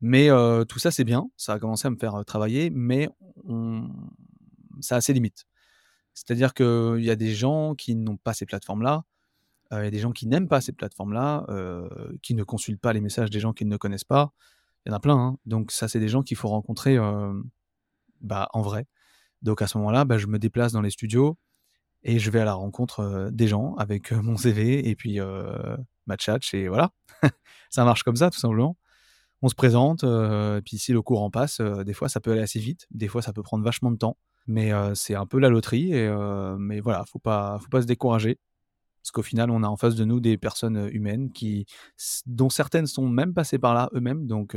Mais 0.00 0.28
heu, 0.30 0.64
tout 0.68 0.78
ça, 0.78 0.90
c'est 0.90 1.04
bien, 1.04 1.30
ça 1.36 1.54
a 1.54 1.58
commencé 1.58 1.86
à 1.88 1.90
me 1.90 1.96
faire, 1.96 2.16
heu, 2.18 2.24
travailler, 2.24 2.70
mais 2.70 3.08
ça 4.80 4.96
a 4.96 5.00
ses 5.00 5.12
limites. 5.12 5.46
C'est-à-dire 6.14 6.54
qu'il 6.54 7.04
y 7.04 7.10
a 7.10 7.16
des 7.16 7.34
gens 7.34 7.74
qui 7.74 7.94
n'ont 7.96 8.16
pas 8.16 8.34
ces 8.34 8.46
plateformes-là, 8.46 9.04
il 9.72 9.76
y 9.84 9.88
a 9.88 9.90
des 9.90 9.98
gens 9.98 10.12
qui 10.12 10.26
n'aiment 10.26 10.48
pas 10.48 10.60
ces 10.60 10.72
plateformes-là, 10.72 11.46
qui 12.22 12.34
ne 12.34 12.44
consultent 12.44 12.80
pas 12.80 12.92
les 12.92 13.00
messages 13.00 13.30
des 13.30 13.40
gens 13.40 13.52
qu'ils 13.52 13.68
ne 13.68 13.76
connaissent 13.76 14.04
pas. 14.04 14.32
Il 14.86 14.90
y 14.90 14.92
en 14.92 14.96
a 14.96 15.00
plein, 15.00 15.16
hein, 15.18 15.38
donc 15.46 15.72
ça, 15.72 15.88
c'est 15.88 16.00
des 16.00 16.08
gens 16.08 16.22
qu'il 16.22 16.36
faut 16.36 16.48
rencontrer, 16.48 16.98
bah, 18.20 18.48
en 18.52 18.62
vrai. 18.62 18.86
Donc 19.42 19.62
à 19.62 19.66
ce 19.66 19.78
moment-là, 19.78 20.04
bah, 20.04 20.18
je 20.18 20.26
me 20.26 20.38
déplace 20.38 20.72
dans 20.72 20.82
les 20.82 20.90
studios 20.90 21.38
et 22.06 22.20
je 22.20 22.30
vais 22.30 22.40
à 22.40 22.44
la 22.44 22.54
rencontre, 22.54 23.30
des 23.32 23.48
gens 23.48 23.74
avec, 23.74 24.12
mon 24.12 24.36
CV 24.36 24.88
et 24.88 24.94
puis, 24.94 25.18
ma 26.06 26.16
tchatche 26.16 26.54
et 26.54 26.68
voilà. 26.68 26.92
Ça 27.70 27.84
marche 27.84 28.04
comme 28.04 28.16
ça, 28.16 28.30
tout 28.30 28.38
simplement. 28.38 28.76
On 29.42 29.48
se 29.48 29.54
présente, 29.54 30.04
heu, 30.04 30.62
puis 30.64 30.78
si 30.78 30.92
le 30.92 31.02
courant 31.02 31.30
passe, 31.30 31.60
des 31.60 31.92
fois 31.92 32.08
ça 32.08 32.20
peut 32.20 32.32
aller 32.32 32.40
assez 32.40 32.60
vite, 32.60 32.86
des 32.90 33.08
fois 33.08 33.20
ça 33.20 33.32
peut 33.32 33.42
prendre 33.42 33.64
vachement 33.64 33.90
de 33.90 33.96
temps, 33.96 34.16
mais 34.46 34.70
c'est 34.94 35.14
un 35.14 35.26
peu 35.26 35.38
la 35.38 35.50
loterie 35.50 35.92
et 35.92 36.08
mais 36.58 36.80
voilà, 36.80 37.04
faut 37.10 37.18
pas 37.18 37.58
faut 37.60 37.68
pas 37.68 37.82
se 37.82 37.86
décourager. 37.86 38.38
Parce 39.02 39.10
qu'au 39.12 39.22
final, 39.22 39.50
on 39.50 39.62
a 39.62 39.68
en 39.68 39.76
face 39.76 39.94
de 39.94 40.04
nous 40.04 40.18
des 40.20 40.36
personnes, 40.36 40.88
humaines 40.92 41.30
qui 41.32 41.66
dont 42.24 42.50
certaines 42.50 42.86
sont 42.86 43.08
même 43.08 43.34
passées 43.34 43.58
par 43.58 43.74
là 43.74 43.88
eux-mêmes 43.94 44.26
donc 44.26 44.56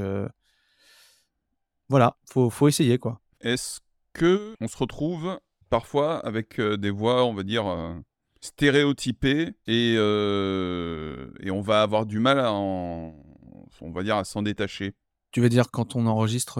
voilà, 1.90 2.16
faut 2.32 2.52
faut 2.52 2.68
essayer, 2.68 3.00
quoi. 3.00 3.20
Est-ce 3.42 3.80
qu'on 4.18 4.68
se 4.68 4.78
retrouve 4.78 5.40
parfois 5.70 6.18
avec, 6.26 6.60
heu, 6.60 6.78
des 6.78 6.90
voix, 6.92 7.26
on 7.26 7.34
va 7.34 7.44
dire, 7.44 7.68
heu, 7.68 7.96
stéréotypées 8.42 9.54
et 9.68 9.96
heu 9.98 11.34
et 11.42 11.52
on 11.52 11.62
va 11.62 11.82
avoir 11.82 12.06
du 12.06 12.20
mal 12.20 12.40
à 12.40 12.52
en 12.54 13.14
on 13.82 13.92
va 13.92 14.04
dire 14.04 14.18
à 14.18 14.24
s'en 14.26 14.42
détacher? 14.42 14.94
Tu 15.32 15.42
veux 15.42 15.50
dire 15.50 15.70
quand 15.72 15.96
on 15.96 16.08
enregistre, 16.08 16.60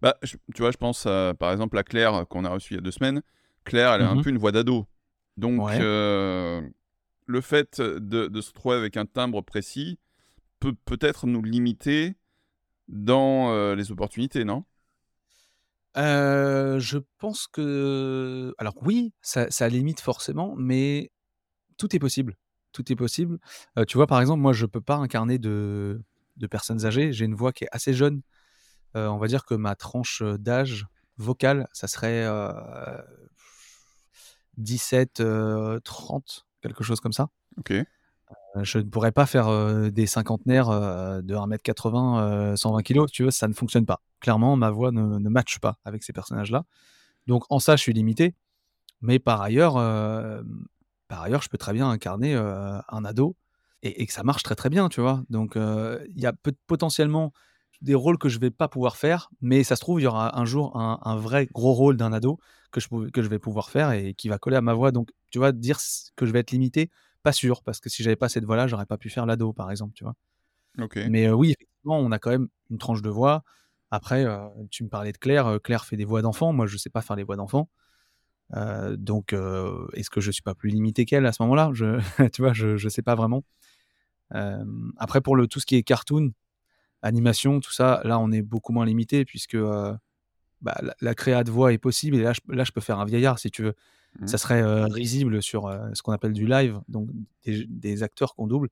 Bah, 0.00 0.16
je 0.22 0.36
tu 0.54 0.62
vois, 0.62 0.70
je 0.70 0.76
pense 0.76 1.06
à, 1.06 1.34
par 1.38 1.52
exemple, 1.52 1.78
à 1.78 1.84
Claire 1.84 2.26
qu'on 2.28 2.44
a 2.44 2.50
reçue 2.50 2.74
il 2.74 2.76
y 2.76 2.78
a 2.78 2.82
2 2.82 2.90
semaines. 2.90 3.22
Claire, 3.64 3.92
elle 3.94 4.02
a 4.02 4.10
un 4.10 4.16
mmh 4.16 4.22
peu 4.22 4.30
une 4.30 4.38
voix 4.38 4.52
d'ado. 4.52 4.86
Donc 5.36 5.58
Ouais. 5.60 5.78
le 7.26 7.40
fait 7.40 7.80
de, 7.80 8.26
de 8.26 8.40
se 8.40 8.48
retrouver 8.50 8.76
avec 8.76 8.96
un 8.96 9.06
timbre 9.06 9.40
précis 9.42 9.98
peut 10.60 10.74
peut-être 10.84 11.26
nous 11.26 11.42
limiter 11.42 12.14
dans 12.88 13.52
euh, 13.52 13.74
les 13.74 13.92
opportunités, 13.92 14.44
non? 14.44 14.64
Je 15.96 16.98
pense 17.18 17.46
que 17.46 18.54
alors 18.58 18.74
oui, 18.82 19.12
ça 19.22 19.68
limite 19.68 20.00
forcément, 20.00 20.54
mais 20.56 21.10
tout 21.78 21.94
est 21.96 21.98
possible. 22.00 22.36
Tout 22.72 22.90
est 22.92 22.96
possible. 22.96 23.38
Tu 23.88 23.96
vois, 23.96 24.06
par 24.06 24.20
exemple, 24.20 24.40
moi, 24.42 24.52
je 24.52 24.66
peux 24.66 24.80
pas 24.80 24.96
incarner 24.96 25.38
de 25.38 26.02
personnes 26.50 26.86
âgées. 26.86 27.12
J'ai 27.12 27.24
une 27.26 27.34
voix 27.34 27.52
qui 27.52 27.64
est 27.64 27.68
assez 27.72 27.94
jeune. 27.94 28.22
On 28.94 29.18
va 29.18 29.26
dire 29.28 29.44
que 29.46 29.54
ma 29.54 29.74
tranche, 29.76 30.22
d'âge 30.22 30.86
vocale, 31.18 31.68
ça 31.72 31.88
serait, 31.88 32.26
heu, 32.26 32.52
17, 34.56 35.20
heu, 35.20 35.80
30, 35.84 36.46
quelque 36.62 36.84
chose 36.84 37.00
comme 37.00 37.12
ça. 37.12 37.28
Ok. 37.58 37.72
Heu, 38.56 38.64
je 38.64 38.78
ne 38.78 38.84
pourrais 38.84 39.12
pas 39.12 39.26
faire, 39.26 39.48
heu, 39.50 39.90
des 39.90 40.06
cinquantenaires, 40.06 40.70
heu, 40.70 41.22
de 41.22 41.34
1 41.34 41.48
m 41.50 41.62
80, 41.62 42.52
heu, 42.52 42.56
120 42.56 42.82
kilogrammes, 42.82 43.10
tu 43.10 43.22
vois? 43.24 43.32
Ça 43.32 43.48
ne 43.48 43.54
fonctionne 43.54 43.86
pas. 43.86 44.00
Clairement, 44.20 44.56
ma 44.56 44.70
voix 44.70 44.92
ne 44.92 45.28
matche 45.28 45.58
pas 45.60 45.78
avec 45.84 46.02
ces 46.04 46.12
personnages-là. 46.12 46.64
Donc 47.28 47.44
en 47.50 47.58
ça, 47.60 47.76
je 47.76 47.82
suis 47.82 47.92
limité. 47.94 48.34
Mais 49.02 49.18
par 49.20 49.42
ailleurs, 49.42 49.76
par 51.08 51.22
ailleurs, 51.22 51.42
je 51.42 51.48
peux 51.48 51.58
très 51.58 51.72
bien 51.72 51.88
incarner, 51.90 52.34
un 52.36 53.04
ado 53.04 53.36
et 53.82 54.06
que 54.06 54.12
ça 54.12 54.22
marche 54.22 54.42
très, 54.44 54.54
très 54.54 54.70
bien, 54.70 54.88
tu 54.88 55.00
vois? 55.00 55.22
Donc 55.30 55.54
il 55.56 56.20
y 56.20 56.26
a 56.26 56.32
potentiellement 56.66 57.32
des 57.82 57.94
rôles 57.96 58.18
que 58.18 58.28
je 58.28 58.38
vais 58.38 58.50
pas 58.50 58.68
pouvoir 58.68 58.96
faire, 58.96 59.30
mais 59.40 59.64
ça 59.64 59.74
se 59.76 59.80
trouve, 59.80 60.00
il 60.00 60.04
y 60.04 60.06
aura 60.06 60.38
un 60.38 60.44
jour 60.44 60.76
un 60.78 61.00
un 61.02 61.16
vrai 61.16 61.46
gros 61.52 61.72
rôle 61.72 61.96
d'un 61.96 62.12
ado 62.12 62.38
que 62.70 62.80
je 62.80 62.88
que 63.10 63.22
je 63.22 63.28
vais 63.28 63.40
pouvoir 63.40 63.70
faire 63.70 63.90
et 63.92 64.14
qui 64.14 64.28
va 64.28 64.38
coller 64.38 64.56
à 64.56 64.60
ma 64.62 64.74
voix. 64.74 64.92
Donc 64.92 65.10
tu 65.30 65.38
vois, 65.38 65.52
dire 65.52 65.78
que 66.16 66.26
je 66.26 66.32
vais 66.32 66.40
être 66.40 66.52
limité, 66.52 66.90
pas 67.22 67.32
sûr, 67.32 67.62
parce 67.62 67.80
que 67.80 67.88
si 67.90 68.02
j'avais 68.02 68.16
pas 68.16 68.28
cette 68.28 68.44
voix-là, 68.44 68.66
j'aurais 68.68 68.86
pas 68.86 68.98
pu 68.98 69.10
faire 69.10 69.26
l'ado, 69.26 69.52
par 69.52 69.70
exemple, 69.70 69.94
tu 69.94 70.04
vois? 70.04 70.14
Ok. 70.78 70.98
Mais 71.08 71.26
heu, 71.28 71.34
oui, 71.34 71.52
effectivement, 71.52 71.98
on 71.98 72.12
a 72.12 72.18
quand 72.18 72.30
même 72.30 72.48
une 72.70 72.78
tranche 72.78 73.02
de 73.02 73.10
voix. 73.10 73.44
Après, 73.90 74.24
heu, 74.26 74.38
tu 74.70 74.84
me 74.84 74.88
parlais 74.88 75.12
de 75.12 75.18
Claire, 75.18 75.48
heu, 75.48 75.58
Claire 75.58 75.84
fait 75.84 75.96
des 75.96 76.04
voix 76.04 76.22
d'enfants. 76.22 76.52
Moi, 76.52 76.66
je 76.66 76.76
sais 76.78 76.90
pas 76.90 77.02
faire 77.02 77.16
les 77.16 77.24
voix 77.24 77.36
d'enfants. 77.36 77.68
Heu, 78.56 78.96
donc 78.98 79.34
est-ce 79.94 80.10
que 80.10 80.20
je 80.22 80.30
suis 80.32 80.42
pas 80.42 80.54
plus 80.54 80.70
limité 80.70 81.04
qu'elle 81.06 81.26
à 81.26 81.32
ce 81.32 81.42
moment-là? 81.44 81.70
Je 81.74 82.00
tu 82.32 82.42
vois, 82.42 82.52
je 82.54 82.76
je 82.78 82.88
sais 82.90 83.02
pas 83.02 83.14
vraiment. 83.16 83.44
Après 84.96 85.20
pour 85.20 85.36
le 85.36 85.46
tout 85.46 85.60
ce 85.60 85.66
qui 85.66 85.76
est 85.76 85.82
cartoon, 85.82 86.32
animation, 87.02 87.60
tout 87.60 87.72
ça, 87.72 88.02
là, 88.04 88.18
on 88.20 88.32
est 88.32 88.42
beaucoup 88.42 88.72
moins 88.72 88.86
limité 88.86 89.24
puisque, 89.26 89.56
bah, 90.60 90.76
la 90.82 90.94
la 91.00 91.14
créa 91.14 91.44
de 91.44 91.50
voix 91.50 91.72
est 91.72 91.78
possible 91.78 92.16
et 92.16 92.22
là, 92.22 92.32
je 92.32 92.40
là, 92.54 92.64
je 92.64 92.72
peux 92.72 92.80
faire 92.80 92.98
un 93.00 93.04
vieillard 93.04 93.38
si 93.38 93.50
tu 93.50 93.62
veux. 93.62 93.74
Mmh. 94.20 94.26
Ça 94.26 94.38
serait, 94.38 94.62
heu, 94.62 94.84
risible 94.84 95.42
sur, 95.42 95.68
heu, 95.68 95.78
ce 95.94 96.02
qu'on 96.02 96.12
appelle 96.12 96.32
du 96.32 96.46
live, 96.46 96.80
donc 96.88 97.08
des 97.44 97.66
des 97.66 98.02
acteurs 98.02 98.34
qu'on 98.34 98.46
double. 98.46 98.68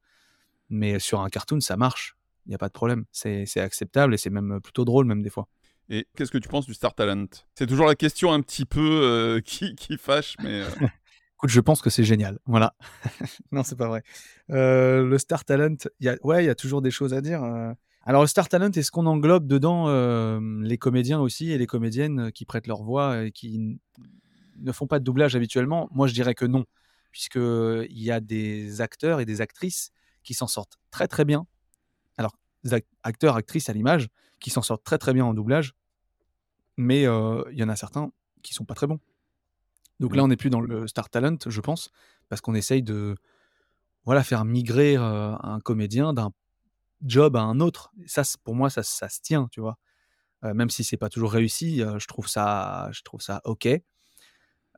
Mais 0.68 0.98
sur 0.98 1.20
un 1.20 1.28
cartoon, 1.28 1.60
ça 1.60 1.76
marche. 1.76 2.16
Il 2.46 2.52
y 2.52 2.54
a 2.54 2.58
pas 2.58 2.68
de 2.68 2.72
problème. 2.72 3.04
C'est 3.12 3.44
acceptable 3.58 4.14
et 4.14 4.16
c'est 4.16 4.30
même, 4.30 4.60
plutôt 4.62 4.84
drôle 4.84 5.06
même 5.06 5.22
des 5.22 5.30
fois. 5.30 5.48
Et 5.88 6.06
qu'est-ce 6.16 6.30
que 6.30 6.38
tu 6.38 6.48
penses 6.48 6.66
du 6.66 6.74
Star 6.74 6.94
Talent? 6.94 7.26
C'est 7.56 7.66
toujours 7.66 7.86
la 7.86 7.96
question 7.96 8.32
un 8.32 8.40
petit 8.40 8.64
peu 8.64 9.00
euh, 9.02 9.40
qui, 9.44 9.74
qui 9.74 9.98
fâche, 9.98 10.36
mais... 10.42 10.62
euh, 10.62 10.68
Écoute, 11.36 11.50
je 11.50 11.60
pense 11.60 11.80
que 11.80 11.88
c'est 11.90 12.04
génial. 12.04 12.38
Voilà. 12.46 12.74
Non, 13.50 13.62
c'est 13.62 13.76
pas 13.76 13.88
vrai. 13.88 14.02
Le 14.48 15.16
Star 15.18 15.44
Talent, 15.44 15.76
il 15.98 16.06
y 16.06 16.08
a 16.10 16.16
ouais, 16.22 16.44
il 16.44 16.46
y 16.46 16.50
a 16.50 16.54
toujours 16.54 16.82
des 16.82 16.90
choses 16.90 17.14
à 17.14 17.22
dire. 17.22 17.42
Alors 18.02 18.20
le 18.20 18.26
Star 18.26 18.48
Talent, 18.48 18.70
est-ce 18.70 18.90
qu'on 18.90 19.06
englobe 19.06 19.46
dedans, 19.46 19.88
les 20.60 20.76
comédiens 20.76 21.18
aussi 21.18 21.50
et 21.50 21.56
les 21.56 21.66
comédiennes 21.66 22.30
qui 22.30 22.44
prêtent 22.44 22.66
leur 22.66 22.82
voix 22.82 23.24
et 23.24 23.32
qui 23.32 23.78
ne 24.60 24.72
font 24.72 24.86
pas 24.86 24.98
de 24.98 25.04
doublage 25.04 25.36
habituellement? 25.36 25.88
Moi, 25.92 26.06
je 26.06 26.14
dirais 26.14 26.34
que 26.34 26.44
non, 26.46 26.64
puisqu'il 27.12 27.86
y 28.02 28.10
a 28.10 28.20
des 28.20 28.80
acteurs 28.80 29.20
et 29.20 29.24
des 29.26 29.40
actrices 29.40 29.92
qui 30.22 30.34
s'en 30.34 30.46
sortent 30.46 30.78
très, 30.90 31.08
très 31.08 31.24
bien. 31.24 31.46
Alors, 32.18 32.36
des 32.64 32.74
acteurs, 33.04 33.36
actrices 33.36 33.68
à 33.70 33.72
l'image, 33.74 34.08
qui 34.40 34.50
s'en 34.50 34.62
sortent 34.62 34.84
très, 34.84 34.98
très 34.98 35.14
bien 35.14 35.24
en 35.26 35.34
doublage, 35.34 35.74
mais 36.76 37.04
heu, 37.06 37.44
il 37.52 37.58
y 37.58 37.62
en 37.64 37.68
a 37.68 37.76
certains 37.76 38.10
qui 38.42 38.54
sont 38.54 38.64
pas 38.64 38.74
très 38.74 38.86
bons. 38.86 39.00
Donc 40.00 40.16
là, 40.16 40.24
on 40.24 40.28
n'est 40.28 40.36
plus 40.36 40.50
dans 40.50 40.60
le 40.60 40.86
Star 40.86 41.10
Talent, 41.10 41.36
je 41.46 41.60
pense, 41.60 41.90
parce 42.28 42.40
qu'on 42.40 42.54
essaye 42.54 42.82
de, 42.82 43.16
voilà, 44.04 44.24
faire 44.24 44.44
migrer, 44.44 44.96
heu, 44.96 45.00
un 45.00 45.60
comédien 45.62 46.14
d'un 46.14 46.32
job 47.04 47.36
à 47.36 47.42
un 47.42 47.60
autre. 47.60 47.92
Et 48.04 48.08
ça, 48.08 48.22
pour 48.44 48.56
moi, 48.56 48.70
ça 48.70 48.82
ça 48.84 49.08
se 49.10 49.20
tient, 49.22 49.48
tu 49.52 49.60
vois? 49.60 49.78
Même 50.44 50.70
si 50.70 50.84
c'est 50.84 50.98
pas 50.98 51.10
toujours 51.10 51.32
réussi, 51.32 51.78
je 51.80 52.06
trouve 52.06 52.28
ça 52.28 52.90
je 52.92 53.02
trouve 53.02 53.20
ça 53.22 53.42
OK. 53.44 53.68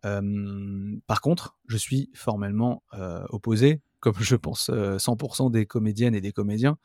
Par 0.02 1.20
contre, 1.20 1.56
je 1.68 1.76
suis 1.76 2.10
formellement, 2.14 2.82
heu, 2.94 3.20
opposé, 3.30 3.80
comme 4.00 4.14
je 4.20 4.36
pense, 4.36 4.70
heu, 4.70 4.98
100% 4.98 5.50
des 5.50 5.66
comédiennes 5.66 6.14
et 6.14 6.20
des 6.20 6.32
comédiens, 6.32 6.78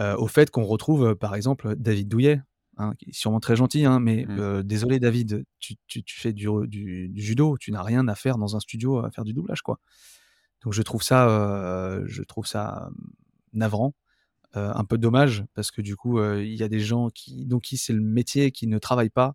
heu, 0.00 0.14
au 0.18 0.26
fait 0.28 0.50
qu'on 0.50 0.64
retrouve, 0.64 1.14
par 1.16 1.34
exemple, 1.34 1.76
David 1.76 2.08
Douillet, 2.08 2.42
hein, 2.78 2.94
qui 2.98 3.10
est 3.10 3.14
sûrement 3.14 3.40
très 3.40 3.56
gentil, 3.56 3.84
hein, 3.84 4.00
mais 4.00 4.26
Mmh. 4.28 4.62
désolé 4.64 5.00
David, 5.00 5.44
tu 5.60 5.76
tu 5.88 6.02
tu 6.04 6.20
fais 6.20 6.32
du 6.32 6.48
re 6.48 6.66
du 6.66 7.08
du 7.08 7.22
judo, 7.22 7.56
tu 7.58 7.72
n'as 7.72 7.82
rien 7.82 8.08
à 8.08 8.14
faire 8.14 8.38
dans 8.38 8.56
un 8.56 8.60
studio 8.60 8.98
à 9.04 9.10
faire 9.10 9.24
du 9.24 9.34
doublage, 9.34 9.62
quoi. 9.62 9.80
Donc 10.64 10.72
je 10.74 10.82
trouve 10.82 11.02
ça, 11.02 12.00
je 12.06 12.22
trouve 12.22 12.46
ça, 12.46 12.90
mmh, 12.92 13.10
navrant, 13.54 13.94
un 14.54 14.84
peu 14.84 14.98
dommage 14.98 15.44
parce 15.54 15.70
que 15.72 15.82
du 15.82 15.96
coup, 15.96 16.22
il 16.22 16.54
y 16.56 16.62
a 16.64 16.68
des 16.70 16.80
gens 16.80 17.10
qui 17.10 17.46
donc 17.46 17.62
qui 17.64 17.78
c'est 17.78 17.92
le 17.94 18.02
métier, 18.02 18.52
qui 18.52 18.66
ne 18.68 18.78
travaillent 18.78 19.10
pas, 19.10 19.34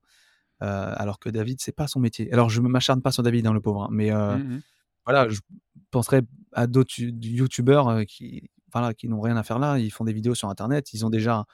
alors 0.63 1.19
que 1.19 1.29
David, 1.29 1.61
c'est 1.61 1.71
pas 1.75 1.87
son 1.87 1.99
métier. 1.99 2.31
Alors 2.33 2.49
je 2.49 2.61
ne 2.61 2.67
m'acharne 2.67 3.01
pas 3.01 3.11
sur 3.11 3.23
David, 3.23 3.47
hein, 3.47 3.53
le 3.53 3.61
pauvre, 3.61 3.83
hein, 3.83 3.89
mais 3.91 4.11
heu, 4.11 4.17
Mmh 4.29 4.55
mh. 4.57 4.63
voilà, 5.05 5.29
je 5.29 5.41
penserais 5.91 6.23
à 6.53 6.67
d'autres 6.67 6.99
you 6.99 7.11
youtubeurs, 7.21 7.89
heu, 7.91 8.03
qui 8.05 8.49
voilà, 8.73 8.93
qui 8.93 9.07
n'ont 9.09 9.21
rien 9.21 9.37
à 9.37 9.43
faire 9.43 9.59
là. 9.59 9.79
Ils 9.79 9.91
font 9.91 10.05
des 10.05 10.13
vidéos 10.13 10.35
sur 10.35 10.49
internet, 10.49 10.93
ils 10.93 11.05
ont 11.05 11.09
déjà, 11.11 11.45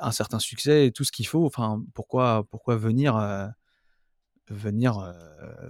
un 0.00 0.10
certain 0.12 0.38
succès 0.38 0.86
et 0.86 0.92
tout 0.92 1.04
ce 1.04 1.12
qu'il 1.12 1.26
faut. 1.26 1.46
Enfin, 1.46 1.82
pourquoi 1.94 2.44
pourquoi 2.50 2.76
venir, 2.76 3.16
venir, 4.50 5.14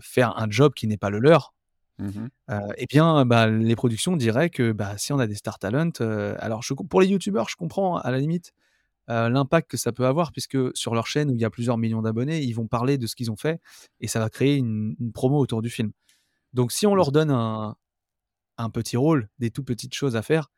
faire 0.01 0.37
un 0.39 0.51
job 0.51 0.75
qui 0.75 0.87
n'est 0.87 0.97
pas 0.97 1.11
le 1.11 1.19
leur? 1.19 1.55
Mmh 1.99 2.31
et 2.77 2.87
bien, 2.87 3.25
bah, 3.27 3.47
les 3.47 3.77
productions 3.77 4.17
diraient 4.17 4.51
que, 4.51 4.73
bah, 4.73 4.99
si 4.99 5.13
on 5.13 5.19
a 5.21 5.27
des 5.29 5.37
star 5.37 5.59
talent, 5.59 5.91
alors 6.39 6.63
je 6.63 6.75
pour 6.75 7.01
les 7.01 7.07
youtubeurs, 7.09 7.49
je 7.49 7.57
comprends 7.57 7.97
à 7.99 8.11
la 8.11 8.19
limite, 8.19 8.53
heu, 9.11 9.29
l'impact 9.29 9.71
que 9.71 9.77
ça 9.77 9.93
peut 9.93 10.07
avoir 10.07 10.33
puisque 10.33 10.59
sur 10.77 10.95
leur 10.95 11.07
chaîne 11.07 11.31
où 11.31 11.35
il 11.35 11.41
y 11.41 11.45
a 11.45 11.51
plusieurs 11.51 11.79
millions 11.79 12.03
d'abonnés, 12.03 12.43
ils 12.43 12.53
vont 12.53 12.67
parler 12.67 12.99
de 12.99 13.07
ce 13.07 13.17
qu'ils 13.17 13.31
ont 13.31 13.37
fait 13.37 13.61
et 14.01 14.09
ça 14.09 14.21
va 14.21 14.31
créer 14.31 14.57
une 14.57 14.97
une 15.01 15.13
promo 15.13 15.39
autour 15.39 15.63
du 15.63 15.71
film. 15.71 15.93
Donc 16.55 16.73
si 16.73 16.87
on 16.87 16.95
Mmh. 16.95 16.97
leur 16.97 17.13
donne 17.13 17.31
un 17.31 17.77
un 18.59 18.71
petit 18.71 18.97
rôle, 18.99 19.29
des 19.39 19.51
tout 19.51 19.65
petites 19.65 19.95
choses 19.95 20.17
à 20.17 20.23
faire, 20.23 20.51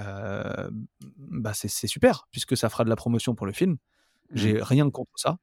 heu, 0.00 0.70
bah, 1.18 1.52
c'est 1.54 1.68
super 1.88 2.28
puisque 2.30 2.56
ça 2.56 2.68
fera 2.70 2.84
de 2.84 2.88
la 2.90 2.96
promotion 2.96 3.34
pour 3.34 3.46
le 3.46 3.52
film. 3.52 3.76
Mmh. 4.30 4.36
J'ai 4.36 4.62
rien 4.62 4.90
contre 4.90 5.12
ça. 5.16 5.38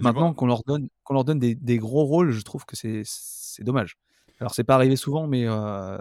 Maintenant 0.00 0.34
qu'on 0.34 0.46
leur 0.46 0.64
donne 0.64 0.88
qu'on 1.04 1.14
leur 1.14 1.24
donne 1.24 1.38
des 1.40 1.54
des 1.56 1.78
gros 1.78 2.04
rôles, 2.04 2.32
je 2.32 2.42
trouve 2.42 2.66
que 2.66 2.76
c'est 2.76 3.64
dommage. 3.64 3.96
Alors 4.40 4.54
c'est 4.54 4.64
pas 4.64 4.76
arrivé 4.76 4.96
souvent, 4.96 5.26
mais 5.28 5.46
heu, 5.46 5.98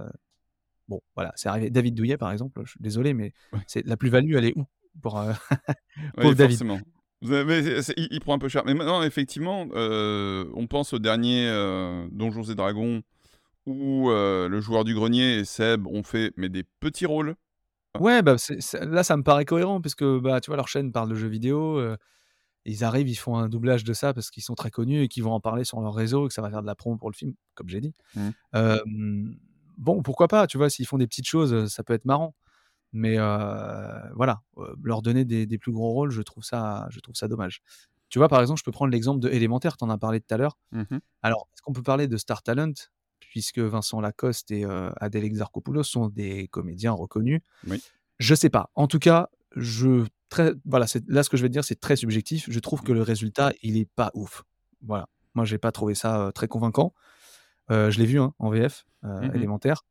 bon, 0.87 1.01
voilà, 1.15 1.33
c'est 1.35 1.49
arrivé. 1.49 1.69
David 1.69 1.95
Douillet, 1.95 2.17
par 2.17 2.31
exemple, 2.31 2.61
je 2.65 2.71
suis 2.71 2.81
désolé, 2.81 3.13
mais 3.13 3.33
ouais, 3.51 3.67
c'est 3.67 3.85
la 3.85 3.97
plus-value, 3.97 4.35
elle 4.35 4.45
est 4.45 4.57
où? 4.57 4.65
Pour, 5.01 5.21
David? 6.17 6.59
forcément. 6.59 6.79
C'est 7.23 7.81
c'est 7.81 7.93
il 7.97 8.07
il 8.11 8.19
prend 8.19 8.33
un 8.33 8.39
peu 8.39 8.49
cher. 8.49 8.63
Mais 8.65 8.73
maintenant, 8.73 9.01
effectivement, 9.03 9.67
heu, 9.73 10.49
on 10.55 10.67
pense 10.67 10.93
au 10.93 10.99
dernier, 10.99 11.47
heu, 11.47 12.07
Donjons 12.11 12.43
et 12.43 12.55
Dragons 12.55 13.01
où, 13.65 14.09
heu, 14.11 14.47
le 14.49 14.61
joueur 14.61 14.83
du 14.83 14.93
grenier 14.93 15.39
et 15.39 15.45
Seb 15.45 15.87
ont 15.87 16.03
fait, 16.03 16.33
mais 16.37 16.49
des 16.49 16.63
petits 16.81 17.05
rôles. 17.05 17.35
Ouais, 17.99 18.21
bah, 18.23 18.35
là, 18.81 19.03
ça 19.03 19.17
me 19.17 19.23
paraît 19.23 19.45
cohérent 19.45 19.79
puisque, 19.79 20.03
bah, 20.03 20.41
tu 20.41 20.49
vois, 20.49 20.57
leur 20.57 20.67
chaîne 20.67 20.91
parle 20.91 21.09
de 21.09 21.15
jeux 21.15 21.27
vidéo, 21.27 21.79
ils 22.65 22.83
arrivent, 22.83 23.09
ils 23.09 23.15
font 23.15 23.37
un 23.37 23.49
doublage 23.49 23.83
de 23.83 23.93
ça 23.93 24.13
parce 24.13 24.31
qu'ils 24.31 24.43
sont 24.43 24.55
très 24.55 24.71
connus 24.71 25.03
et 25.03 25.07
qu'ils 25.07 25.23
vont 25.23 25.33
en 25.33 25.39
parler 25.39 25.63
sur 25.63 25.79
leur 25.81 25.93
réseau 25.93 26.25
et 26.25 26.27
que 26.29 26.33
ça 26.33 26.41
va 26.41 26.49
faire 26.49 26.61
de 26.61 26.67
la 26.67 26.75
promo 26.75 26.97
pour 26.97 27.09
le 27.11 27.15
film, 27.15 27.33
comme 27.55 27.69
j'ai 27.69 27.81
dit. 27.81 27.93
Mmh. 28.15 28.29
Bon, 29.77 30.03
pourquoi 30.03 30.27
pas, 30.27 30.47
tu 30.47 30.57
vois? 30.57 30.69
S'ils 30.69 30.85
font 30.85 30.97
des 30.97 31.07
petites 31.07 31.27
choses, 31.27 31.67
ça 31.67 31.83
peut 31.83 31.93
être 31.93 32.05
marrant. 32.05 32.35
Mais 32.93 33.17
voilà, 33.17 34.41
leur 34.83 35.01
donner 35.01 35.25
des 35.25 35.45
des 35.45 35.57
plus 35.57 35.71
gros 35.71 35.91
rôles, 35.91 36.11
je 36.11 36.21
trouve 36.21 36.43
ça 36.43 36.87
je 36.89 36.99
trouve 36.99 37.15
ça 37.15 37.27
dommage. 37.27 37.61
Tu 38.09 38.19
vois, 38.19 38.27
par 38.27 38.41
exemple, 38.41 38.59
je 38.59 38.63
peux 38.63 38.71
prendre 38.71 38.91
l'exemple 38.91 39.19
de 39.19 39.29
Élémentaire, 39.29 39.75
tu 39.77 39.83
en 39.83 39.89
as 39.89 39.97
parlé 39.97 40.21
tout 40.21 40.33
à 40.33 40.37
l'heure. 40.37 40.57
Mmh 40.71 40.81
mh. 40.91 40.99
Alors, 41.23 41.47
est-ce 41.53 41.61
qu'on 41.63 41.73
peut 41.73 41.81
parler 41.83 42.07
de 42.07 42.17
star 42.17 42.43
talent? 42.43 42.73
Puisque 43.19 43.57
Vincent 43.57 43.99
Lacoste 44.01 44.51
et 44.51 44.63
Adèle 44.97 45.23
Exarchopoulos 45.23 45.81
sont 45.83 46.09
des 46.09 46.47
comédiens 46.49 46.91
reconnus. 46.91 47.41
Oui. 47.67 47.81
Je 48.19 48.35
sais 48.35 48.49
pas. 48.51 48.69
En 48.75 48.85
tout 48.87 48.99
cas, 48.99 49.29
je 49.55 50.05
très 50.29 50.53
voilà, 50.65 50.85
là, 51.07 51.23
ce 51.23 51.29
que 51.31 51.37
je 51.37 51.41
vais 51.41 51.47
te 51.49 51.53
dire, 51.53 51.63
c'est 51.63 51.79
très 51.79 51.95
subjectif. 51.95 52.45
Je 52.51 52.59
trouve 52.59 52.81
Mmh. 52.81 52.85
que 52.85 52.91
le 52.93 53.01
résultat, 53.01 53.51
il 53.63 53.77
est 53.77 53.89
pas 53.95 54.11
ouf. 54.13 54.43
Voilà. 54.83 55.07
Moi, 55.33 55.45
j'ai 55.45 55.57
pas 55.57 55.71
trouvé 55.71 55.95
ça, 55.95 56.31
très 56.35 56.47
convaincant. 56.47 56.93
Je 57.69 57.97
l'ai 57.97 58.05
vu, 58.05 58.19
hein, 58.19 58.33
en 58.39 58.51
VF, 58.51 58.85
Mmh 59.01 59.07
mh. 59.27 59.35
Élémentaire 59.35 59.81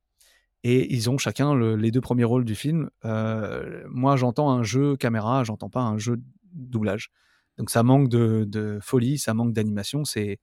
et 0.64 0.92
ils 0.94 1.10
ont 1.10 1.18
chacun 1.18 1.54
le 1.54 1.76
les 1.76 1.90
2 1.90 2.00
premiers 2.00 2.24
rôles 2.24 2.44
du 2.44 2.54
film. 2.54 2.90
Heu, 3.04 3.84
moi, 3.90 4.16
j'entends 4.16 4.50
un 4.50 4.62
jeu 4.62 4.96
caméra, 4.96 5.44
j'entends 5.44 5.70
pas 5.70 5.80
un 5.82 5.98
jeu 5.98 6.18
doublage. 6.52 7.10
Donc 7.58 7.70
ça 7.70 7.82
manque 7.82 8.08
de 8.08 8.44
de 8.48 8.78
folie, 8.82 9.18
ça 9.18 9.34
manque 9.34 9.52
d'animation. 9.52 10.04
C'est 10.04 10.38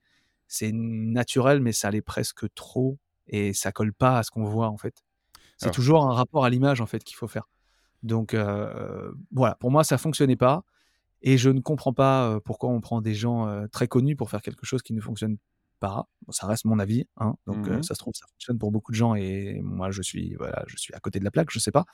c'est 0.48 0.72
naturel, 0.74 1.62
mais 1.62 1.72
ça 1.74 1.92
l'est 1.92 2.02
presque 2.02 2.46
trop 2.56 3.00
et 3.28 3.54
ça 3.54 3.72
colle 3.72 3.94
pas 3.94 4.20
à 4.20 4.24
ce 4.24 4.32
qu'on 4.32 4.46
voit 4.46 4.70
en 4.70 4.78
fait. 4.78 5.04
C'est 5.58 5.70
Alors 5.70 5.72
toujours 5.72 6.06
un 6.06 6.14
rapport 6.14 6.46
à 6.46 6.50
l'image 6.52 6.82
en 6.82 6.88
fait 6.88 7.04
qu'il 7.04 7.18
faut 7.18 7.28
faire. 7.28 7.50
Donc 8.04 8.34
heu, 8.36 9.14
voilà, 9.32 9.56
pour 9.56 9.72
moi 9.72 9.84
ça 9.84 9.98
fonctionnait 9.98 10.36
pas 10.38 10.64
et 11.22 11.38
je 11.38 11.50
ne 11.50 11.60
comprends 11.62 11.94
pas, 11.94 12.36
heu, 12.36 12.40
pourquoi 12.42 12.70
on 12.70 12.82
prend 12.82 13.02
des 13.02 13.14
gens, 13.16 13.68
très 13.72 13.88
connus 13.88 14.16
pour 14.16 14.30
faire 14.30 14.42
quelque 14.42 14.66
chose 14.66 14.82
qui 14.84 14.94
ne 14.94 15.02
fonctionne 15.02 15.38
pas. 15.80 16.08
Bon, 16.26 16.32
ça 16.32 16.48
reste 16.48 16.66
mon 16.66 16.80
avis, 16.80 17.06
hein, 17.18 17.36
donc 17.48 17.68
Mmh 17.68 17.82
ça 17.82 17.96
se 17.96 18.00
trouve 18.00 18.14
ça 18.16 18.26
fonctionne 18.28 18.58
pour 18.60 18.72
beaucoup 18.72 18.92
de 18.92 18.98
gens 18.98 19.16
et 19.16 19.60
moi 19.64 19.92
je 19.92 20.02
suis 20.02 20.36
voilà, 20.36 20.64
je 20.68 20.78
suis 20.78 20.94
à 20.94 21.00
côté 21.00 21.20
de 21.20 21.26
la 21.26 21.32
plaque, 21.32 21.52
je 21.52 21.60
sais 21.60 21.72
pas. 21.72 21.86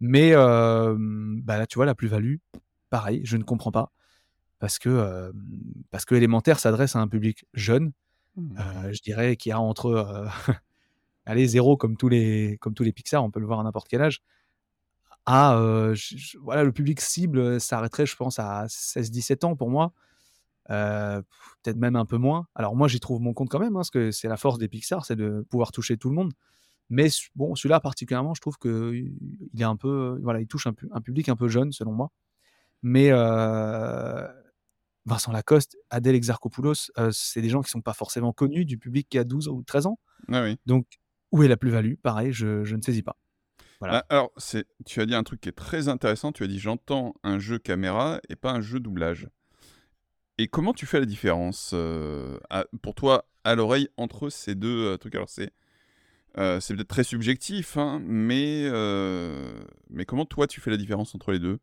Mais 0.00 0.32
bah, 0.34 1.58
là 1.58 1.66
tu 1.66 1.76
vois 1.78 1.86
la 1.86 1.94
plus-value, 1.94 2.36
pareil, 2.90 3.20
je 3.24 3.36
ne 3.36 3.44
comprends 3.44 3.72
pas 3.72 3.92
parce 4.60 4.78
que, 4.78 5.32
parce 5.90 6.04
que 6.04 6.14
Élémentaire 6.14 6.58
s'adresse 6.60 6.96
à 6.96 7.00
un 7.00 7.08
public 7.08 7.44
jeune, 7.54 7.92
Mmh. 8.36 8.58
heu, 8.58 8.92
je 8.92 9.02
dirais 9.02 9.36
qui 9.36 9.52
a 9.52 9.60
entre, 9.60 9.88
heu, 9.90 10.26
allez 11.26 11.46
0 11.48 11.76
comme 11.78 11.96
tous 11.96 12.08
les 12.08 12.58
comme 12.60 12.74
tous 12.74 12.84
les 12.84 12.92
Pixar, 12.92 13.24
on 13.24 13.30
peut 13.30 13.40
le 13.40 13.46
voir 13.46 13.60
à 13.60 13.64
n'importe 13.64 13.88
quel 13.88 14.02
âge, 14.02 14.20
à, 15.26 15.56
voilà 16.40 16.64
le 16.64 16.72
public 16.72 17.00
cible, 17.00 17.60
s'arrêterait 17.60 18.06
je 18.06 18.16
pense 18.16 18.38
à 18.38 18.66
16-17 18.68 19.44
ans 19.44 19.56
pour 19.56 19.70
moi, 19.70 19.92
heu, 20.70 21.22
peut-être 21.62 21.76
même 21.76 21.96
un 21.96 22.06
peu 22.06 22.16
moins. 22.16 22.46
Alors 22.54 22.76
moi 22.76 22.88
j'y 22.88 23.00
trouve 23.00 23.20
mon 23.20 23.34
compte 23.34 23.48
quand 23.50 23.58
même, 23.60 23.74
hein, 23.76 23.80
parce 23.80 23.90
que 23.90 24.10
c'est 24.10 24.28
la 24.28 24.36
force 24.36 24.58
des 24.58 24.68
Pixar, 24.68 25.04
c'est 25.04 25.16
de 25.16 25.46
pouvoir 25.50 25.72
toucher 25.72 25.96
tout 25.96 26.08
le 26.08 26.14
monde. 26.16 26.32
Mais 26.90 27.08
bon, 27.34 27.54
celui-là 27.54 27.80
particulièrement, 27.80 28.34
je 28.34 28.40
trouve 28.40 28.58
qu'il 28.58 29.14
est 29.58 29.64
un 29.64 29.76
peu, 29.76 30.18
voilà, 30.22 30.40
il 30.40 30.46
touche 30.46 30.66
un 30.66 30.72
pu 30.74 30.88
un 30.92 31.00
public 31.00 31.28
un 31.28 31.36
peu 31.36 31.48
jeune 31.48 31.72
selon 31.72 31.92
moi. 31.92 32.10
Mais 32.82 33.10
heu, 33.12 34.26
Vincent 35.06 35.32
Lacoste, 35.32 35.76
Adèle 35.90 36.14
Exarchopoulos, 36.14 36.90
c'est 37.12 37.42
des 37.42 37.48
gens 37.48 37.62
qui 37.62 37.70
sont 37.70 37.82
pas 37.82 37.94
forcément 37.94 38.32
connus 38.32 38.64
du 38.64 38.78
public 38.78 39.08
qui 39.08 39.18
a 39.18 39.24
12 39.24 39.48
ou 39.48 39.62
13 39.62 39.86
ans. 39.86 39.98
Ah 40.32 40.42
oui. 40.42 40.56
Donc 40.66 40.86
où 41.32 41.42
est 41.42 41.48
la 41.48 41.56
plus-value? 41.56 41.94
Pareil, 42.02 42.32
je 42.32 42.64
je 42.64 42.76
ne 42.76 42.82
saisis 42.82 43.02
pas. 43.02 43.16
Voilà. 43.80 44.00
Bah, 44.00 44.06
alors, 44.08 44.32
tu 44.86 45.00
as 45.00 45.06
dit 45.06 45.14
un 45.14 45.22
truc 45.22 45.40
qui 45.40 45.48
est 45.48 45.52
très 45.52 45.88
intéressant, 45.88 46.32
tu 46.32 46.42
as 46.42 46.46
dit: 46.46 46.58
«J'entends 46.58 47.14
un 47.22 47.38
jeu 47.38 47.58
caméra 47.58 48.20
et 48.28 48.36
pas 48.36 48.52
un 48.52 48.60
jeu 48.60 48.80
doublage». 48.80 49.28
Et 50.38 50.48
comment 50.48 50.72
tu 50.72 50.86
fais 50.86 50.98
la 51.00 51.06
différence, 51.06 51.72
heu, 51.74 52.40
à 52.50 52.64
pour 52.82 52.94
toi, 52.94 53.26
à 53.44 53.54
l'oreille, 53.54 53.88
entre 53.96 54.30
ces 54.30 54.54
2 54.54 54.92
heu, 54.94 54.98
trucs? 54.98 55.14
Alors 55.14 55.28
c'est, 55.28 55.52
heu, 56.38 56.60
c'est 56.60 56.74
peut-être 56.74 56.88
très 56.88 57.04
subjectif, 57.04 57.76
hein, 57.78 58.00
mais 58.04 58.68
mais 59.90 60.04
comment 60.06 60.26
toi 60.26 60.46
tu 60.46 60.60
fais 60.60 60.70
la 60.70 60.76
différence 60.76 61.14
entre 61.14 61.32
les 61.32 61.38
2? 61.38 61.58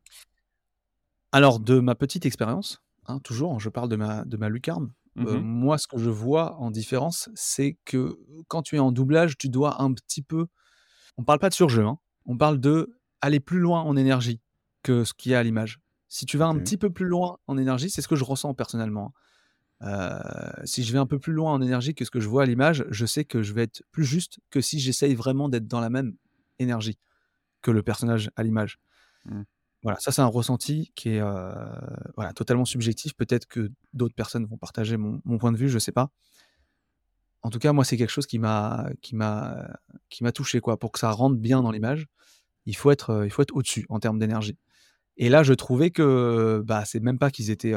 Alors 1.32 1.60
de 1.60 1.80
ma 1.80 1.96
petite 1.96 2.26
expérience, 2.26 2.82
hein, 3.08 3.20
toujours, 3.20 3.60
je 3.60 3.70
parle 3.70 3.90
de 3.90 3.96
ma 3.96 4.26
de 4.26 4.38
ma 4.38 4.50
lucarne, 4.50 4.92
Mmh 5.16 5.44
moi 5.44 5.78
ce 5.78 5.88
que 5.88 5.98
je 5.98 6.10
vois 6.10 6.56
en 6.58 6.72
différence, 6.72 7.30
c'est 7.36 7.78
que 7.86 8.18
quand 8.48 8.64
tu 8.64 8.76
es 8.76 8.80
en 8.80 8.92
doublage, 8.92 9.38
tu 9.38 9.50
dois 9.50 9.82
un 9.82 9.94
petit 9.94 10.22
peu 10.24 10.48
on 11.18 11.24
parle 11.26 11.40
pas 11.40 11.50
de 11.50 11.56
surjeu, 11.56 11.86
hein, 11.86 12.00
on 12.26 12.38
parle 12.38 12.60
de 12.60 12.98
aller 13.22 13.40
plus 13.42 13.60
loin 13.60 13.82
en 13.82 13.98
énergie 13.98 14.42
que 14.84 15.04
ce 15.06 15.14
qu'il 15.14 15.34
y 15.34 15.36
a 15.36 15.40
à 15.40 15.44
l'image. 15.44 15.80
Si 16.14 16.26
tu 16.26 16.38
vas 16.38 16.48
un 16.48 16.58
petit 16.60 16.76
peu 16.76 16.90
plus 16.90 17.06
loin 17.06 17.38
en 17.48 17.58
énergie, 17.58 17.90
c'est 17.90 18.02
ce 18.02 18.10
que 18.10 18.18
je 18.18 18.26
ressens 18.26 18.54
personnellement, 18.54 19.14
hein. 19.82 20.18
Heu, 20.62 20.66
si 20.66 20.84
je 20.84 20.92
vais 20.92 21.00
un 21.00 21.06
peu 21.08 21.20
plus 21.20 21.34
loin 21.34 21.54
en 21.54 21.62
énergie 21.62 21.96
que 21.96 22.06
ce 22.06 22.12
que 22.12 22.20
je 22.20 22.28
vois 22.28 22.44
à 22.44 22.46
l'image, 22.46 22.86
je 22.90 23.06
sais 23.06 23.24
que 23.26 23.42
je 23.44 23.54
vais 23.54 23.64
être 23.64 23.82
plus 23.92 24.04
juste 24.04 24.40
que 24.50 24.60
si 24.60 24.78
j'essaye 24.80 25.16
vraiment 25.16 25.50
d'être 25.50 25.68
dans 25.68 25.80
la 25.80 25.90
même 25.90 26.16
énergie 26.60 27.00
que 27.62 27.72
le 27.72 27.82
personnage 27.82 28.30
à 28.36 28.44
l'image. 28.44 28.80
Mmh. 29.26 29.44
Voilà, 29.84 30.00
ça 30.02 30.12
c'est 30.12 30.22
un 30.22 30.28
ressenti 30.28 30.92
qui 30.96 31.12
est, 31.12 31.22
heu, 31.22 31.54
voilà, 32.18 32.34
totalement 32.34 32.66
subjectif. 32.66 33.16
Peut-être 33.16 33.48
que 33.48 33.72
d'autres 33.94 34.16
personnes 34.16 34.46
vont 34.46 34.58
partager 34.58 34.98
mon 34.98 35.22
mon 35.26 35.38
point 35.38 35.54
de 35.54 35.58
vue, 35.58 35.70
je 35.70 35.80
sais 35.80 35.94
pas. 35.94 36.12
En 37.44 37.50
tout 37.50 37.60
cas, 37.60 37.74
moi, 37.74 37.84
c'est 37.86 37.98
quelque 37.98 38.12
chose 38.12 38.28
qui 38.28 38.40
m'a 38.40 38.90
qui 39.02 39.16
m'a 39.16 39.68
qui 40.10 40.24
m'a 40.24 40.32
touché, 40.32 40.60
quoi. 40.60 40.78
Pour 40.78 40.92
que 40.92 41.00
ça 41.00 41.12
rentre 41.12 41.38
bien 41.38 41.62
dans 41.64 41.72
l'image, 41.72 42.08
il 42.66 42.76
faut 42.76 42.92
être, 42.92 43.12
heu, 43.12 43.26
il 43.26 43.32
faut 43.32 43.42
être 43.44 43.56
au-dessus 43.56 43.86
en 43.90 44.00
termes 44.00 44.20
d'énergie 44.20 44.58
et 45.18 45.30
là, 45.30 45.44
je 45.44 45.54
trouvais 45.54 45.92
que, 45.92 46.62
bah, 46.66 46.84
c'est 46.86 47.00
même 47.02 47.20
pas 47.20 47.32
qu'ils 47.32 47.50
étaient, 47.52 47.74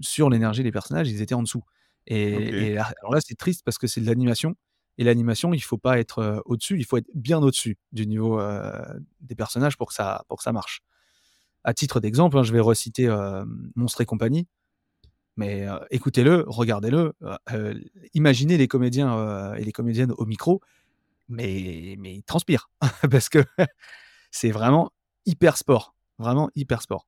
sur 0.00 0.30
l'énergie 0.30 0.62
des 0.62 0.72
personnages, 0.72 1.08
ils 1.08 1.22
étaient 1.22 1.34
en 1.34 1.42
dessous 1.42 1.62
et 2.08 2.36
OK. 2.36 2.42
et 2.42 2.74
là 2.74 2.92
alors 3.00 3.14
là, 3.14 3.20
c'est 3.20 3.34
triste 3.36 3.62
parce 3.64 3.78
que 3.78 3.86
c'est 3.88 4.00
de 4.00 4.06
l'animation 4.06 4.54
et 4.98 5.04
l'animation, 5.04 5.52
il 5.52 5.60
faut 5.60 5.76
pas 5.78 5.98
être, 5.98 6.42
au-dessus, 6.46 6.78
il 6.78 6.84
faut 6.86 6.96
être 6.96 7.08
bien 7.14 7.38
au-dessus 7.38 7.78
du 7.92 8.06
niveau, 8.06 8.40
des 9.20 9.34
personnages 9.34 9.76
pour 9.76 9.88
que 9.88 9.94
ça 9.94 10.24
pour 10.28 10.38
que 10.38 10.44
ça 10.44 10.52
marche. 10.52 10.82
À 11.64 11.74
titre 11.74 12.00
d'exemple, 12.00 12.38
hein, 12.38 12.44
je 12.44 12.52
vais 12.52 12.60
reciter, 12.60 13.04
hem, 13.04 13.72
Monstres 13.74 14.00
et 14.02 14.06
compagnie, 14.06 14.46
mais 15.36 15.66
écoutez-le, 15.90 16.44
regardez-le, 16.48 17.14
imaginez 18.14 18.56
les 18.58 18.68
comédiens, 18.68 19.54
et 19.54 19.64
les 19.64 19.72
comédiennes 19.72 20.12
au 20.12 20.26
micro, 20.26 20.60
mais 21.28 21.96
mais 21.98 22.14
ils 22.16 22.24
transpirent 22.24 22.70
parce 23.10 23.28
que 23.28 23.44
c'est 24.30 24.52
vraiment 24.52 24.92
hyper 25.26 25.56
sport, 25.58 25.95
vraiment 26.18 26.50
hyper 26.56 26.82
sport 26.82 27.06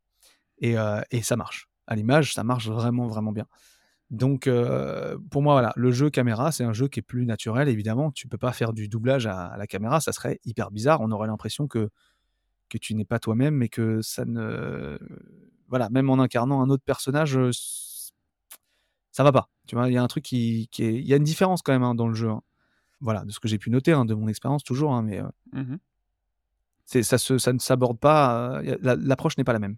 et 0.60 0.76
heu 0.78 1.02
et 1.12 1.22
ça 1.22 1.36
marche. 1.36 1.68
À 1.88 1.96
l'image, 1.96 2.34
ça 2.34 2.44
marche 2.44 2.68
vraiment, 2.68 3.08
vraiment 3.08 3.32
bien. 3.32 3.46
Donc 4.10 4.48
heu, 4.48 5.18
pour 5.30 5.42
moi, 5.42 5.54
voilà, 5.54 5.72
le 5.76 5.92
jeu 5.92 6.10
caméra, 6.10 6.52
c'est 6.52 6.64
un 6.64 6.72
jeu 6.74 6.88
qui 6.88 7.00
est 7.00 7.02
plus 7.02 7.26
naturel 7.26 7.68
évidemment. 7.68 8.10
Tu 8.12 8.28
peux 8.28 8.38
pas 8.38 8.52
faire 8.52 8.72
du 8.74 8.88
doublage 8.88 9.26
à 9.26 9.56
la 9.58 9.66
caméra, 9.68 10.00
ça 10.00 10.12
serait 10.12 10.40
hyper 10.46 10.70
bizarre. 10.72 11.00
On 11.02 11.12
aurait 11.12 11.28
l'impression 11.28 11.68
que 11.68 11.90
que 12.70 12.78
tu 12.78 12.94
n'es 12.96 13.04
pas 13.06 13.18
toi-même, 13.20 13.54
mais 13.56 13.68
que 13.70 14.02
ça 14.02 14.24
ne 14.26 14.98
voilà, 15.68 15.90
même 15.90 16.10
en 16.10 16.18
incarnant 16.20 16.62
un 16.62 16.70
autre 16.70 16.84
personnage, 16.84 17.36
heu, 17.38 17.50
s 17.50 18.12
ça 19.14 19.24
va 19.24 19.32
pas. 19.32 19.48
Tu 19.66 19.74
vois? 19.74 19.88
Il 19.88 19.94
y 19.94 19.98
a 19.98 20.02
un 20.02 20.06
truc 20.08 20.24
qui 20.24 20.68
il 20.78 21.06
y 21.08 21.12
a 21.12 21.16
une 21.16 21.24
différence 21.24 21.62
quand 21.62 21.72
même, 21.72 21.82
hein, 21.82 21.94
dans 21.94 22.08
le 22.08 22.14
jeu, 22.14 22.28
hein. 22.30 22.42
Voilà, 23.00 23.24
de 23.24 23.32
ce 23.32 23.40
que 23.40 23.48
j'ai 23.48 23.58
pu 23.58 23.70
noter, 23.70 23.92
hein, 23.92 24.06
de 24.06 24.14
mon 24.14 24.28
expérience 24.28 24.64
toujours, 24.64 25.00
mais 25.02 25.20
heu, 25.20 25.26
Mmh 25.52 25.60
mh. 25.62 25.78
C'est 26.88 27.02
ça 27.02 27.18
se 27.18 27.36
ça 27.36 27.52
ne 27.52 27.58
s'aborde 27.58 27.98
pas, 27.98 28.62
l'a 28.80 28.96
l'approche 28.96 29.36
n'est 29.36 29.44
pas 29.44 29.52
la 29.52 29.58
même 29.58 29.76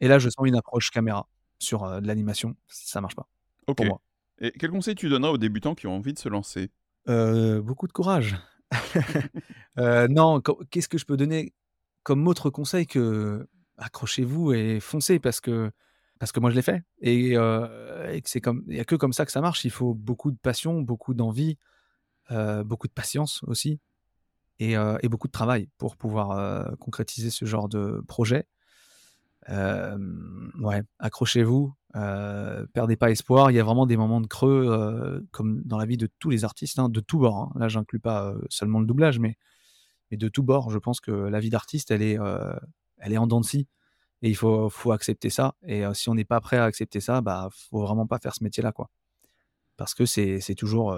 et 0.00 0.08
là, 0.08 0.18
je 0.18 0.28
sens 0.28 0.46
une 0.46 0.56
approche 0.56 0.90
caméra 0.90 1.28
sur, 1.60 2.00
de 2.00 2.06
l'animation, 2.06 2.56
ça 2.66 3.00
marche 3.00 3.14
pas, 3.14 3.28
OK. 3.68 3.76
pour 3.76 3.86
moi. 3.86 4.00
Et 4.40 4.50
quel 4.50 4.70
conseil 4.70 4.96
tu 4.96 5.08
donnerais 5.08 5.30
aux 5.30 5.38
débutants 5.38 5.76
qui 5.76 5.86
ont 5.86 5.94
envie 5.94 6.12
de 6.12 6.18
se 6.18 6.28
lancer? 6.28 6.70
Beaucoup 7.06 7.86
de 7.86 7.92
courage. 7.92 8.36
Non, 10.10 10.40
co 10.40 10.60
qu'est-ce 10.70 10.88
que 10.88 10.98
je 10.98 11.06
peux 11.06 11.16
donner 11.16 11.54
comme 12.02 12.26
autre 12.26 12.50
conseil 12.50 12.86
que 12.86 13.46
accrochez-vous 13.78 14.52
et 14.52 14.80
foncez 14.80 15.18
parce 15.20 15.40
que 15.40 15.70
parce 16.18 16.32
que 16.32 16.40
moi 16.40 16.50
je 16.50 16.56
l'ai 16.56 16.62
fait 16.62 16.82
et 17.00 17.36
heu 17.36 17.68
et 18.10 18.20
que 18.20 18.28
c'est 18.28 18.40
comme 18.40 18.64
il 18.68 18.76
y 18.76 18.80
a 18.80 18.84
que 18.84 18.96
comme 18.96 19.12
ça 19.12 19.24
que 19.24 19.32
ça 19.32 19.40
marche. 19.40 19.64
Il 19.64 19.70
faut 19.70 19.94
beaucoup 19.94 20.30
de 20.30 20.36
passion, 20.36 20.82
beaucoup 20.82 21.14
d'envie, 21.14 21.58
beaucoup 22.28 22.88
de 22.88 22.92
patience 22.92 23.42
aussi 23.46 23.80
et 24.70 24.76
heu 24.76 24.98
et 25.02 25.08
beaucoup 25.08 25.28
de 25.28 25.32
travail 25.32 25.68
pour 25.78 25.96
pouvoir, 25.96 26.32
heu, 26.38 26.76
concrétiser 26.76 27.30
ce 27.30 27.44
genre 27.46 27.68
de 27.68 28.02
projet. 28.08 28.46
Ouais, 30.60 30.82
accrochez-vous, 30.98 31.74
heu, 31.96 32.68
perdez 32.72 32.96
pas 32.96 33.10
espoir. 33.10 33.50
Il 33.50 33.54
y 33.54 33.60
a 33.60 33.64
vraiment 33.64 33.86
des 33.86 33.96
moments 33.96 34.20
de 34.20 34.26
creux, 34.26 35.26
comme 35.32 35.62
dans 35.64 35.78
la 35.78 35.86
vie 35.86 35.96
de 35.96 36.08
tous 36.18 36.30
les 36.30 36.44
artistes, 36.44 36.78
hein, 36.78 36.88
de 36.88 37.00
tous 37.00 37.18
bords, 37.18 37.36
hein. 37.38 37.52
Là, 37.58 37.68
j'inclus 37.68 38.00
pas, 38.00 38.34
seulement 38.48 38.80
le 38.80 38.86
doublage, 38.86 39.18
mais 39.18 39.36
de 40.12 40.28
tous 40.28 40.42
bords. 40.42 40.70
Je 40.70 40.78
pense 40.78 41.00
que 41.00 41.12
la 41.12 41.40
vie 41.40 41.50
d'artiste, 41.50 41.90
elle 41.90 42.02
est, 42.02 42.18
elle 42.98 43.12
est 43.12 43.18
en 43.18 43.26
dents 43.26 43.40
de 43.40 43.46
scie 43.46 43.68
et 44.22 44.30
il 44.30 44.36
faut 44.36 44.70
faut 44.70 44.92
accepter 44.92 45.30
ça 45.30 45.54
et 45.66 45.84
si 45.94 46.08
on 46.10 46.14
n'est 46.16 46.24
pas 46.26 46.40
prêt 46.40 46.58
à 46.58 46.64
accepter 46.64 47.00
ça, 47.00 47.20
bah, 47.22 47.48
faut 47.52 47.82
vraiment 47.82 48.06
pas 48.06 48.18
faire 48.20 48.34
ce 48.34 48.44
métier-là, 48.44 48.72
quoi. 48.72 48.90
Parce 49.78 49.94
que 49.94 50.06
c'est 50.06 50.54
toujours, 50.56 50.96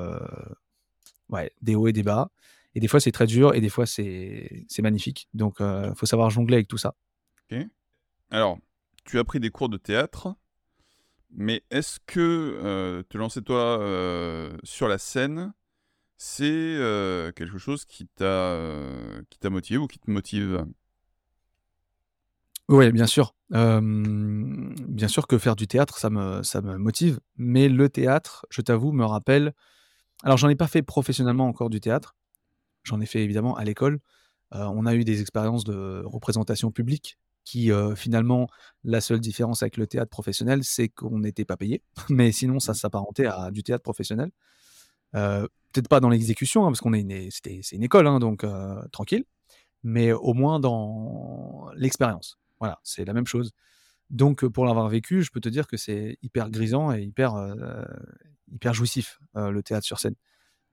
ouais, 1.28 1.50
des 1.62 1.74
hauts 1.74 1.88
et 1.88 1.92
des 1.92 2.02
bas 2.02 2.30
et 2.74 2.80
des 2.80 2.88
fois, 2.88 3.00
c'est 3.00 3.12
très 3.12 3.26
dur 3.26 3.54
et 3.54 3.60
des 3.60 3.68
fois, 3.68 3.86
c'est 3.86 4.66
magnifique. 4.82 5.28
Donc 5.34 5.60
heu, 5.60 5.92
faut 5.96 6.06
savoir 6.06 6.30
jongler 6.30 6.56
avec 6.56 6.68
tout 6.68 6.78
ça. 6.78 6.94
OK. 7.50 7.58
Alors, 8.30 8.58
tu 9.04 9.18
as 9.18 9.24
pris 9.24 9.40
des 9.40 9.50
cours 9.50 9.68
de 9.68 9.76
théâtre, 9.76 10.34
mais 11.30 11.62
est-ce 11.70 11.98
que, 12.06 12.20
heu, 13.00 13.04
te 13.08 13.18
lancer 13.18 13.42
toi, 13.42 13.78
heu, 13.80 14.56
sur 14.64 14.88
la 14.88 14.98
scène, 14.98 15.52
c'est, 16.16 16.78
quelque 17.36 17.58
chose 17.58 17.84
qui 17.84 18.06
t'a, 18.06 18.58
motivé 19.44 19.78
ou 19.78 19.86
qui 19.86 19.98
te 19.98 20.10
motive? 20.10 20.66
Ouais, 22.68 22.92
bien 22.92 23.06
sûr. 23.06 23.34
Bien 23.50 25.08
sûr 25.08 25.26
que 25.26 25.38
faire 25.38 25.54
du 25.54 25.66
théâtre, 25.68 25.98
ça 25.98 26.10
me 26.10 26.42
ça 26.42 26.60
me 26.60 26.76
motive, 26.78 27.20
mais 27.36 27.68
le 27.68 27.88
théâtre, 27.88 28.46
je 28.50 28.62
t'avoue, 28.62 28.92
me 28.92 29.04
rappelle 29.04 29.54
alors 30.22 30.38
j'en 30.38 30.48
ai 30.48 30.56
pas 30.56 30.66
fait 30.66 30.82
professionnellement 30.82 31.46
encore 31.46 31.70
du 31.70 31.80
théâtre. 31.80 32.16
J'en 32.84 33.00
ai 33.00 33.06
fait 33.06 33.22
évidemment 33.22 33.56
à 33.56 33.64
l'école. 33.64 34.00
Heu, 34.54 34.60
on 34.60 34.86
a 34.86 34.94
eu 34.94 35.04
des 35.04 35.20
expériences 35.22 35.64
de 35.64 36.02
représentation 36.06 36.70
publique 36.72 37.18
qui, 37.44 37.70
heu, 37.72 37.94
finalement, 37.94 38.48
la 38.84 39.00
seule 39.02 39.20
différence 39.20 39.62
avec 39.62 39.76
le 39.76 39.86
théâtre 39.86 40.10
professionnel, 40.10 40.64
c'est 40.64 40.88
qu'on 40.88 41.18
n'était 41.20 41.44
pas 41.44 41.56
payé, 41.58 41.82
mais 42.10 42.32
sinon 42.32 42.60
ça 42.60 42.72
Mmh. 42.72 42.76
s'apparentait 42.76 43.26
à 43.26 43.50
du 43.50 43.62
théâtre 43.62 43.82
professionnel. 43.84 44.30
Heu, 45.14 45.48
peut-être 45.72 45.88
pas 45.88 46.00
dans 46.00 46.08
l'exécution, 46.08 46.64
hein, 46.66 46.70
parce 46.70 46.80
qu'on 46.80 46.92
est 46.92 47.00
une 47.00 47.30
c'est 47.30 47.76
une 47.76 47.82
école, 47.82 48.06
hein, 48.06 48.18
donc 48.20 48.44
tranquille, 48.92 49.24
mais 49.84 50.12
au 50.12 50.34
moins 50.34 50.60
dans 50.60 51.68
l'expérience. 51.76 52.38
Voilà, 52.60 52.80
c'est 52.84 53.04
la 53.04 53.14
même 53.14 53.26
chose. 53.26 53.52
Donc 54.10 54.46
pour 54.46 54.66
l'avoir 54.66 54.88
vécu, 54.88 55.22
je 55.22 55.30
peux 55.32 55.40
te 55.40 55.48
dire 55.50 55.66
que 55.68 55.76
c'est 55.78 56.18
hyper 56.22 56.50
grisant 56.50 56.92
et 56.92 57.02
hyper, 57.02 57.34
hyper 58.52 58.74
jouissif, 58.74 59.20
le 59.34 59.62
théâtre 59.62 59.86
sur 59.86 59.98
scène, 59.98 60.14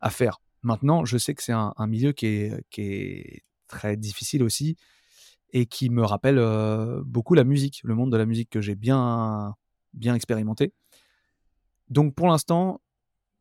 à 0.01 0.09
faire. 0.09 0.41
Maintenant, 0.63 1.05
je 1.05 1.17
sais 1.17 1.33
que 1.33 1.41
c'est 1.41 1.53
un, 1.53 1.73
milieu 1.87 2.11
qui 2.11 2.27
est, 2.27 3.43
très 3.67 3.95
difficile 3.95 4.43
aussi 4.43 4.75
et 5.53 5.65
qui 5.65 5.89
me 5.89 6.03
rappelle 6.03 6.37
euh, 6.37 7.01
beaucoup 7.05 7.35
la 7.35 7.45
musique, 7.45 7.81
le 7.83 7.95
monde 7.95 8.11
de 8.11 8.17
la 8.17 8.25
musique 8.25 8.49
que 8.49 8.59
j'ai 8.61 8.75
bien, 8.75 9.55
expérimenté. 10.03 10.73
Donc 11.89 12.13
pour 12.13 12.27
l'instant, 12.27 12.81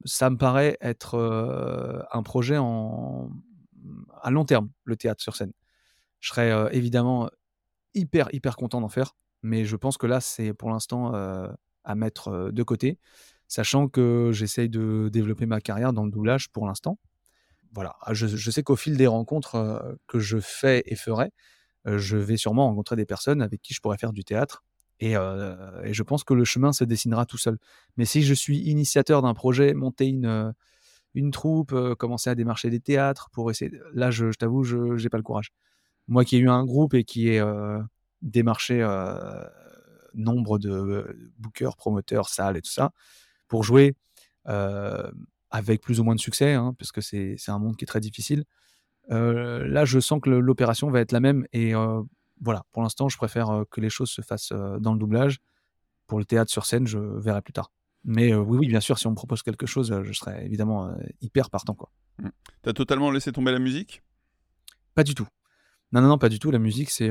ça 0.04 0.30
me 0.30 0.36
paraît 0.36 0.78
être 0.80 1.14
euh, 1.16 2.00
un 2.12 2.22
projet 2.22 2.56
à 2.56 4.30
long 4.30 4.44
terme, 4.46 4.70
le 4.84 4.96
théâtre 4.96 5.20
sur 5.20 5.36
scène. 5.36 5.52
Je 6.20 6.28
serais 6.28 6.52
euh, 6.52 6.68
évidemment 6.70 7.28
hyper, 7.94 8.28
hyper 8.32 8.56
content 8.56 8.80
d'en 8.80 8.88
faire, 8.88 9.16
mais 9.42 9.64
je 9.64 9.76
pense 9.76 9.98
que 9.98 10.06
là, 10.06 10.20
c'est 10.20 10.52
pour 10.52 10.70
l'instant 10.70 11.12
à 11.12 11.94
mettre 11.94 12.50
de 12.52 12.62
côté, 12.62 12.98
sachant 13.48 13.88
que 13.88 14.30
j'essaye 14.32 14.68
de 14.68 15.10
développer 15.12 15.46
ma 15.46 15.60
carrière 15.60 15.92
dans 15.92 16.04
le 16.04 16.10
doublage 16.10 16.50
pour 16.50 16.66
l'instant. 16.66 16.98
Voilà, 17.72 17.96
ah, 18.00 18.14
je, 18.14 18.50
sais 18.50 18.62
qu'au 18.62 18.76
fil 18.76 18.96
des 18.96 19.06
rencontres 19.06 19.96
que 20.08 20.18
je 20.18 20.38
fais 20.38 20.82
et 20.86 20.96
ferai, 20.96 21.30
je 21.86 22.16
vais 22.16 22.36
sûrement 22.36 22.66
rencontrer 22.66 22.96
des 22.96 23.06
personnes 23.06 23.42
avec 23.42 23.62
qui 23.62 23.74
je 23.74 23.80
pourrais 23.80 23.98
faire 23.98 24.12
du 24.12 24.24
théâtre. 24.24 24.64
Et, 24.98 25.12
et, 25.12 25.94
je 25.94 26.02
pense 26.02 26.24
que 26.24 26.34
le 26.34 26.44
chemin 26.44 26.72
se 26.72 26.84
dessinera 26.84 27.26
tout 27.26 27.38
seul. 27.38 27.58
Mais 27.96 28.04
si 28.04 28.22
je 28.22 28.34
suis 28.34 28.58
initiateur 28.58 29.22
d'un 29.22 29.34
projet, 29.34 29.72
monter 29.72 30.06
une, 30.06 30.52
une 31.14 31.30
troupe, 31.30 31.74
commencer 31.94 32.28
à 32.30 32.34
démarcher 32.34 32.70
des 32.70 32.80
théâtres 32.80 33.30
pour 33.32 33.50
essayer. 33.50 33.72
Là, 33.94 34.10
je, 34.10 34.30
t'avoue, 34.32 34.64
je 34.64 35.02
n'ai 35.02 35.08
pas 35.08 35.16
le 35.16 35.22
courage. 35.22 35.52
Moi 36.08 36.24
qui 36.24 36.36
ai 36.36 36.38
eu 36.40 36.50
un 36.50 36.64
groupe 36.64 36.94
et 36.94 37.04
qui 37.04 37.28
ai 37.28 37.42
démarché 38.22 38.82
nombre 40.14 40.58
de 40.58 41.32
bookers, 41.38 41.76
promoteurs, 41.76 42.28
salles 42.28 42.56
et 42.56 42.62
tout 42.62 42.70
ça, 42.70 42.90
pour 43.48 43.64
jouer 43.64 43.94
avec 45.50 45.80
plus 45.80 46.00
ou 46.00 46.04
moins 46.04 46.14
de 46.14 46.20
succès, 46.20 46.54
hein, 46.54 46.74
parce 46.78 46.92
que 46.92 47.00
c'est 47.00 47.36
un 47.48 47.58
monde 47.58 47.76
qui 47.76 47.84
est 47.84 47.86
très 47.86 48.00
difficile. 48.00 48.44
Euh, 49.10 49.66
là, 49.66 49.84
je 49.84 49.98
sens 49.98 50.20
que 50.22 50.30
l'opération 50.30 50.90
va 50.90 51.00
être 51.00 51.12
la 51.12 51.20
même. 51.20 51.46
Et 51.52 51.74
euh, 51.74 52.02
voilà, 52.40 52.64
pour 52.72 52.82
l'instant, 52.82 53.08
je 53.08 53.16
préfère 53.16 53.50
euh, 53.50 53.64
que 53.70 53.80
les 53.80 53.90
choses 53.90 54.10
se 54.10 54.22
fassent 54.22 54.52
dans 54.52 54.92
le 54.92 54.98
doublage. 54.98 55.38
Pour 56.06 56.18
le 56.18 56.24
théâtre 56.24 56.50
sur 56.50 56.66
scène, 56.66 56.86
je 56.86 56.98
verrai 56.98 57.42
plus 57.42 57.52
tard. 57.52 57.72
Mais 58.04 58.34
oui, 58.34 58.58
oui, 58.58 58.68
bien 58.68 58.80
sûr, 58.80 58.98
si 58.98 59.06
on 59.06 59.10
me 59.10 59.16
propose 59.16 59.42
quelque 59.42 59.66
chose, 59.66 60.02
je 60.02 60.12
serais 60.12 60.44
évidemment 60.44 60.90
hyper 61.20 61.50
partant. 61.50 61.74
quoi. 61.74 61.90
Mmh. 62.18 62.28
T'as 62.62 62.72
totalement 62.72 63.10
laissé 63.10 63.30
tomber 63.30 63.52
la 63.52 63.58
musique? 63.58 64.02
Pas 64.94 65.04
du 65.04 65.14
tout. 65.14 65.28
Non, 65.92 66.00
non, 66.00 66.08
non, 66.08 66.18
pas 66.18 66.30
du 66.30 66.38
tout. 66.38 66.50
La 66.50 66.58
musique, 66.58 66.90
c'est 66.90 67.10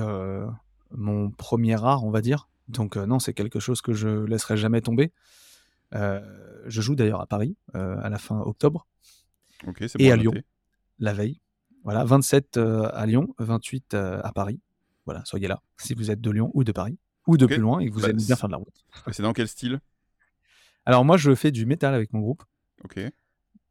mon 0.91 1.29
premier 1.29 1.81
art, 1.81 2.03
on 2.03 2.11
va 2.11 2.21
dire. 2.21 2.49
Donc 2.67 2.97
non, 2.97 3.19
c'est 3.19 3.33
quelque 3.33 3.59
chose 3.59 3.81
que 3.81 3.93
je 3.93 4.09
laisserai 4.25 4.57
jamais 4.57 4.81
tomber. 4.81 5.13
Je 5.91 6.81
joue 6.81 6.95
d'ailleurs 6.95 7.21
à 7.21 7.27
Paris 7.27 7.55
à 7.73 8.09
la 8.09 8.17
fin 8.17 8.39
octobre. 8.41 8.87
et 9.97 10.11
à 10.11 10.15
Lyon, 10.15 10.33
la 10.99 11.13
veille. 11.13 11.41
Voilà, 11.83 12.03
27 12.03 12.57
euh, 12.57 12.89
à 12.93 13.05
Lyon, 13.05 13.33
28 13.39 13.93
euh, 13.93 14.21
à 14.23 14.31
Paris. 14.31 14.59
Voilà, 15.05 15.23
soyez 15.25 15.47
là 15.47 15.61
si 15.77 15.93
vous 15.93 16.11
êtes 16.11 16.21
de 16.21 16.29
Lyon 16.29 16.51
ou 16.53 16.63
de 16.63 16.71
Paris 16.71 16.99
ou 17.25 17.37
de 17.37 17.45
plus 17.45 17.57
loin 17.57 17.79
et 17.79 17.87
que 17.87 17.93
vous 17.93 18.01
bah, 18.01 18.09
aimez 18.09 18.23
bien 18.23 18.35
faire 18.35 18.49
de 18.49 18.53
la 18.53 18.57
route. 18.57 18.85
C'est 19.11 19.23
dans 19.23 19.33
quel 19.33 19.47
style? 19.47 19.79
Alors 20.85 21.05
moi, 21.05 21.17
je 21.17 21.33
fais 21.35 21.51
du 21.51 21.65
métal 21.65 21.93
avec 21.93 22.13
mon 22.13 22.19
groupe. 22.19 22.43
Ok. 22.83 22.99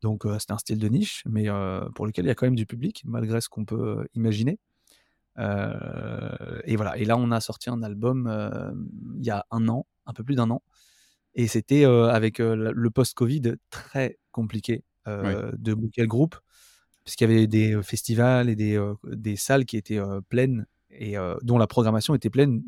Donc 0.01 0.27
euh, 0.27 0.37
c'est 0.39 0.53
un 0.53 0.59
style 0.59 0.79
de 0.79 0.89
niche, 0.89 1.23
mais 1.27 1.49
pour 1.95 2.07
lequel 2.07 2.25
il 2.25 2.29
y 2.29 2.31
a 2.31 2.35
quand 2.35 2.47
même 2.47 2.57
du 2.57 2.67
public, 2.67 3.03
malgré 3.05 3.41
ce 3.41 3.49
qu'on 3.49 3.65
peut 3.65 4.07
imaginer. 4.15 4.59
et 5.37 6.77
voilà. 6.77 6.97
Et 6.97 7.05
là, 7.05 7.17
on 7.17 7.31
a 7.31 7.41
sorti 7.41 7.71
un 7.71 7.83
album 7.83 8.31
il 9.19 9.25
y 9.25 9.31
a 9.31 9.45
un 9.51 9.69
an, 9.69 9.87
un 10.07 10.13
peu 10.13 10.25
plus 10.25 10.35
d'un 10.35 10.51
an. 10.51 10.63
Et 11.35 11.47
c'était 11.47 11.85
avec 11.85 12.39
le 12.39 12.91
post-Covid 12.91 13.55
très 13.71 14.19
compliqué 14.33 14.85
de 15.07 15.75
booker 15.75 16.03
le 16.03 16.09
groupe 16.09 16.37
puisqu'il 17.05 17.31
y 17.31 17.33
avait 17.33 17.47
des 17.47 17.83
festivals 17.83 18.51
et 18.51 18.57
des, 18.57 18.79
des 19.05 19.37
salles 19.37 19.65
qui 19.65 19.79
étaient 19.79 20.01
pleines 20.29 20.67
et 20.91 21.15
dont 21.43 21.57
la 21.57 21.67
programmation 21.67 22.15
était 22.15 22.29
pleine 22.29 22.63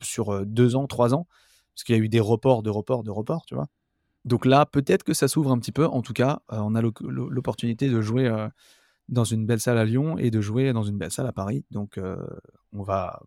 sur 0.00 0.46
deux 0.46 0.76
ans, 0.76 0.86
trois 0.86 1.14
ans, 1.14 1.26
parce 1.74 1.84
qu'il 1.84 1.96
y 1.96 1.98
a 1.98 2.00
eu 2.00 2.08
des 2.08 2.20
reports, 2.20 2.62
de 2.62 2.70
reports, 2.70 3.02
de 3.02 3.10
reports, 3.10 3.44
tu 3.44 3.54
vois. 3.54 3.66
Donc 4.24 4.46
là, 4.46 4.66
peut-être 4.66 5.02
que 5.02 5.14
ça 5.14 5.26
s'ouvre 5.26 5.50
un 5.50 5.58
petit 5.58 5.72
peu. 5.72 5.84
En 5.86 6.02
tout 6.02 6.12
cas, 6.12 6.42
on 6.48 6.76
a 6.76 6.80
l'opportunité 6.80 7.88
de 7.88 8.00
jouer 8.00 8.30
dans 9.08 9.24
une 9.24 9.46
belle 9.46 9.60
salle 9.60 9.78
à 9.78 9.84
Lyon 9.84 10.16
et 10.16 10.30
de 10.30 10.40
jouer 10.40 10.72
dans 10.72 10.84
une 10.84 10.96
belle 10.96 11.10
salle 11.10 11.26
à 11.26 11.32
Paris. 11.32 11.64
Donc 11.70 11.98
on, 12.72 12.82
va, 12.82 13.20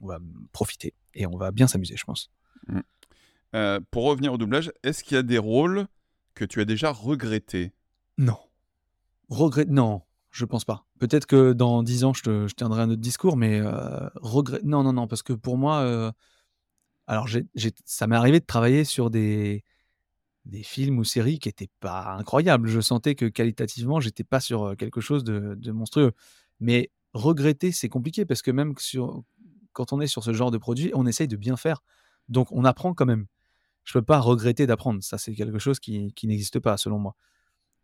on 0.00 0.06
va 0.06 0.18
profiter 0.52 0.94
et 1.14 1.26
on 1.26 1.36
va 1.36 1.50
bien 1.50 1.66
s'amuser, 1.66 1.96
je 1.96 2.04
pense. 2.04 2.30
Mmh. 2.68 2.80
Pour 3.90 4.04
revenir 4.04 4.32
au 4.32 4.38
doublage, 4.38 4.72
est-ce 4.82 5.04
qu'il 5.04 5.16
y 5.16 5.18
a 5.18 5.22
des 5.22 5.38
rôles 5.38 5.86
que 6.34 6.44
tu 6.44 6.60
as 6.60 6.64
déjà 6.64 6.90
regrettés? 6.92 7.72
Non. 8.16 8.38
Regret 9.28 9.66
Non, 9.66 10.02
je 10.30 10.44
pense 10.44 10.64
pas. 10.64 10.86
Peut-être 10.98 11.26
que 11.26 11.52
dans 11.52 11.82
10 11.82 12.04
ans, 12.04 12.12
je, 12.12 12.46
tiendrai 12.54 12.82
un 12.82 12.90
autre 12.90 13.00
discours, 13.00 13.36
mais 13.36 13.60
euh, 13.60 14.08
regret. 14.16 14.60
Non, 14.64 14.82
non, 14.82 14.92
non, 14.92 15.06
parce 15.06 15.22
que 15.22 15.32
pour 15.32 15.58
moi, 15.58 15.80
euh, 15.80 16.10
alors 17.06 17.28
ça 17.84 18.06
m'est 18.06 18.16
arrivé 18.16 18.40
de 18.40 18.44
travailler 18.44 18.84
sur 18.84 19.10
des, 19.10 19.64
films 20.62 20.98
ou 20.98 21.04
séries 21.04 21.38
qui 21.38 21.48
n'étaient 21.48 21.70
pas 21.80 22.14
incroyables. 22.18 22.68
Je 22.68 22.80
sentais 22.80 23.14
que 23.14 23.26
qualitativement, 23.26 24.00
j'étais 24.00 24.24
pas 24.24 24.40
sur 24.40 24.64
euh, 24.64 24.74
quelque 24.74 25.00
chose 25.00 25.24
de, 25.24 25.72
monstrueux. 25.72 26.12
Mais 26.60 26.90
regretter, 27.12 27.70
c'est 27.72 27.88
compliqué 27.88 28.24
parce 28.24 28.42
que 28.42 28.50
même 28.50 28.74
quand 29.72 29.92
on 29.92 30.00
est 30.00 30.06
sur 30.06 30.24
ce 30.24 30.32
genre 30.32 30.50
de 30.50 30.58
produit, 30.58 30.90
on 30.94 31.06
essaye 31.06 31.28
de 31.28 31.36
bien 31.36 31.56
faire. 31.56 31.82
Donc 32.28 32.50
on 32.50 32.64
apprend 32.64 32.94
quand 32.94 33.06
même. 33.06 33.26
Je 33.88 33.94
peux 33.94 34.02
pas 34.02 34.20
regretter 34.20 34.66
d'apprendre. 34.66 35.02
Ça, 35.02 35.16
c'est 35.16 35.32
quelque 35.32 35.58
chose 35.58 35.80
qui 35.80 36.12
n'existe 36.24 36.60
pas, 36.60 36.76
selon 36.76 36.98
moi. 36.98 37.16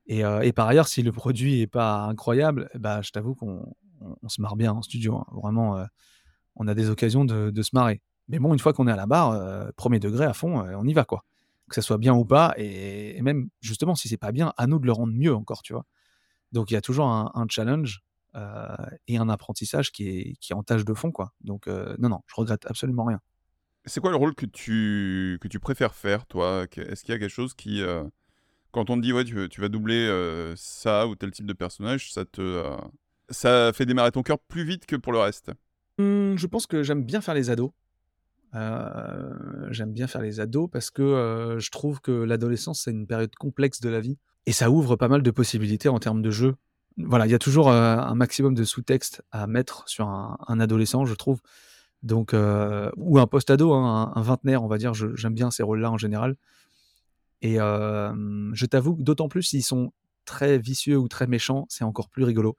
Et, 0.06 0.52
par 0.52 0.68
ailleurs, 0.68 0.86
si 0.86 1.02
le 1.02 1.12
produit 1.12 1.62
est 1.62 1.66
pas 1.66 2.02
incroyable, 2.04 2.68
bah, 2.74 3.00
je 3.00 3.10
t'avoue 3.10 3.34
qu'on 3.34 3.74
se 4.28 4.42
marre 4.42 4.56
bien 4.56 4.74
en 4.74 4.82
studio. 4.82 5.16
Hein. 5.16 5.26
Vraiment, 5.32 5.82
on 6.56 6.68
a 6.68 6.74
des 6.74 6.90
occasions 6.90 7.24
de, 7.24 7.62
se 7.62 7.70
marrer. 7.72 8.02
Mais 8.28 8.38
bon, 8.38 8.52
une 8.52 8.58
fois 8.58 8.74
qu'on 8.74 8.86
est 8.86 8.92
à 8.92 8.96
la 8.96 9.06
barre, 9.06 9.72
premier 9.76 9.98
degré 9.98 10.26
à 10.26 10.34
fond, 10.34 10.60
on 10.60 10.86
y 10.86 10.92
va 10.92 11.06
quoi. 11.06 11.24
Que 11.70 11.74
ça 11.74 11.80
soit 11.80 11.96
bien 11.96 12.14
ou 12.14 12.26
pas, 12.26 12.52
et, 12.58 13.22
même 13.22 13.48
justement, 13.62 13.94
si 13.94 14.08
c'est 14.08 14.18
pas 14.18 14.30
bien, 14.30 14.52
à 14.58 14.66
nous 14.66 14.78
de 14.78 14.84
le 14.84 14.92
rendre 14.92 15.14
mieux 15.14 15.34
encore, 15.34 15.62
tu 15.62 15.72
vois. 15.72 15.86
Donc 16.52 16.70
il 16.70 16.74
y 16.74 16.76
a 16.76 16.82
toujours 16.82 17.06
un, 17.06 17.46
challenge 17.48 18.02
et 19.06 19.16
un 19.16 19.30
apprentissage 19.30 19.90
qui 19.90 20.36
est 20.50 20.52
en 20.52 20.62
tâche 20.62 20.84
de 20.84 20.92
fond, 20.92 21.12
quoi. 21.12 21.32
Donc 21.40 21.66
non, 21.66 22.10
non, 22.10 22.20
je 22.26 22.34
regrette 22.34 22.66
absolument 22.66 23.04
rien. 23.04 23.22
C'est 23.86 24.00
quoi 24.00 24.10
le 24.10 24.16
rôle 24.16 24.34
que 24.34 24.46
tu, 24.46 25.38
que 25.40 25.48
tu 25.48 25.60
préfères 25.60 25.94
faire, 25.94 26.26
toi? 26.26 26.66
Est-ce 26.76 27.04
qu'il 27.04 27.12
y 27.12 27.16
a 27.16 27.18
quelque 27.18 27.28
chose 27.28 27.54
qui 27.54 27.82
quand 28.74 28.90
on 28.90 28.96
te 28.96 29.02
dit 29.02 29.12
ouais 29.12 29.24
tu, 29.24 29.60
vas 29.60 29.68
doubler 29.68 30.06
euh, 30.08 30.52
ça 30.56 31.06
ou 31.06 31.14
tel 31.14 31.30
type 31.30 31.46
de 31.46 31.52
personnage, 31.52 32.12
ça 32.12 32.24
te 32.24 32.40
euh, 32.40 32.76
ça 33.30 33.72
fait 33.72 33.86
démarrer 33.86 34.10
ton 34.10 34.22
cœur 34.22 34.38
plus 34.38 34.64
vite 34.64 34.84
que 34.84 34.96
pour 34.96 35.12
le 35.12 35.20
reste? 35.20 35.52
Mmh, 35.98 36.34
je 36.36 36.46
pense 36.48 36.66
que 36.66 36.82
j'aime 36.82 37.04
bien 37.04 37.20
faire 37.20 37.34
les 37.34 37.50
ados. 37.50 37.70
Euh, 38.56 39.30
j'aime 39.70 39.92
bien 39.92 40.06
faire 40.06 40.22
les 40.22 40.40
ados 40.40 40.68
parce 40.70 40.90
que 40.90 41.56
je 41.58 41.70
trouve 41.70 42.00
que 42.00 42.10
l'adolescence 42.10 42.82
c'est 42.82 42.90
une 42.90 43.06
période 43.06 43.34
complexe 43.36 43.80
de 43.80 43.88
la 43.88 44.00
vie 44.00 44.18
et 44.46 44.52
ça 44.52 44.70
ouvre 44.70 44.96
pas 44.96 45.08
mal 45.08 45.22
de 45.22 45.30
possibilités 45.30 45.88
en 45.88 46.00
termes 46.00 46.20
de 46.20 46.30
jeu. 46.30 46.56
Voilà, 46.96 47.26
il 47.26 47.30
y 47.30 47.34
a 47.34 47.40
toujours 47.40 47.70
un 47.70 48.14
maximum 48.14 48.54
de 48.54 48.62
sous-texte 48.62 49.22
à 49.32 49.48
mettre 49.48 49.88
sur 49.88 50.06
un, 50.08 50.60
adolescent, 50.60 51.06
je 51.06 51.14
trouve. 51.14 51.40
Donc, 52.04 52.34
ou 52.34 53.18
un 53.18 53.26
post-ado, 53.26 53.72
hein, 53.72 54.12
un, 54.14 54.20
un, 54.20 54.22
vingtenaire, 54.22 54.62
on 54.62 54.68
va 54.68 54.78
dire. 54.78 54.92
J'aime 54.94 55.34
bien 55.34 55.50
ces 55.50 55.62
rôles-là 55.62 55.90
en 55.90 55.98
général. 55.98 56.36
Et 57.42 57.56
je 57.56 58.66
t'avoue 58.66 58.96
d'autant 59.00 59.28
plus 59.28 59.42
s'ils 59.42 59.64
sont 59.64 59.92
très 60.24 60.58
vicieux 60.58 60.96
ou 60.96 61.08
très 61.08 61.26
méchants, 61.26 61.66
c'est 61.68 61.84
encore 61.84 62.08
plus 62.08 62.24
rigolo. 62.24 62.56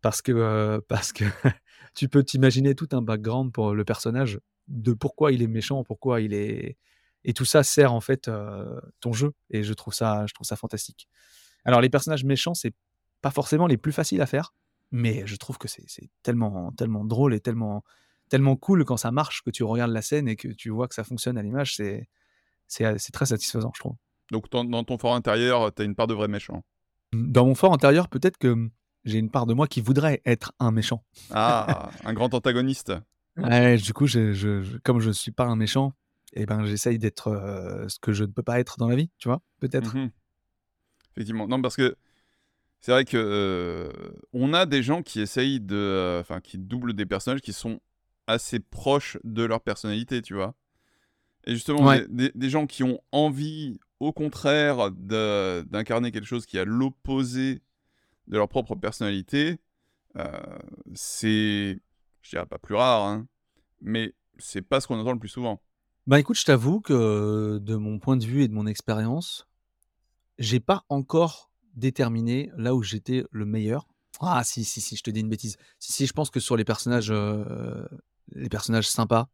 Parce 0.00 0.20
que, 0.22 0.82
parce 0.88 1.12
que 1.12 1.24
tu 1.94 2.08
peux 2.08 2.24
t'imaginer 2.24 2.74
tout 2.74 2.88
un 2.92 3.02
background 3.02 3.52
pour 3.52 3.74
le 3.74 3.84
personnage, 3.84 4.40
de 4.68 4.92
pourquoi 4.92 5.32
il 5.32 5.42
est 5.42 5.48
méchant, 5.48 5.84
pourquoi 5.84 6.20
il 6.20 6.34
est... 6.34 6.76
Et 7.24 7.34
tout 7.34 7.44
ça 7.44 7.62
sert 7.62 7.92
en 7.92 8.00
fait 8.00 8.30
ton 9.00 9.12
jeu. 9.12 9.32
Et 9.50 9.62
je 9.62 9.72
trouve 9.74 9.94
ça, 9.94 10.26
je 10.26 10.34
trouve 10.34 10.46
ça 10.46 10.56
fantastique. 10.56 11.08
Alors 11.64 11.80
les 11.80 11.90
personnages 11.90 12.24
méchants, 12.24 12.54
c'est 12.54 12.74
pas 13.20 13.30
forcément 13.30 13.66
les 13.66 13.76
plus 13.76 13.92
faciles 13.92 14.20
à 14.20 14.26
faire, 14.26 14.54
mais 14.90 15.22
je 15.26 15.36
trouve 15.36 15.58
que 15.58 15.68
c'est 15.68 15.86
tellement, 16.22 16.72
tellement 16.72 17.04
drôle 17.04 17.34
et 17.34 17.40
tellement, 17.40 17.84
tellement 18.32 18.56
cool 18.56 18.86
quand 18.86 18.96
ça 18.96 19.10
marche, 19.10 19.42
que 19.42 19.50
tu 19.50 19.62
regardes 19.62 19.90
la 19.90 20.00
scène 20.00 20.26
et 20.26 20.36
que 20.36 20.48
tu 20.48 20.70
vois 20.70 20.88
que 20.88 20.94
ça 20.94 21.04
fonctionne 21.04 21.36
à 21.36 21.42
l'image. 21.42 21.76
C'est 21.76 22.08
c'est 22.66 23.12
très 23.12 23.26
satisfaisant, 23.26 23.70
je 23.74 23.80
trouve. 23.80 23.96
Donc 24.30 24.50
dans 24.50 24.84
ton 24.84 24.96
fort 24.96 25.14
intérieur, 25.14 25.70
tu 25.74 25.82
as 25.82 25.84
une 25.84 25.94
part 25.94 26.06
de 26.06 26.14
vrai 26.14 26.28
méchant. 26.28 26.64
Dans 27.12 27.44
mon 27.44 27.54
fort 27.54 27.74
intérieur, 27.74 28.08
peut-être 28.08 28.38
que 28.38 28.70
j'ai 29.04 29.18
une 29.18 29.28
part 29.28 29.44
de 29.44 29.52
moi 29.52 29.66
qui 29.66 29.82
voudrait 29.82 30.22
être 30.24 30.54
un 30.60 30.70
méchant. 30.70 31.04
Ah, 31.30 31.90
un 32.04 32.14
grand 32.14 32.32
antagoniste. 32.32 32.94
Ouais, 33.36 33.76
du 33.76 33.92
coup, 33.92 34.06
je, 34.06 34.78
comme 34.78 35.00
je 35.00 35.08
ne 35.08 35.12
suis 35.12 35.32
pas 35.32 35.44
un 35.44 35.56
méchant, 35.56 35.92
eh 36.32 36.46
ben, 36.46 36.64
j'essaye 36.64 36.98
d'être 36.98 37.28
euh, 37.28 37.86
ce 37.88 37.98
que 37.98 38.14
je 38.14 38.24
ne 38.24 38.30
peux 38.30 38.42
pas 38.42 38.60
être 38.60 38.78
dans 38.78 38.88
la 38.88 38.96
vie, 38.96 39.10
tu 39.18 39.28
vois, 39.28 39.42
peut-être. 39.60 39.94
Mhm. 39.94 40.10
Effectivement. 41.14 41.46
Non, 41.48 41.60
parce 41.60 41.76
que 41.76 41.96
c'est 42.80 42.92
vrai 42.92 43.04
que 43.04 43.18
euh, 43.18 43.92
on 44.32 44.54
a 44.54 44.64
des 44.64 44.82
gens 44.82 45.02
qui 45.02 45.20
essayent 45.20 45.60
de, 45.60 45.76
euh, 45.76 46.20
enfin, 46.20 46.40
qui 46.40 46.56
doublent 46.56 46.94
des 46.94 47.04
personnages 47.04 47.42
qui 47.42 47.52
sont 47.52 47.78
assez 48.26 48.60
proches 48.60 49.18
de 49.24 49.42
leur 49.42 49.60
personnalité, 49.60 50.22
tu 50.22 50.34
vois. 50.34 50.54
Et 51.44 51.54
justement, 51.54 51.92
des, 52.08 52.50
gens 52.50 52.66
qui 52.66 52.84
ont 52.84 53.00
envie, 53.10 53.80
au 53.98 54.12
contraire, 54.12 54.90
d'incarner 54.92 56.12
quelque 56.12 56.26
chose 56.26 56.46
qui 56.46 56.56
est 56.56 56.60
à 56.60 56.64
l'opposé 56.64 57.62
de 58.28 58.36
leur 58.36 58.48
propre 58.48 58.76
personnalité, 58.76 59.58
euh, 60.16 60.28
c'est, 60.94 61.80
je 62.20 62.30
dirais 62.30 62.46
pas 62.46 62.58
plus 62.58 62.76
rare, 62.76 63.04
hein, 63.06 63.26
mais 63.80 64.14
c'est 64.38 64.62
pas 64.62 64.80
ce 64.80 64.86
qu'on 64.86 64.98
entend 64.98 65.12
le 65.12 65.18
plus 65.18 65.28
souvent. 65.28 65.60
Bah 66.06 66.20
écoute, 66.20 66.36
je 66.36 66.44
t'avoue 66.44 66.80
que 66.80 67.58
de 67.58 67.76
mon 67.76 67.98
point 67.98 68.16
de 68.16 68.24
vue 68.24 68.42
et 68.42 68.48
de 68.48 68.54
mon 68.54 68.66
expérience, 68.66 69.48
j'ai 70.38 70.60
pas 70.60 70.84
encore 70.88 71.50
déterminé 71.74 72.50
là 72.56 72.74
où 72.74 72.82
j'étais 72.82 73.24
le 73.30 73.46
meilleur. 73.46 73.86
Ah 74.20 74.42
si, 74.44 74.64
si, 74.64 74.80
si, 74.80 74.96
je 74.96 75.02
te 75.02 75.10
dis 75.10 75.20
une 75.20 75.28
bêtise. 75.28 75.56
Si, 75.78 75.92
si, 75.92 76.06
je 76.06 76.12
pense 76.12 76.30
que 76.30 76.40
sur 76.40 76.56
les 76.56 76.64
personnages, 76.64 77.10
euh, 77.10 77.86
les 78.34 78.48
personnages 78.48 78.88
sympas, 78.88 79.28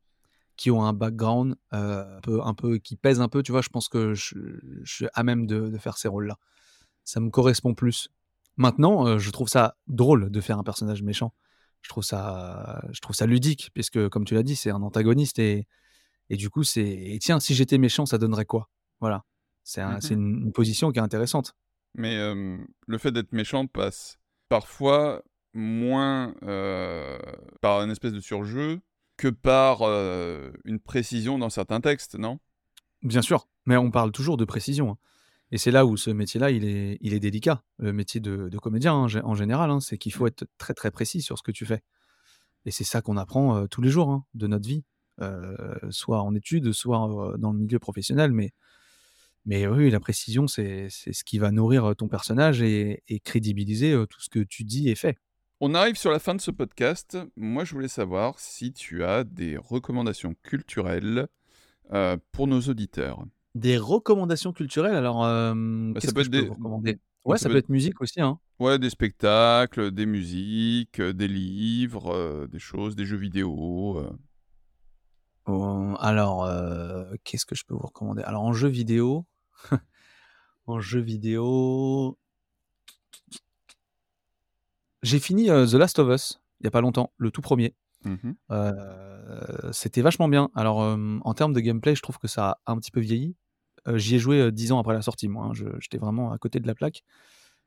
qui 0.56 0.70
ont 0.70 0.84
un 0.84 0.92
background 0.92 1.56
euh, 1.72 2.16
un, 2.16 2.20
peu, 2.20 2.42
un 2.42 2.54
peu, 2.54 2.78
qui 2.78 2.96
pèse 2.96 3.20
un 3.20 3.28
peu, 3.28 3.42
tu 3.42 3.52
vois, 3.52 3.62
je 3.62 3.68
pense 3.68 3.88
que 3.88 4.14
je, 4.14 4.34
je 4.82 4.92
suis 4.92 5.06
à 5.14 5.22
même 5.22 5.46
de, 5.46 5.68
de 5.68 5.78
faire 5.78 5.96
ces 5.98 6.08
rôles-là. 6.08 6.36
Ça 7.04 7.20
me 7.20 7.30
correspond 7.30 7.74
plus. 7.74 8.08
Maintenant, 8.56 9.06
euh, 9.06 9.18
je 9.18 9.30
trouve 9.30 9.48
ça 9.48 9.76
drôle 9.86 10.30
de 10.30 10.40
faire 10.40 10.58
un 10.58 10.64
personnage 10.64 11.02
méchant. 11.02 11.32
Je 11.82 11.88
trouve 11.88 12.02
ça, 12.02 12.82
je 12.90 13.00
trouve 13.00 13.14
ça 13.14 13.26
ludique, 13.26 13.70
puisque, 13.72 14.08
comme 14.08 14.24
tu 14.24 14.34
l'as 14.34 14.42
dit, 14.42 14.56
c'est 14.56 14.70
un 14.70 14.82
antagoniste 14.82 15.38
et, 15.38 15.68
et 16.28 16.36
du 16.36 16.50
coup, 16.50 16.64
c'est 16.64 16.82
et 16.88 17.18
tiens, 17.20 17.38
si 17.38 17.54
j'étais 17.54 17.78
méchant, 17.78 18.04
ça 18.04 18.18
donnerait 18.18 18.44
quoi? 18.44 18.68
Voilà. 18.98 19.24
C'est 19.62 19.80
un- 19.80 20.00
c'est 20.00 20.14
une, 20.14 20.46
une 20.46 20.52
position 20.52 20.90
qui 20.90 20.98
est 20.98 21.02
intéressante. 21.02 21.54
Mais 21.94 22.16
euh, 22.16 22.58
le 22.86 22.98
fait 22.98 23.12
d'être 23.12 23.32
méchant 23.32 23.66
passe 23.68 24.18
parfois 24.48 25.22
moins 25.54 26.34
par 27.60 27.82
une 27.82 27.90
espèce 27.90 28.12
de 28.12 28.20
surjeu 28.20 28.80
que 29.18 29.28
par 29.28 29.82
euh, 29.82 30.50
une 30.64 30.80
précision 30.80 31.38
dans 31.38 31.50
certains 31.50 31.82
textes, 31.82 32.14
non? 32.14 32.38
Bien 33.02 33.20
sûr, 33.20 33.48
mais 33.66 33.76
on 33.76 33.90
parle 33.90 34.12
toujours 34.12 34.38
de 34.38 34.46
précision. 34.46 34.92
hein. 34.92 34.98
Et 35.50 35.58
c'est 35.58 35.70
là 35.70 35.84
où 35.86 35.96
ce 35.96 36.10
métier-là, 36.10 36.50
il 36.50 36.64
est, 36.64 36.98
il 37.00 37.12
est 37.14 37.20
délicat. 37.20 37.62
Le 37.78 37.92
métier 37.92 38.20
de, 38.20 38.48
de 38.48 38.58
comédien, 38.58 38.94
hein, 38.94 39.20
en 39.24 39.34
général, 39.34 39.70
hein, 39.70 39.80
c'est 39.80 39.98
qu'il 39.98 40.12
faut 40.12 40.26
être 40.26 40.46
très 40.56 40.72
très 40.74 40.90
précis 40.90 41.20
sur 41.20 41.36
ce 41.36 41.42
que 41.42 41.52
tu 41.52 41.66
fais. 41.66 41.82
Et 42.64 42.70
c'est 42.70 42.84
ça 42.84 43.02
qu'on 43.02 43.16
apprend 43.16 43.56
euh, 43.56 43.66
tous 43.66 43.82
les 43.82 43.90
jours 43.90 44.22
de 44.34 44.46
notre 44.46 44.68
vie, 44.68 44.84
euh, 45.20 45.56
soit 45.90 46.22
en 46.22 46.34
études, 46.34 46.72
soit 46.72 47.34
dans 47.38 47.52
le 47.52 47.58
milieu 47.58 47.78
professionnel. 47.78 48.32
Mais, 48.32 48.52
mais 49.46 49.66
oui, 49.66 49.90
la 49.90 50.00
précision, 50.00 50.46
c'est 50.46 50.88
ce 50.90 51.24
qui 51.24 51.38
va 51.38 51.50
nourrir 51.50 51.94
ton 51.96 52.08
personnage 52.08 52.62
et, 52.62 53.02
et 53.08 53.18
crédibiliser 53.18 53.94
tout 54.08 54.20
ce 54.20 54.28
que 54.28 54.40
tu 54.40 54.64
dis 54.64 54.90
et 54.90 54.94
fais. 54.94 55.16
On 55.60 55.74
arrive 55.74 55.96
sur 55.96 56.10
la 56.12 56.18
fin 56.18 56.34
de 56.34 56.40
ce 56.40 56.50
podcast. 56.50 57.18
Moi, 57.36 57.64
je 57.64 57.74
voulais 57.74 57.88
savoir 57.88 58.38
si 58.38 58.72
tu 58.72 59.02
as 59.04 59.24
des 59.24 59.56
recommandations 59.56 60.34
culturelles 60.42 61.26
euh, 61.92 62.16
pour 62.32 62.46
nos 62.46 62.60
auditeurs. 62.60 63.24
Des 63.54 63.76
recommandations 63.76 64.52
culturelles, 64.52 64.94
alors 64.94 65.24
euh, 65.24 65.52
Bah, 65.54 66.00
ça 66.00 66.06
qu'est-ce 66.06 66.14
peut 66.14 66.20
que 66.20 66.24
je 66.24 66.28
être 66.28 66.32
peux 66.36 66.40
des- 66.42 66.48
vous 66.48 66.54
recommander? 66.54 66.98
Ouais, 67.24 67.36
ça 67.38 67.42
ça 67.44 67.48
peut 67.48 67.54
peut 67.54 67.58
être- 67.58 67.64
être 67.64 67.70
musique 67.70 68.00
aussi. 68.00 68.20
Hein. 68.20 68.38
Ouais, 68.60 68.78
des 68.78 68.90
spectacles, 68.90 69.90
des 69.90 70.06
musiques, 70.06 71.00
euh, 71.00 71.12
des 71.12 71.28
livres, 71.28 72.12
euh, 72.14 72.46
des 72.46 72.58
choses, 72.60 72.94
des 72.94 73.04
jeux 73.04 73.16
vidéo. 73.16 74.00
alors, 75.98 76.46
qu'est-ce 77.24 77.46
que 77.46 77.54
je 77.56 77.64
peux 77.66 77.74
vous 77.74 77.80
recommander? 77.86 78.22
Alors, 78.22 78.42
en 78.42 78.52
jeu 78.52 78.68
vidéo, 78.68 79.26
en 80.66 80.78
jeu 80.80 81.00
vidéo, 81.00 82.16
j'ai 85.02 85.18
fini 85.18 85.50
euh, 85.50 85.66
The 85.66 85.74
Last 85.74 85.98
of 85.98 86.08
Us 86.14 86.40
il 86.60 86.64
y 86.64 86.66
a 86.66 86.70
pas 86.70 86.80
longtemps, 86.80 87.12
le 87.18 87.30
tout 87.30 87.40
premier. 87.40 87.74
Mhm. 88.04 88.34
Euh, 88.50 89.70
C'était 89.72 90.02
vachement 90.02 90.28
bien. 90.28 90.50
Alors, 90.54 90.82
euh, 90.82 91.18
en 91.22 91.34
termes 91.34 91.52
de 91.52 91.60
gameplay, 91.60 91.94
je 91.94 92.02
trouve 92.02 92.18
que 92.18 92.26
ça 92.28 92.58
a 92.66 92.72
un 92.72 92.76
petit 92.78 92.90
peu 92.90 93.00
vieilli. 93.00 93.36
Euh, 93.86 93.96
J'y 93.96 94.16
ai 94.16 94.18
joué 94.18 94.50
10 94.50 94.72
ans 94.72 94.78
après 94.80 94.94
la 94.94 95.02
sortie, 95.02 95.28
moi. 95.28 95.46
hein. 95.46 95.52
J'étais 95.78 95.98
vraiment 95.98 96.32
à 96.32 96.38
côté 96.38 96.58
de 96.58 96.66
la 96.66 96.74
plaque. 96.74 97.04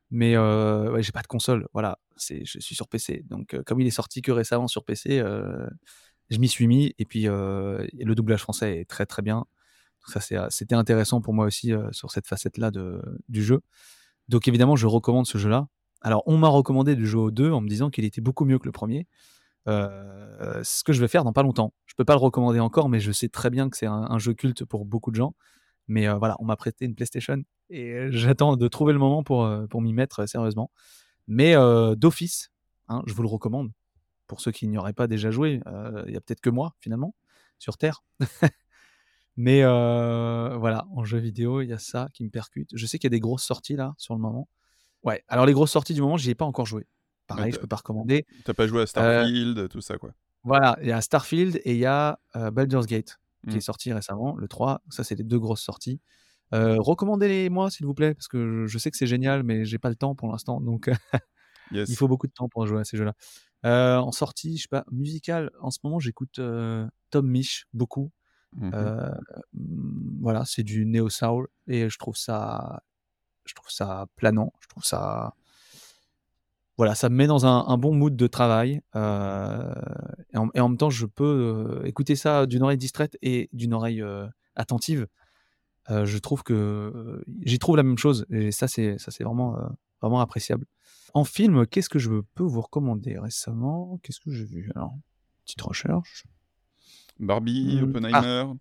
Mais 0.09 0.38
ouais, 0.38 1.01
j'ai 1.01 1.13
pas 1.13 1.21
de 1.21 1.27
console. 1.27 1.67
Voilà, 1.71 1.99
je 2.17 2.43
suis 2.59 2.75
sur 2.75 2.89
PC. 2.89 3.23
Donc, 3.29 3.55
comme 3.65 3.79
il 3.79 3.88
est 3.88 3.91
sorti 3.91 4.21
que 4.21 4.34
récemment 4.34 4.67
sur 4.67 4.84
PC, 4.84 5.23
je 6.29 6.38
m'y 6.38 6.49
suis 6.49 6.67
mis. 6.67 6.93
Et 6.99 7.05
puis, 7.05 7.23
le 7.23 8.13
doublage 8.13 8.41
français 8.41 8.79
est 8.79 8.86
très 8.86 9.05
très 9.05 9.21
bien. 9.21 9.45
Ça, 10.07 10.49
c'était 10.49 10.75
intéressant 10.75 11.21
pour 11.21 11.34
moi 11.34 11.45
aussi 11.45 11.71
sur 11.91 12.11
cette 12.11 12.27
facette-là 12.27 12.71
du 13.29 13.41
jeu. 13.43 13.61
Donc, 14.27 14.49
évidemment, 14.49 14.75
je 14.75 14.86
recommande 14.86 15.27
ce 15.27 15.38
jeu-là. 15.38 15.67
Alors, 16.01 16.23
on 16.25 16.37
m'a 16.37 16.47
recommandé 16.47 16.95
de 16.95 17.05
jouer 17.05 17.21
au 17.21 17.31
2 17.31 17.51
en 17.51 17.61
me 17.61 17.67
disant 17.67 17.89
qu'il 17.89 18.05
était 18.05 18.21
beaucoup 18.21 18.45
mieux 18.45 18.59
que 18.59 18.65
le 18.65 18.71
premier. 18.71 19.07
Euh, 19.67 20.63
ce 20.63 20.83
que 20.83 20.93
je 20.93 20.99
vais 21.01 21.07
faire 21.07 21.23
dans 21.23 21.33
pas 21.33 21.43
longtemps. 21.43 21.73
Je 21.85 21.93
peux 21.95 22.05
pas 22.05 22.13
le 22.13 22.19
recommander 22.19 22.59
encore, 22.59 22.89
mais 22.89 22.99
je 22.99 23.11
sais 23.11 23.29
très 23.29 23.49
bien 23.49 23.69
que 23.69 23.77
c'est 23.77 23.85
un, 23.85 24.17
jeu 24.17 24.33
culte 24.33 24.65
pour 24.65 24.85
beaucoup 24.85 25.11
de 25.11 25.15
gens. 25.15 25.35
Mais 25.87 26.07
euh, 26.07 26.15
voilà, 26.15 26.35
on 26.39 26.45
m'a 26.45 26.55
prêté 26.55 26.85
une 26.85 26.95
PlayStation 26.95 27.43
et 27.69 28.07
j'attends 28.11 28.57
de 28.57 28.67
trouver 28.67 28.93
le 28.93 28.99
moment 28.99 29.23
pour, 29.23 29.45
euh, 29.45 29.67
pour 29.67 29.81
m'y 29.81 29.93
mettre 29.93 30.25
sérieusement. 30.27 30.71
Mais 31.27 31.53
d'office, 31.95 32.51
hein, 32.89 33.03
je 33.05 33.13
vous 33.13 33.21
le 33.21 33.29
recommande. 33.29 33.71
Pour 34.27 34.41
ceux 34.41 34.51
qui 34.51 34.67
n'y 34.67 34.77
auraient 34.77 34.93
pas 34.93 35.07
déjà 35.07 35.29
joué, 35.31 35.61
il 36.07 36.13
y 36.13 36.17
a 36.17 36.21
peut-être 36.21 36.41
que 36.41 36.49
moi 36.49 36.75
finalement 36.79 37.15
sur 37.59 37.77
Terre. 37.77 38.03
Mais 39.37 39.61
voilà, 39.61 40.87
en 40.91 41.05
jeu 41.05 41.19
vidéo, 41.19 41.61
il 41.61 41.69
y 41.69 41.73
a 41.73 41.77
ça 41.77 42.09
qui 42.13 42.23
me 42.23 42.29
percute. 42.29 42.69
Je 42.73 42.85
sais 42.85 42.97
qu'il 42.97 43.05
y 43.05 43.11
a 43.13 43.15
des 43.15 43.19
grosses 43.19 43.43
sorties 43.43 43.75
là 43.75 43.93
sur 43.97 44.15
le 44.15 44.19
moment. 44.19 44.49
Ouais, 45.03 45.23
alors 45.27 45.45
les 45.45 45.53
grosses 45.53 45.71
sorties 45.71 45.93
du 45.93 46.01
moment, 46.01 46.17
j'y 46.17 46.29
ai 46.29 46.35
pas 46.35 46.45
encore 46.45 46.65
joué. 46.65 46.87
Pareil, 47.27 47.45
Ouais, 47.45 47.51
je 47.51 47.59
peux 47.59 47.67
pas 47.67 47.77
recommander. 47.77 48.25
T'as 48.45 48.53
pas 48.53 48.67
joué 48.67 48.81
à 48.81 48.87
Starfield, 48.87 49.69
tout 49.69 49.81
ça, 49.81 49.97
quoi. 49.97 50.13
Voilà, 50.43 50.77
il 50.81 50.87
y 50.87 50.91
a 50.91 51.01
Starfield 51.01 51.61
et 51.63 51.73
il 51.73 51.77
y 51.77 51.85
a 51.85 52.19
euh, 52.35 52.51
Baldur's 52.51 52.87
Gate 52.87 53.19
qui 53.49 53.57
est 53.57 53.61
sorti 53.61 53.91
récemment, 53.91 54.35
le 54.35 54.47
3. 54.47 54.81
Ça, 54.89 55.03
c'est 55.03 55.15
les 55.15 55.23
deux 55.23 55.39
grosses 55.39 55.63
sorties. 55.63 55.99
Euh, 56.53 56.75
Recommandez-les-moi, 56.79 57.71
s'il 57.71 57.87
vous 57.87 57.95
plaît, 57.95 58.13
parce 58.13 58.27
que 58.27 58.67
je, 58.67 58.77
sais 58.77 58.91
que 58.91 58.97
c'est 58.97 59.07
génial, 59.07 59.41
mais 59.41 59.65
j'ai 59.65 59.79
pas 59.79 59.89
le 59.89 59.95
temps 59.95 60.13
pour 60.13 60.31
l'instant. 60.31 60.61
Donc, 60.61 60.91
Yes. 61.71 61.89
il 61.89 61.95
faut 61.95 62.07
beaucoup 62.07 62.27
de 62.27 62.33
temps 62.33 62.49
pour 62.49 62.67
jouer 62.67 62.81
à 62.81 62.83
ces 62.83 62.97
jeux-là. 62.97 63.13
Euh, 63.65 63.97
en 63.97 64.11
sortie, 64.11 64.57
je 64.57 64.63
sais 64.63 64.67
pas, 64.69 64.85
musicale, 64.91 65.51
en 65.61 65.71
ce 65.71 65.79
moment, 65.83 65.99
j'écoute 65.99 66.39
euh, 66.39 66.87
Tom 67.09 67.27
Misch 67.27 67.65
beaucoup. 67.73 68.11
Euh, 68.61 69.09
mm, 69.53 70.19
voilà, 70.21 70.43
c'est 70.45 70.63
du 70.63 70.85
néo 70.85 71.09
soul 71.09 71.47
et 71.67 71.89
je 71.89 71.97
trouve 71.97 72.17
ça, 72.17 72.83
je 73.51 73.55
trouve 73.55 73.69
ça 73.69 74.07
planant. 74.15 74.53
Je 74.61 74.67
trouve 74.69 74.85
ça, 74.85 75.33
voilà, 76.77 76.95
ça 76.95 77.09
me 77.09 77.15
met 77.15 77.27
dans 77.27 77.45
un, 77.45 77.67
un 77.67 77.77
bon 77.77 77.93
mood 77.93 78.15
de 78.15 78.27
travail. 78.27 78.81
euh, 78.95 79.73
et, 80.33 80.37
en, 80.37 80.47
et 80.53 80.61
en 80.61 80.69
même 80.69 80.77
temps, 80.77 80.89
je 80.89 81.05
peux 81.05 81.25
euh, 81.83 81.85
écouter 81.85 82.15
ça 82.15 82.45
d'une 82.45 82.63
oreille 82.63 82.77
distraite 82.77 83.17
et 83.21 83.49
d'une 83.51 83.73
oreille 83.73 84.01
euh, 84.01 84.25
attentive. 84.55 85.05
Je 85.89 86.17
trouve 86.19 86.41
que 86.43 87.21
j'y 87.41 87.59
trouve 87.59 87.75
la 87.75 87.83
même 87.83 87.97
chose 87.97 88.25
et 88.29 88.53
ça, 88.53 88.69
c'est 88.69 88.97
ça, 88.97 89.11
c'est 89.11 89.25
vraiment, 89.25 89.57
vraiment 90.01 90.21
appréciable. 90.21 90.65
En 91.13 91.25
film, 91.25 91.65
qu'est-ce 91.67 91.89
que 91.89 91.99
je 91.99 92.21
peux 92.33 92.45
vous 92.45 92.61
recommander 92.61 93.19
récemment? 93.19 93.99
Qu'est-ce 94.01 94.21
que 94.21 94.31
j'ai 94.31 94.45
vu? 94.45 94.71
Alors, 94.75 94.93
petite 95.43 95.61
recherche. 95.61 96.23
Barbie, 97.19 97.81
Mm. 97.81 97.83
Oppenheimer. 97.83 98.53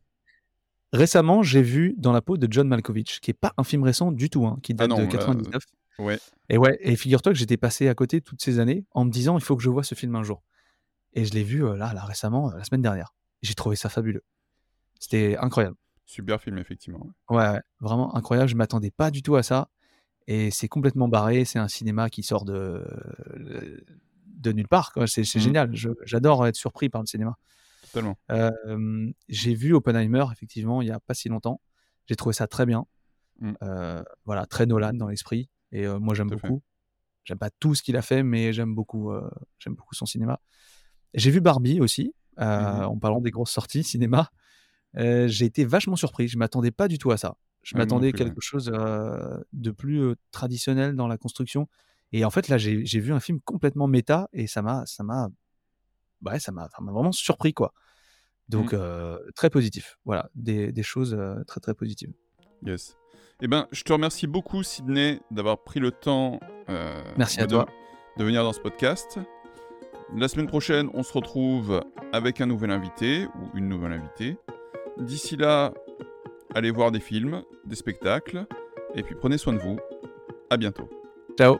Récemment, 0.92 1.42
j'ai 1.42 1.62
vu 1.62 1.94
Dans 1.98 2.12
la 2.12 2.20
peau 2.20 2.36
de 2.36 2.46
John 2.50 2.66
Malkovich, 2.68 3.20
qui 3.20 3.30
est 3.30 3.34
pas 3.34 3.52
un 3.56 3.64
film 3.64 3.82
récent 3.84 4.10
du 4.12 4.28
tout, 4.30 4.46
hein, 4.46 4.58
qui 4.62 4.72
Ah 4.72 4.86
date 4.86 4.90
non, 4.90 4.96
de 4.98 5.02
là, 5.02 5.08
99. 5.08 5.62
Ouais. 6.00 6.18
Et 6.48 6.56
ouais, 6.58 6.78
et 6.80 6.96
figure-toi 6.96 7.32
que 7.32 7.38
j'étais 7.38 7.56
passé 7.58 7.88
à 7.88 7.94
côté 7.94 8.20
toutes 8.20 8.42
ces 8.42 8.58
années 8.58 8.84
en 8.92 9.04
me 9.04 9.10
disant 9.10 9.36
il 9.38 9.44
faut 9.44 9.56
que 9.56 9.62
je 9.62 9.68
vois 9.70 9.84
ce 9.84 9.94
film 9.94 10.16
un 10.16 10.22
jour. 10.22 10.42
Et 11.12 11.24
je 11.24 11.32
l'ai 11.32 11.42
vu 11.44 11.64
euh, 11.64 11.76
là, 11.76 11.92
là 11.92 12.04
récemment, 12.04 12.50
euh, 12.50 12.56
la 12.56 12.64
semaine 12.64 12.82
dernière. 12.82 13.14
J'ai 13.42 13.54
trouvé 13.54 13.76
ça 13.76 13.88
fabuleux. 13.88 14.24
C'était 14.98 15.36
incroyable. 15.38 15.76
Super 16.06 16.40
film, 16.40 16.58
effectivement. 16.58 17.06
Ouais, 17.28 17.48
ouais, 17.50 17.60
vraiment 17.80 18.16
incroyable. 18.16 18.48
Je 18.48 18.56
m'attendais 18.56 18.90
pas 18.90 19.10
du 19.10 19.22
tout 19.22 19.36
à 19.36 19.42
ça. 19.42 19.68
Et 20.26 20.50
c'est 20.50 20.68
complètement 20.68 21.08
barré. 21.08 21.44
C'est 21.44 21.58
un 21.58 21.68
cinéma 21.68 22.10
qui 22.10 22.22
sort 22.22 22.44
de, 22.44 22.84
de 24.26 24.52
nulle 24.52 24.68
part. 24.68 24.92
C'est 25.06 25.20
Mhm. 25.22 25.40
génial. 25.40 25.70
J'adore 26.04 26.46
être 26.46 26.56
surpris 26.56 26.88
par 26.88 27.00
le 27.02 27.06
cinéma. 27.06 27.36
Totalement. 27.92 28.16
Euh, 28.30 29.10
j'ai 29.28 29.54
vu 29.54 29.74
Oppenheimer, 29.74 30.24
effectivement, 30.32 30.82
il 30.82 30.88
y 30.88 30.90
a 30.90 31.00
pas 31.00 31.14
si 31.14 31.28
longtemps. 31.28 31.60
J'ai 32.06 32.16
trouvé 32.16 32.32
ça 32.32 32.46
très 32.46 32.66
bien. 32.66 32.86
Mm. 33.40 33.52
Euh, 33.62 34.02
voilà, 34.24 34.46
très 34.46 34.66
Nolan 34.66 34.92
dans 34.94 35.08
l'esprit. 35.08 35.48
Et 35.72 35.86
euh, 35.86 35.98
moi, 35.98 36.14
j'aime 36.14 36.28
beaucoup. 36.28 36.62
J'aime 37.24 37.38
pas 37.38 37.50
tout 37.50 37.74
ce 37.74 37.82
qu'il 37.82 37.96
a 37.96 38.02
fait, 38.02 38.22
mais 38.22 38.52
j'aime 38.52 38.74
beaucoup, 38.74 39.12
j'aime 39.58 39.74
beaucoup 39.74 39.94
son 39.94 40.06
cinéma. 40.06 40.40
J'ai 41.14 41.30
vu 41.30 41.40
Barbie 41.40 41.80
aussi, 41.80 42.14
Mhm. 42.38 42.84
en 42.84 42.98
parlant 42.98 43.20
des 43.20 43.30
grosses 43.30 43.50
sorties 43.50 43.82
cinéma. 43.84 44.30
J'ai 44.94 45.44
été 45.44 45.64
vachement 45.64 45.96
surpris. 45.96 46.28
Je 46.28 46.38
m'attendais 46.38 46.70
pas 46.70 46.88
du 46.88 46.98
tout 46.98 47.10
à 47.10 47.16
ça. 47.16 47.36
Je 47.62 47.74
Ouais, 47.74 47.80
non 47.80 47.84
m'attendais 47.84 48.06
à 48.08 48.10
ouais. 48.10 48.12
quelque 48.16 48.40
chose 48.40 48.72
de 49.52 49.70
plus 49.70 50.14
traditionnel 50.30 50.96
dans 50.96 51.06
la 51.08 51.18
construction. 51.18 51.68
Et 52.12 52.24
en 52.24 52.30
fait, 52.30 52.48
là, 52.48 52.58
j'ai 52.58 53.00
vu 53.00 53.12
un 53.12 53.20
film 53.20 53.40
complètement 53.42 53.86
méta 53.86 54.28
et 54.32 54.46
ça 54.46 54.62
m'a, 54.62 54.84
ouais, 56.24 56.38
ça 56.40 56.52
m'a, 56.52 56.68
vraiment 56.80 57.12
surpris, 57.12 57.52
quoi. 57.54 57.72
Donc, 58.48 58.72
Mm. 58.72 58.76
euh, 58.80 59.18
très 59.36 59.50
positif. 59.50 59.98
Voilà, 60.04 60.28
des, 60.34 60.72
des 60.72 60.82
choses 60.82 61.14
euh, 61.14 61.42
très, 61.44 61.60
très 61.60 61.74
positives. 61.74 62.12
Yes. 62.64 62.96
Eh 63.42 63.48
ben, 63.48 63.66
je 63.72 63.82
te 63.84 63.92
remercie 63.92 64.26
beaucoup, 64.26 64.62
Sydney, 64.62 65.20
d'avoir 65.30 65.62
pris 65.62 65.80
le 65.80 65.90
temps 65.92 66.40
euh, 66.68 67.02
Merci 67.16 67.40
à 67.40 67.46
de, 67.46 67.52
toi. 67.52 67.66
de 68.18 68.24
venir 68.24 68.42
dans 68.42 68.52
ce 68.52 68.60
podcast. 68.60 69.18
La 70.16 70.26
semaine 70.28 70.48
prochaine, 70.48 70.90
on 70.92 71.02
se 71.02 71.12
retrouve 71.12 71.80
avec 72.12 72.40
un 72.40 72.46
nouvel 72.46 72.70
invité 72.72 73.26
ou 73.26 73.56
une 73.56 73.68
nouvelle 73.68 73.92
invitée. 73.92 74.36
D'ici 74.98 75.36
là, 75.36 75.72
allez 76.54 76.70
voir 76.72 76.90
des 76.90 77.00
films, 77.00 77.42
des 77.64 77.76
spectacles, 77.76 78.44
et 78.96 79.02
puis 79.04 79.14
prenez 79.14 79.38
soin 79.38 79.52
de 79.52 79.58
vous. 79.60 79.78
À 80.50 80.56
bientôt. 80.56 80.90
Ciao 81.38 81.58